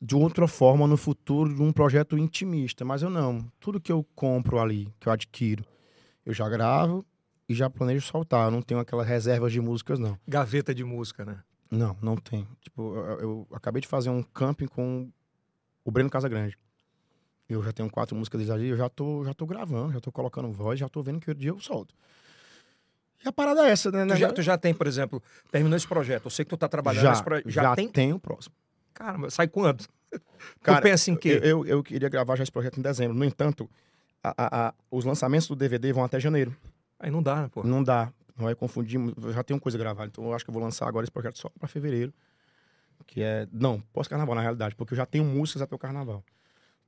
[0.00, 2.84] de outra forma no futuro de um projeto intimista.
[2.84, 3.50] Mas eu não.
[3.60, 5.64] Tudo que eu compro ali, que eu adquiro,
[6.24, 7.04] eu já gravo
[7.48, 8.46] e já planejo soltar.
[8.46, 10.18] Eu não tenho aquelas reservas de músicas, não.
[10.26, 11.40] Gaveta de música, né?
[11.70, 12.48] Não, não tem.
[12.60, 15.10] Tipo, eu, eu acabei de fazer um camping com
[15.84, 16.58] o Breno Casagrande.
[17.48, 20.12] Eu já tenho quatro músicas deles ali, eu já tô, já tô gravando, já tô
[20.12, 21.94] colocando voz, já tô vendo que dia eu solto.
[23.24, 24.06] E a parada é essa, né?
[24.06, 26.26] Tu já, tu já tem, por exemplo, terminou esse projeto.
[26.26, 27.50] Eu sei que tu tá trabalhando já, nesse projeto.
[27.50, 27.88] Já, já tem?
[27.88, 28.54] tem o próximo.
[28.94, 29.86] Caramba, sai quando?
[30.62, 31.40] Cara, tu pensa em quê?
[31.42, 33.16] Eu, eu, eu queria gravar já esse projeto em dezembro.
[33.16, 33.68] No entanto,
[34.22, 36.54] a- a- a- os lançamentos do DVD vão até janeiro.
[36.98, 37.62] Aí não dá, né, pô?
[37.62, 38.12] Não dá.
[38.36, 38.98] Não vai confundir.
[39.22, 40.08] Eu já tenho coisa gravada.
[40.12, 42.12] Então eu acho que eu vou lançar agora esse projeto só pra fevereiro.
[43.06, 43.46] Que é.
[43.52, 46.22] Não, pós-carnaval, na realidade, porque eu já tenho músicas até o carnaval.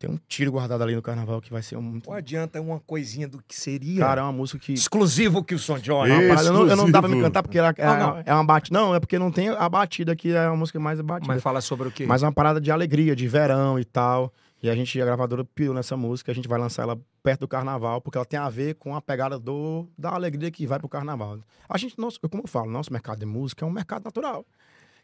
[0.02, 2.00] Tem um tiro guardado ali no carnaval que vai ser um.
[2.04, 4.72] Não adianta uma coisinha do que seria Cara, é uma música que.
[4.72, 7.72] exclusivo que o Son parada, eu, não, eu não dá pra me cantar porque ela,
[7.76, 8.22] é, Não, não.
[8.26, 8.76] é uma batida.
[8.76, 11.32] Não, é porque não tem a batida aqui, é uma música mais batida.
[11.32, 12.04] Mas fala sobre o quê?
[12.04, 14.32] Mas é uma parada de alegria, de verão e tal.
[14.60, 17.48] E a gente, a gravadora pirou nessa música, a gente vai lançar ela perto do
[17.48, 20.88] carnaval, porque ela tem a ver com a pegada do, da alegria que vai pro
[20.88, 21.38] carnaval.
[21.68, 24.40] A gente, nosso, como eu falo, nosso mercado de música é um mercado natural.
[24.40, 24.44] O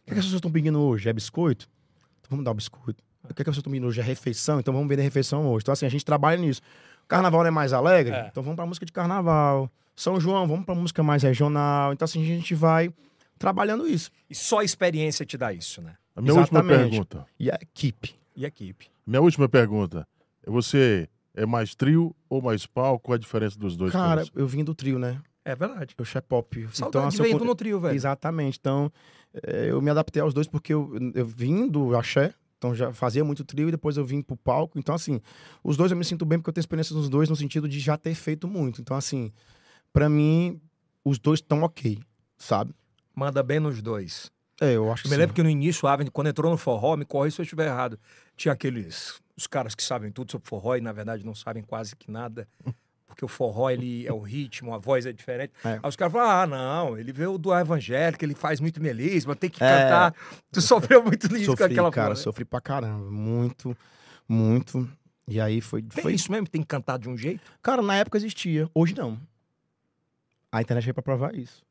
[0.06, 1.08] que, é que as pessoas estão pedindo hoje?
[1.08, 1.68] É biscoito?
[2.18, 3.07] Então vamos dar o biscoito.
[3.30, 4.00] O que, é que estão pedindo hoje?
[4.00, 4.60] É refeição?
[4.60, 5.62] Então vamos vender refeição hoje.
[5.62, 6.60] Então, assim, a gente trabalha nisso.
[7.06, 8.14] Carnaval é mais alegre?
[8.14, 8.28] É.
[8.30, 9.70] Então vamos pra música de carnaval.
[9.96, 11.92] São João, vamos pra música mais regional.
[11.92, 12.92] Então, assim, a gente vai
[13.38, 14.10] trabalhando isso.
[14.28, 15.94] E só a experiência te dá isso, né?
[16.14, 16.90] A minha última Exatamente.
[16.90, 17.26] pergunta.
[17.38, 18.14] E a equipe.
[18.36, 18.86] E a equipe.
[19.06, 20.06] Minha última pergunta.
[20.46, 23.04] Você é mais trio ou mais palco?
[23.06, 23.92] Qual a diferença dos dois?
[23.92, 24.30] Cara, você?
[24.34, 25.20] eu vim do trio, né?
[25.44, 25.94] É verdade.
[25.96, 26.54] Eu sou pop.
[26.72, 27.94] Saudade Então, de assim, eu tu no trio, velho.
[27.94, 28.58] Exatamente.
[28.60, 28.92] Então,
[29.42, 33.24] eh, eu me adaptei aos dois porque eu, eu vim do axé, então já fazia
[33.24, 34.78] muito trio e depois eu vim pro palco.
[34.78, 35.20] Então, assim,
[35.62, 37.78] os dois eu me sinto bem porque eu tenho experiência nos dois no sentido de
[37.78, 38.80] já ter feito muito.
[38.80, 39.32] Então, assim,
[39.92, 40.60] pra mim,
[41.04, 41.98] os dois estão ok,
[42.36, 42.74] sabe?
[43.14, 44.30] Manda bem nos dois.
[44.60, 45.20] É, eu acho que Eu me sim.
[45.20, 47.98] lembro que no início, Avni, quando entrou no forró, me corre se eu estiver errado.
[48.36, 49.20] Tinha aqueles.
[49.36, 52.48] Os caras que sabem tudo sobre forró e, na verdade, não sabem quase que nada.
[53.08, 55.52] Porque o forró, ele é o ritmo, a voz é diferente.
[55.64, 55.80] É.
[55.82, 59.50] Aí os caras falam: ah, não, ele veio do evangélico, ele faz muito melisma, tem
[59.50, 59.66] que É.
[59.66, 60.14] cantar.
[60.52, 62.22] Tu sofreu muito nisso com Sofri, aquela cara, porra, né?
[62.22, 63.10] sofri pra caramba.
[63.10, 63.76] Muito,
[64.28, 64.88] muito.
[65.26, 65.82] E aí foi.
[65.82, 66.46] Tem foi isso mesmo?
[66.46, 67.40] Tem que cantar de um jeito?
[67.62, 69.18] Cara, na época existia, hoje não.
[70.52, 71.62] A internet veio pra provar isso.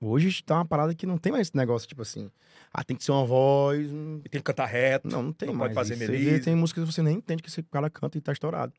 [0.00, 2.30] Hoje tá uma parada que não tem mais esse negócio, tipo assim,
[2.72, 3.90] ah, tem que ser uma voz.
[3.90, 5.08] hum, E tem que cantar reto.
[5.08, 5.74] Não, não tem Não mais.
[5.74, 6.38] pode fazer melisma.
[6.44, 8.72] tem músicas que você nem entende que esse cara canta e tá estourado.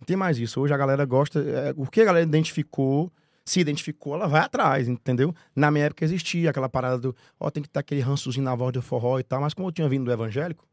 [0.00, 0.60] Não tem mais isso.
[0.60, 1.40] Hoje a galera gosta.
[1.40, 3.10] é, o que a galera identificou,
[3.44, 5.34] se identificou, ela vai atrás, entendeu?
[5.54, 8.72] Na minha época existia aquela parada do, ó, tem que ter aquele rançozinho na voz
[8.72, 10.66] do forró e tal, mas como eu tinha vindo do evangélico,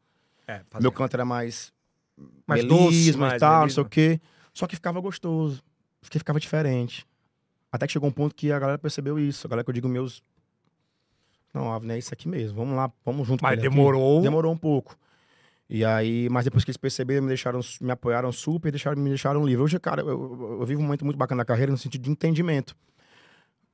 [0.46, 1.72] É, meu canto era mais
[2.46, 4.20] mais doce, mais tal, não sei o quê.
[4.52, 5.62] Só que ficava gostoso.
[6.00, 7.04] Porque ficava diferente.
[7.72, 9.46] Até que chegou um ponto que a galera percebeu isso.
[9.46, 10.22] A galera que eu digo meus.
[11.52, 12.56] Não, Avner, é isso aqui mesmo.
[12.58, 13.74] Vamos lá, vamos junto com Mas ele aqui.
[13.74, 14.20] demorou.
[14.22, 14.96] Demorou um pouco.
[15.68, 19.44] E aí, mas depois que eles perceberam, me deixaram, me apoiaram super, deixaram, me deixaram
[19.46, 19.62] livre.
[19.64, 20.08] Hoje, cara, eu,
[20.60, 22.76] eu- vivo um momento muito bacana na carreira no sentido de entendimento.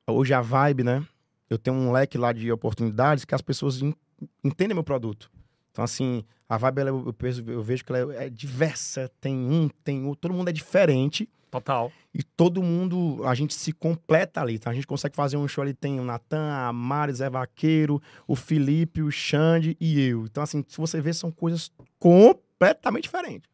[0.06, 1.04] Hoje a vibe, né?
[1.48, 3.94] Eu tenho um leque lá de oportunidades que as pessoas en-
[4.42, 5.30] entendem meu produto.
[5.70, 7.14] Então, assim, a vibe, ela, eu,
[7.46, 9.10] eu vejo que ela é, é diversa.
[9.20, 11.28] Tem um, tem outro, todo mundo é diferente.
[11.50, 11.90] Total.
[12.14, 14.70] E todo mundo, a gente se completa ali, tá?
[14.70, 18.36] A gente consegue fazer um show ali, tem o Natan, a Mari, Zé Vaqueiro, o
[18.36, 20.26] Felipe, o Xande e eu.
[20.26, 23.50] Então, assim, se você ver, são coisas completamente diferentes.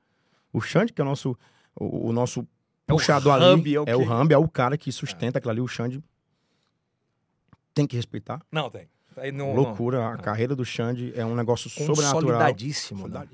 [0.52, 1.36] O Xande, que é o nosso,
[1.74, 2.40] o, o nosso
[2.86, 4.04] É o puxador hub, ali, é o é o quê?
[4.04, 6.02] Rambi, é o cara que sustenta aquilo ali, o Xande.
[7.72, 8.40] Tem que respeitar.
[8.52, 8.88] Não, tem.
[9.32, 12.12] Não, Loucura, a carreira do Xande é um negócio sobrenatural.
[12.14, 13.08] Consolidadíssimo.
[13.08, 13.26] Né?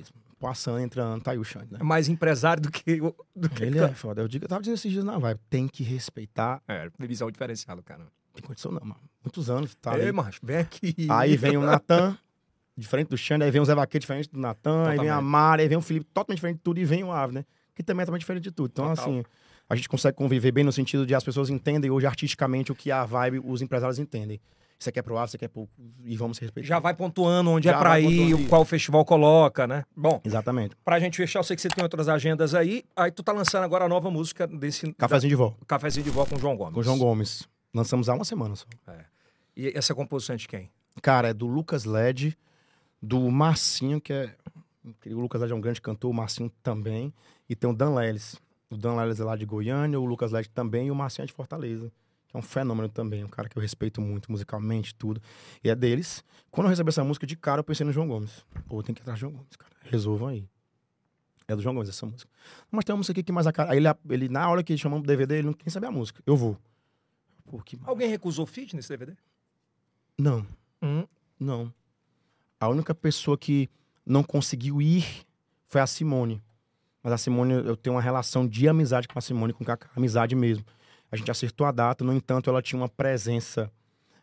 [0.43, 1.79] Passando, entrando, tá aí o Xande, né?
[1.81, 3.01] É mais empresário do que.
[3.01, 4.21] o- Do que Ele é foda.
[4.23, 7.81] Eu, digo, eu tava dizendo esses dias na vibe, tem que respeitar É, visão diferenciada,
[7.83, 8.07] cara.
[8.35, 9.01] tem condição não, mano.
[9.25, 10.11] Muitos anos, tá ali.
[10.11, 10.95] macho, vem aqui.
[11.09, 12.19] Aí vem o Natan,
[12.77, 15.21] diferente do Xande, aí vem o Zé Vaqueiro, diferente do Natan, aí vem a.
[15.21, 17.45] Mari, aí vem o Felipe, totalmente diferente de tudo, e vem o Ave, né?
[17.75, 18.71] Que também é totalmente diferente de tudo.
[18.73, 19.05] Então, Total.
[19.05, 19.25] assim,
[19.71, 22.91] a gente consegue conviver bem no sentido de as pessoas entendem hoje artisticamente o que
[22.91, 24.41] a vibe, os empresários entendem.
[24.83, 25.69] Você quer pro Ave, você quer pro...
[26.05, 26.67] E vamos respeitar.
[26.67, 29.85] Já vai pontuando onde Já é pra ir, pontuando qual festival coloca, né?
[29.97, 30.75] Bom, Exatamente.
[30.85, 32.85] pra gente fechar, eu sei que você tem outras agendas aí.
[32.97, 34.93] Aí tu tá lançando agora a nova música desse.
[34.95, 36.75] Cafézinho de vó, da- Cafezinho de Vó com o João Gomes.
[36.75, 37.49] com o João Gomes.
[37.75, 38.67] Lançamos há uma semana só.
[39.57, 40.71] E essa composição é de quem?
[41.01, 42.37] Cara, é do Lucas Led,
[43.01, 44.35] do Marcinho, que é.
[45.07, 47.13] O Lucas Led é um grande cantor, o Marcinho também.
[47.49, 48.37] E tem o Dan Leles.
[48.71, 51.27] O Dan Leles é lá de Goiânia, o Lucas Led também, e o Marcinho é
[51.27, 51.93] de Fortaleza.
[52.33, 55.21] Que é um fenômeno também, um cara que eu respeito muito musicalmente, tudo.
[55.63, 56.25] E é deles.
[56.51, 58.43] Quando eu recebi essa música, de cara eu pensei no João Gomes.
[58.67, 59.71] Pô, tem que entrar João Gomes, cara.
[59.83, 60.49] Resolvam aí.
[61.47, 62.31] É do João Gomes essa música.
[62.71, 63.73] Mas tem uma música aqui que mais a cara.
[63.73, 66.23] Aí ele, ele, na hora que chamamos o DVD, ele não quer saber a música.
[66.25, 66.57] Eu vou.
[67.45, 69.15] Pô, que Alguém recusou feat nesse DVD?
[70.19, 70.47] Não.
[70.81, 71.07] Hum.
[71.39, 71.73] Não.
[72.59, 73.69] A única pessoa que
[74.07, 75.05] não conseguiu ir
[75.69, 76.43] foi a Simone.
[77.03, 80.35] Mas a Simone, eu tenho uma relação de amizade com a Simone, com Kaká, amizade
[80.35, 80.65] mesmo.
[81.13, 83.71] A gente acertou a data, no entanto, ela tinha uma presença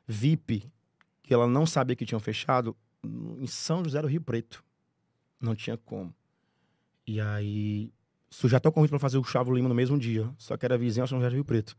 [0.07, 0.69] VIP
[1.21, 4.63] que ela não sabia que tinham fechado em São José do Rio Preto.
[5.39, 6.11] Não tinha como.
[7.05, 7.91] E aí,
[8.29, 10.77] surgiu até o convite para fazer o Chavo Lima no mesmo dia, só que era
[10.77, 11.77] vizinho a São José do Rio Preto.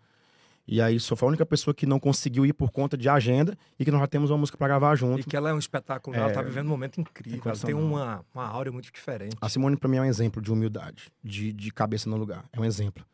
[0.67, 3.59] E aí, só foi a única pessoa que não conseguiu ir por conta de agenda
[3.77, 5.21] e que nós já temos uma música para gravar junto.
[5.21, 7.43] E que ela é um espetáculo, ela É, tá vivendo um momento incrível.
[7.45, 9.37] Ela tem uma, uma áurea muito diferente.
[9.41, 12.45] A Simone, pra mim, é um exemplo de humildade, de, de cabeça no lugar.
[12.53, 13.05] É um exemplo.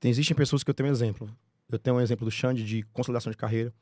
[0.00, 1.28] Tem, existem pessoas que eu tenho exemplo.
[1.70, 3.72] Eu tenho um exemplo do Xande de consolidação de carreira.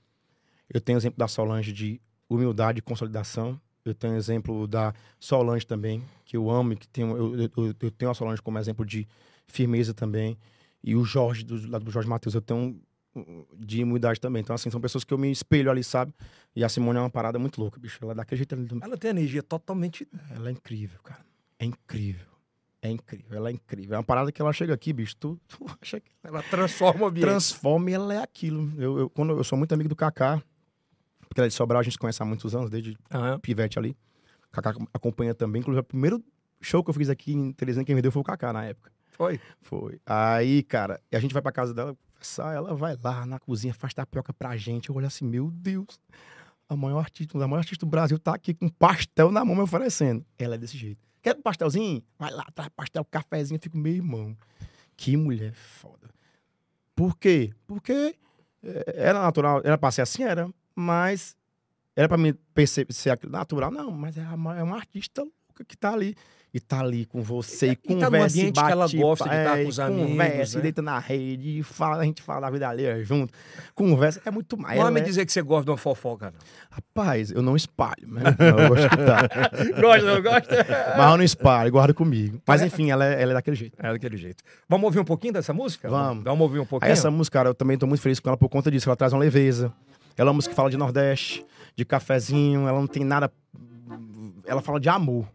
[0.73, 3.61] Eu tenho um exemplo da Solange de humildade e consolidação.
[3.85, 7.91] Eu tenho exemplo da Solange também, que eu amo, e que tenho, eu, eu, eu
[7.91, 9.07] tenho a Solange como exemplo de
[9.47, 10.37] firmeza também.
[10.83, 12.61] E o Jorge, do lado do Jorge Matheus, eu tenho
[13.15, 14.43] um- de imunidade também.
[14.43, 16.13] Então, assim, são pessoas que eu me espelho ali, sabe?
[16.55, 17.99] E a Simone é uma parada muito louca, bicho.
[18.03, 18.69] Ela é daquele jeito ali.
[18.83, 20.07] Ela tem energia totalmente.
[20.31, 21.25] Ela é incrível, cara.
[21.59, 22.27] É incrível.
[22.87, 23.37] É incrível.
[23.37, 23.95] Ela é incrível.
[23.95, 25.17] É uma parada que ela chega aqui, bicho.
[25.17, 27.25] Tu, tu acha que Ela transforma o ambiente.
[27.27, 28.73] transforma e ela é aquilo.
[28.81, 30.43] Eu, eu, quando eu sou muito amigo do Kaká,
[31.29, 33.39] porque ela é de Sobral, a gente se conhece há muitos anos, desde Aham.
[33.41, 33.97] pivete ali.
[34.49, 35.61] O Kaká acompanha também.
[35.61, 36.23] Inclusive, o primeiro
[36.61, 38.91] show que eu fiz aqui em Teresina, quem me deu foi o Kaká na época.
[39.11, 39.41] Foi.
[39.63, 39.99] Foi.
[40.07, 43.73] Aí, cara, e a gente vai pra casa dela, conversar, ela vai lá na cozinha,
[43.75, 44.89] faz tapioca pra gente.
[44.91, 45.99] Eu olho assim, meu Deus,
[46.69, 49.63] a maior artista, a maior artista do Brasil tá aqui com pastel na mão me
[49.63, 50.25] oferecendo.
[50.39, 51.06] Ela é desse jeito.
[51.27, 52.05] Quer um pastelzinho?
[52.17, 53.57] Vai lá, traz pastel, cafezinho.
[53.57, 54.37] Eu fico, meu irmão,
[54.97, 56.09] que mulher foda.
[56.95, 57.53] Por quê?
[57.67, 58.15] Porque
[58.63, 61.37] eh, era natural, era pra ser assim, era, mas
[61.97, 63.73] era pra mim perceber, ser natural.
[63.73, 65.27] Não, mas é uma, é uma artista
[65.65, 66.15] que tá ali.
[66.55, 68.97] E tá ali com você, e, E tá num conversa, e ambiente que ela bate,
[68.97, 70.63] gosta de é, estar com e os amigos, Conversa, né?
[70.63, 73.35] deita na rede, e fala, a gente fala da vida alheia junto.
[73.75, 74.81] Conversa, é muito mais.
[74.81, 76.39] Não me é- dizer que você gosta de uma fofoca, não.
[76.71, 78.23] Rapaz, eu não espalho, né?
[78.39, 79.29] Não, eu gosto de escutar.
[79.79, 80.67] gosta, não gosta?
[80.97, 82.41] Mas eu não espalho, guardo comigo.
[82.47, 83.77] Mas enfim, ela é, ela é daquele jeito.
[83.79, 84.43] É daquele jeito.
[84.67, 85.91] Vamos ouvir um pouquinho dessa música?
[85.91, 86.25] Vamos.
[86.25, 86.91] Vamos ouvir um pouquinho?
[86.91, 88.89] Essa música, cara, eu também tô muito feliz com ela por conta disso.
[88.89, 89.71] Ela traz uma leveza.
[90.17, 91.45] Ela é uma música que fala de Nordeste,
[91.77, 93.31] de cafezinho, ela não tem nada.
[94.47, 95.27] Ela fala de amor.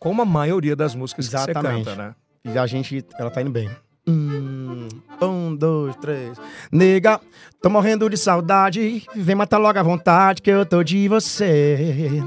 [0.00, 1.84] Como a maioria das músicas que Exatamente.
[1.84, 2.14] você canta, né?
[2.42, 3.70] E a gente, ela tá indo bem.
[4.08, 4.88] Hum,
[5.20, 6.38] um, dois, três.
[6.72, 7.20] Nega,
[7.62, 9.06] tô morrendo de saudade.
[9.14, 12.22] Vem matar logo à vontade que eu tô de você.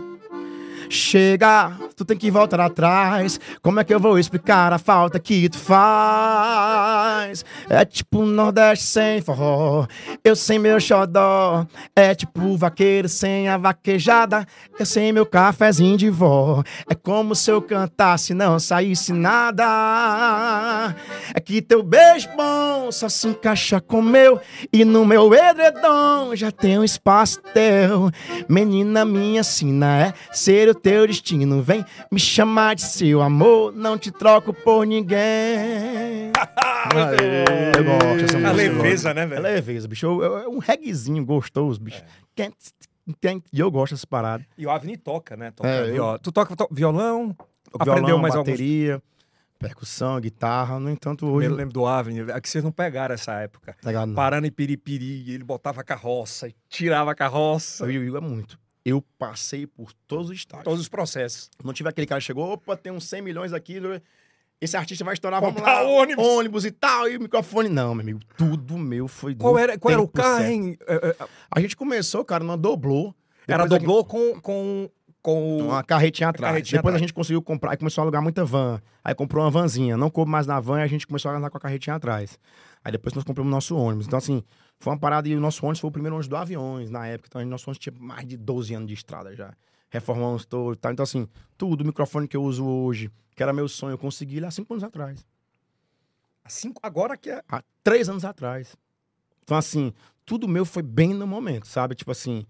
[0.93, 3.39] Chega, tu tem que voltar atrás.
[3.63, 7.43] Como é que eu vou explicar a falta que tu faz?
[7.67, 9.87] É tipo Nordeste sem forró,
[10.23, 11.65] eu sem meu xodó.
[11.95, 14.45] É tipo vaqueiro sem a vaquejada,
[14.77, 16.61] eu sem meu cafezinho de vó.
[16.87, 20.95] É como se eu cantasse não saísse nada.
[21.33, 24.39] É que teu beijo bom só se encaixa com meu.
[24.71, 28.11] E no meu edredom já tem um espaço teu.
[28.47, 31.63] Menina minha sina é ser o teu destino.
[31.63, 36.31] Vem me chamar de seu amor, não te troco por ninguém.
[37.77, 38.47] eu gosto dessa música.
[38.47, 39.15] A eu leveza, gosto.
[39.15, 39.41] né, É velho?
[39.41, 40.05] leveza, bicho.
[40.05, 42.03] Eu- eu- É um reguezinho gostoso, bicho.
[42.35, 42.53] Quem-
[43.51, 44.45] E eu gosto dessas paradas.
[44.57, 45.51] E o Avni toca, né?
[45.51, 46.19] Toca É, eu-.
[46.19, 47.35] Tu toca to- violão?
[47.75, 48.51] Violão, Aprendeu mais alguns?
[48.51, 49.01] bateria,
[49.59, 50.79] percussão, guitarra.
[50.79, 51.49] No entanto, Eu hoje...
[51.49, 52.19] me lembro do Avni.
[52.31, 53.75] É que vocês não pegaram essa época.
[53.83, 54.13] Ligado?
[54.13, 57.83] Parando em Piripiri, ele botava a carroça e tirava a carroça.
[57.85, 58.57] Eu e o Igor é muito.
[58.85, 60.65] Eu passei por todos os estágios.
[60.65, 61.49] Todos os processos.
[61.63, 63.79] Não tive aquele cara que chegou, opa, tem uns 100 milhões aqui,
[64.59, 66.25] esse artista vai estourar, Comprar vamos lá, ônibus.
[66.25, 67.69] ônibus e tal, e o microfone.
[67.69, 70.51] Não, meu amigo, tudo meu foi Qual era, qual era o carro, certo.
[70.51, 70.77] hein?
[70.87, 71.15] É, é,
[71.51, 73.13] A gente começou, cara, numa doblô.
[73.47, 74.89] Era doblô com, com,
[75.21, 75.65] com o...
[75.65, 76.51] Uma carretinha atrás.
[76.53, 77.01] carretinha Depois atrás.
[77.01, 78.81] a gente conseguiu comprar, e começou a alugar muita van.
[79.03, 81.49] Aí comprou uma vanzinha, não coube mais na van, e a gente começou a andar
[81.49, 82.39] com a carretinha atrás.
[82.85, 84.07] Aí depois nós compramos nosso ônibus.
[84.07, 84.41] Então, assim,
[84.83, 87.29] foi uma parada, e o nosso ônibus foi o primeiro ônibus do Aviões, na época.
[87.29, 89.55] Então, nosso ônibus tinha mais de 12 anos de estrada já.
[89.89, 90.91] Reformamos todo e tal.
[90.91, 91.25] Então, assim,
[91.57, 94.73] tudo, o microfone que eu uso hoje, que era meu sonho, eu consegui há cinco
[94.73, 95.25] anos atrás.
[96.49, 97.41] Cinco, agora que é...
[97.47, 98.75] Há três anos atrás.
[99.43, 99.93] Então, assim,
[100.25, 101.95] tudo meu foi bem no momento, sabe?
[101.95, 102.45] Tipo assim,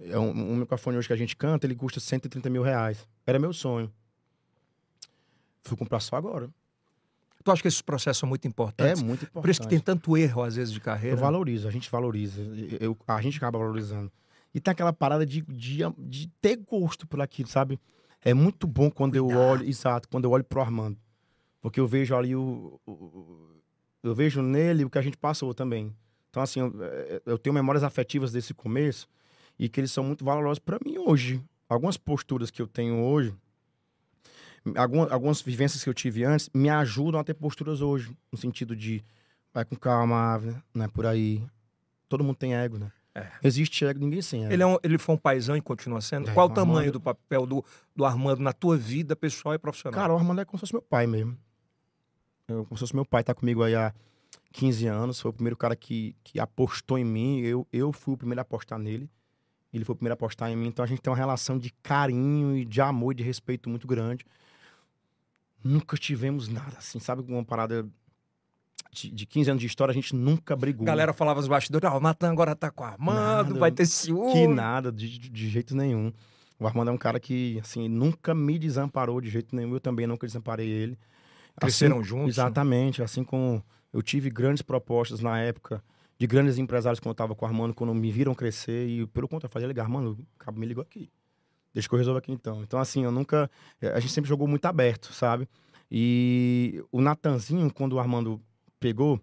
[0.00, 3.06] é um, um microfone hoje que a gente canta, ele custa 130 mil reais.
[3.26, 3.92] Era meu sonho.
[5.62, 6.48] Fui comprar só agora.
[7.44, 9.02] Tu acha que esses processos são muito É importantes?
[9.02, 9.42] muito importante.
[9.42, 11.16] Por isso que tem tanto erro, às vezes, de Eu carreira.
[11.16, 12.40] valorizo, a gente valoriza.
[12.80, 14.10] Eu, a gente acaba valorizando.
[14.54, 17.78] E tem aquela parada de, de, de ter gosto por aquilo, sabe?
[18.24, 20.96] É muito bom quando eu olho, exato, quando eu olho pro Armando.
[21.60, 23.50] Porque eu vejo ali o, o- o-
[24.02, 25.94] Eu vejo nele o que a gente passou também.
[26.30, 29.06] Então, assim, eu, é, eu tenho memórias afetivas desse começo
[29.58, 31.42] e que eles são muito valorosos para mim hoje.
[31.68, 33.34] Algumas posturas que eu tenho hoje,
[34.76, 38.16] algumas, algumas vivências que eu tive antes, me ajudam a ter posturas hoje.
[38.32, 39.04] No sentido de
[39.52, 41.42] vai com calma, Avner, não é por aí.
[42.08, 42.90] Todo mundo tem ego, né?
[43.14, 43.28] É.
[43.44, 44.52] Existe ego, ninguém sem ego.
[44.52, 46.28] Ele, é um- ele foi um paizão e continua sendo?
[46.30, 47.64] É, Qual o o tamanho Armando- do papel do,
[47.94, 50.00] do Armando na tua vida pessoal e profissional?
[50.00, 51.38] Cara, o Armando é como se fosse meu pai mesmo.
[52.48, 53.94] Eu, como se fosse meu pai, tá comigo aí há
[54.52, 55.20] 15 anos.
[55.20, 57.40] Foi o primeiro cara que, que apostou em mim.
[57.40, 59.08] Eu, eu fui o primeiro a apostar nele.
[59.72, 60.66] Ele foi o primeiro a apostar em mim.
[60.66, 63.86] Então a gente tem uma relação de carinho e de amor e de respeito muito
[63.86, 64.24] grande.
[65.64, 67.24] Nunca tivemos nada assim, sabe?
[67.26, 67.88] Uma parada
[68.92, 70.84] de, de 15 anos de história, a gente nunca brigou.
[70.84, 73.18] A galera falava nos bastidores, ah, o Natan agora tá com o Armando,
[73.48, 73.58] Nada.
[73.58, 74.32] vai ter ciúme.
[74.32, 76.12] Que nada, de, de- jeito nenhum.
[76.58, 79.72] O Armando é um cara que, assim, nunca me desamparou de jeito nenhum.
[79.74, 80.98] Eu também nunca desamparei ele.
[81.58, 82.28] Cresceram Assim- juntos.
[82.34, 83.02] Exatamente.
[83.02, 83.62] Assim como
[83.92, 85.82] eu tive grandes propostas na época
[86.18, 88.86] de grandes empresários quando eu tava com o Armando, quando me viram crescer.
[88.88, 91.10] E pelo contrário, eu falei, ligar, Armando, o cabo me ligou aqui.
[91.74, 92.62] Deixa que eu resolvo aqui então.
[92.62, 93.50] Então, assim, eu nunca.
[93.82, 95.48] eh, A gente sempre jogou muito aberto, sabe?
[95.90, 98.40] E o Natanzinho, quando o Armando
[98.80, 99.20] pegou,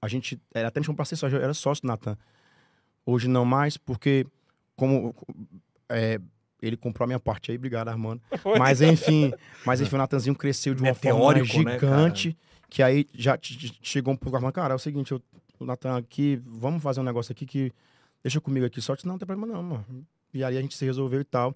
[0.00, 0.40] a gente.
[0.54, 2.16] Era até me chamou pra ser sócio, eu era sócio do Natan.
[3.06, 4.26] Hoje não mais, porque
[4.74, 5.14] como
[5.88, 6.18] é,
[6.62, 8.22] ele comprou a minha parte aí, obrigado, Armando.
[8.58, 9.32] Mas enfim,
[9.66, 12.36] mas enfim, o Natanzinho cresceu de uma forma Meteórico, né, gigante,
[12.70, 13.38] que aí já
[13.82, 15.22] chegou um pouco, Armando, cara, é o seguinte, eu,
[15.60, 17.70] o Natan aqui, vamos fazer um negócio aqui que
[18.22, 20.06] deixa comigo aqui, só que não, não tem problema não, mano.
[20.34, 21.54] E aí a gente se resolveu e tal.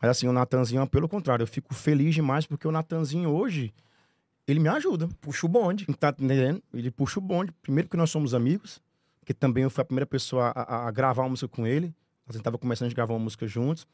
[0.00, 3.74] Mas assim, o Natanzinho, pelo contrário, eu fico feliz demais porque o Natanzinho hoje,
[4.46, 5.08] ele me ajuda.
[5.20, 5.84] Puxa o bonde.
[5.98, 6.62] Tá entendendo?
[6.72, 7.52] Ele puxa o bonde.
[7.60, 8.80] Primeiro porque nós somos amigos,
[9.24, 11.94] que também eu fui a primeira pessoa a, a- gravar uma música com ele.
[12.26, 13.86] A gente tava começando a gravar uma música juntos.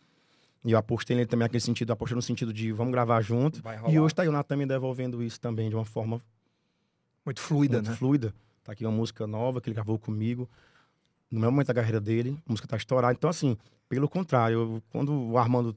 [0.65, 3.63] E eu apostei nele também naquele sentido, apostei no sentido de vamos gravar junto.
[3.89, 6.21] E hoje tá aí o Natan me devolvendo isso também de uma forma
[7.25, 7.97] Muito fluida, muito né?
[7.97, 8.35] fluida.
[8.65, 10.49] Tá aqui uma música nova que ele gravou comigo.
[11.31, 13.13] No mesmo momento da carreira dele, a música tá estourada.
[13.13, 13.57] Então, assim,
[13.89, 15.77] pelo contrário, quando o Armando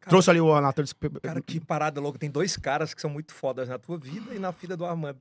[0.00, 2.18] Cara, trouxe ali o disse, Cara, que parada louca.
[2.18, 5.18] Tem dois caras que são muito fodas na tua vida e na vida do Armando.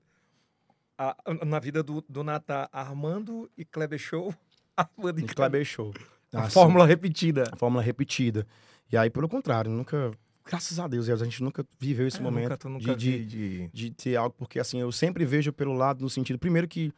[0.97, 1.15] A-
[1.45, 4.33] na vida do, do Natan, Armando e Kleber Show.
[4.77, 5.65] Armando e e Kleber.
[5.65, 5.93] Show.
[6.33, 7.43] A Assim, fórmula repetida.
[7.51, 8.47] a fórmula repetida.
[8.91, 10.11] E aí, pelo contrário, nunca.
[10.45, 13.67] Graças a Deus, a gente nunca viveu esse É, momento nunca, nunca de, vi de...
[13.69, 16.91] de ter algo, porque assim, eu sempre vejo pelo lado, no sentido, primeiro que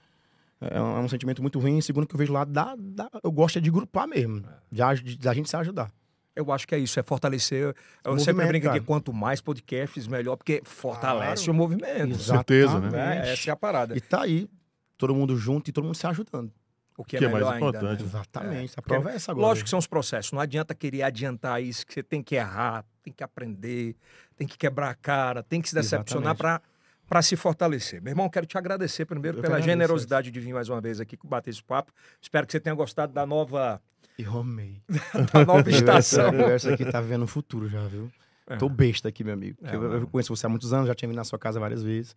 [0.71, 3.31] é um, é um sentimento muito ruim, segundo que eu vejo lá, da, da, eu
[3.31, 5.91] gosto é de grupar mesmo, de, aj- de, da gente se ajudar.
[6.35, 7.73] Eu acho que é isso, é fortalecer.
[8.03, 8.85] Eu O sempre movimento, brinco aqui, cara.
[8.85, 11.51] quanto mais podcasts, melhor, porque fortalece Claro.
[11.51, 12.11] o movimento.
[12.11, 13.27] Com certeza, né?
[13.27, 13.95] É, essa é a parada.
[13.95, 14.49] E tá aí,
[14.97, 16.51] todo mundo junto e todo mundo se ajudando.
[16.97, 18.03] O que é, Que é mais melhor ainda, importante.
[18.03, 18.05] né?
[18.09, 18.73] Exatamente.
[18.77, 19.47] A prova é essa agora.
[19.47, 20.31] Lógico que são os processos.
[20.33, 23.95] Não adianta querer adiantar isso, que você tem que errar, tem que aprender,
[24.35, 26.63] tem que quebrar a cara, tem que se decepcionar Exatamente.
[27.07, 28.01] Para se fortalecer.
[28.01, 30.99] Meu irmão, quero te agradecer primeiro Eu pela agradeço, generosidade de vir mais uma vez
[30.99, 31.91] aqui bater esse papo.
[32.21, 33.81] Espero que você tenha gostado da nova,
[34.17, 34.81] E Romei.
[35.33, 36.33] da nova estação.
[36.49, 38.09] Essa aqui tá vendo o futuro já, viu?
[38.47, 38.57] É.
[38.57, 39.57] Tô besta aqui, meu amigo.
[39.63, 41.81] É, eu, eu conheço você há muitos anos, já tinha vindo na sua casa várias
[41.83, 42.15] vezes.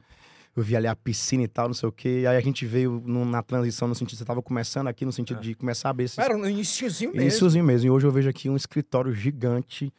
[0.57, 2.25] Eu vi ali a piscina e tal, não sei o quê.
[2.29, 5.39] Aí a gente veio no- na transição, no sentido, você tava começando aqui, no sentido
[5.39, 5.43] É.
[5.43, 7.29] de começar a abrir esses Era no iniciozinho mesmo.
[7.29, 7.87] Issozinho mesmo.
[7.87, 9.93] E hoje eu vejo aqui um escritório gigante,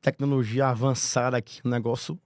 [0.00, 2.18] tecnologia avançada aqui, um negócio.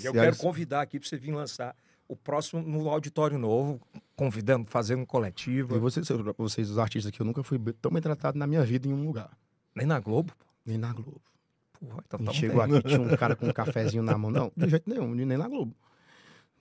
[0.00, 1.74] E eu quero convidar aqui para você vir lançar
[2.08, 3.80] o próximo no Auditório Novo,
[4.14, 5.76] convidando, fazendo um coletivo.
[5.76, 6.06] E vocês,
[6.36, 9.04] vocês, os artistas aqui, eu nunca fui tão bem tratado na minha vida em um
[9.04, 9.30] lugar.
[9.74, 10.32] Nem na Globo.
[10.64, 11.22] Nem na Globo.
[11.72, 12.78] Porra, então gente chegou bem.
[12.78, 14.30] aqui, tinha um cara com um cafezinho na mão.
[14.30, 15.74] Não, de jeito nenhum, nem na Globo.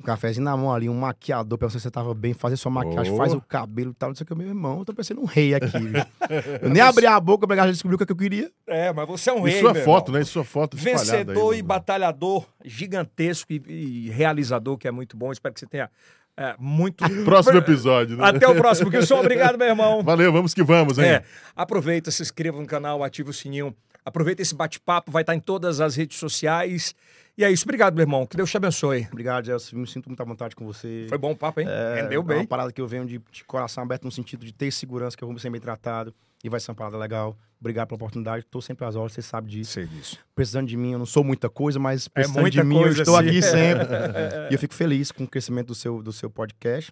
[0.01, 2.71] Um cafezinho na mão ali, um maquiador, pra você se você tava bem, fazer sua
[2.71, 3.17] maquiagem, Oh.
[3.17, 4.79] faz o cabelo e tal, não sei o que, meu irmão.
[4.79, 5.67] Eu tô parecendo um rei aqui.
[6.61, 8.51] eu nem abri a boca pra já descobrir o que eu queria.
[8.65, 10.19] É, mas você é um E rei, sua meu foto, irmão.
[10.19, 10.23] né?
[10.23, 15.31] E sua foto Vencedor aí, e batalhador gigantesco e, e realizador, que é muito bom.
[15.31, 15.89] Espero que você tenha
[16.35, 17.03] é, muito.
[17.23, 18.25] Próximo episódio, né?
[18.25, 19.19] Até o próximo, Gilson.
[19.19, 20.01] Obrigado, meu irmão.
[20.03, 21.05] Valeu, vamos que vamos, hein?
[21.05, 21.23] É,
[21.55, 23.75] aproveita, se inscreva no canal, ativa o sininho.
[24.03, 26.95] Aproveita esse bate-papo, vai estar em todas as redes sociais.
[27.37, 27.63] E é isso.
[27.65, 28.25] Obrigado, meu irmão.
[28.25, 29.07] Que Deus te abençoe.
[29.11, 29.77] Obrigado, Gelson.
[29.77, 31.05] Me sinto muita vontade com você.
[31.07, 31.67] Foi bom o papo, hein?
[31.69, 32.37] É, Rendeu É bem.
[32.37, 35.23] uma parada que eu venho de, de coração aberto no sentido de ter segurança, que
[35.23, 36.13] eu vou ser bem tratado
[36.43, 37.37] e vai ser uma parada legal.
[37.59, 38.43] Obrigado pela oportunidade.
[38.49, 39.73] Tô sempre às horas, você sabe disso.
[39.73, 40.17] Sei disso.
[40.33, 42.81] Precisando de mim, eu não sou muita coisa, mas precisando É muita de mim, eu
[42.81, 43.27] coisa, estou sim.
[43.29, 43.87] aqui sempre.
[44.49, 46.91] e eu fico feliz com o crescimento do seu, do seu podcast.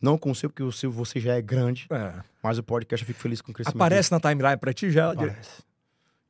[0.00, 2.12] Não com o seu, porque o seu você já é grande, É.
[2.42, 3.76] mas o podcast eu fico feliz com o crescimento.
[3.76, 5.12] Aparece na timeline pra ti já.
[5.14, 5.30] dele.
[5.30, 5.62] Aparece.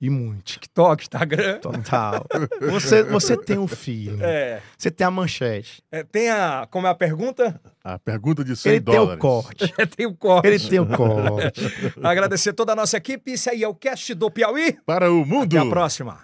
[0.00, 0.42] E muito.
[0.42, 1.58] TikTok, Instagram.
[1.60, 2.26] Total.
[2.70, 4.18] você, você tem um filho.
[4.22, 4.60] É.
[4.76, 5.82] Você tem a manchete.
[5.90, 6.66] É, Tem a.
[6.70, 7.58] Como é a pergunta?
[7.82, 9.14] A pergunta de 100 Ele tem dólares.
[9.16, 9.74] o corte.
[9.96, 10.48] Tem o corte.
[10.48, 11.60] Ele tem o corte.
[12.02, 13.32] Agradecer toda a nossa equipe.
[13.32, 14.76] Isso aí é o cast do Piauí.
[14.84, 15.56] Para o mundo.
[15.56, 16.18] Até a próxima.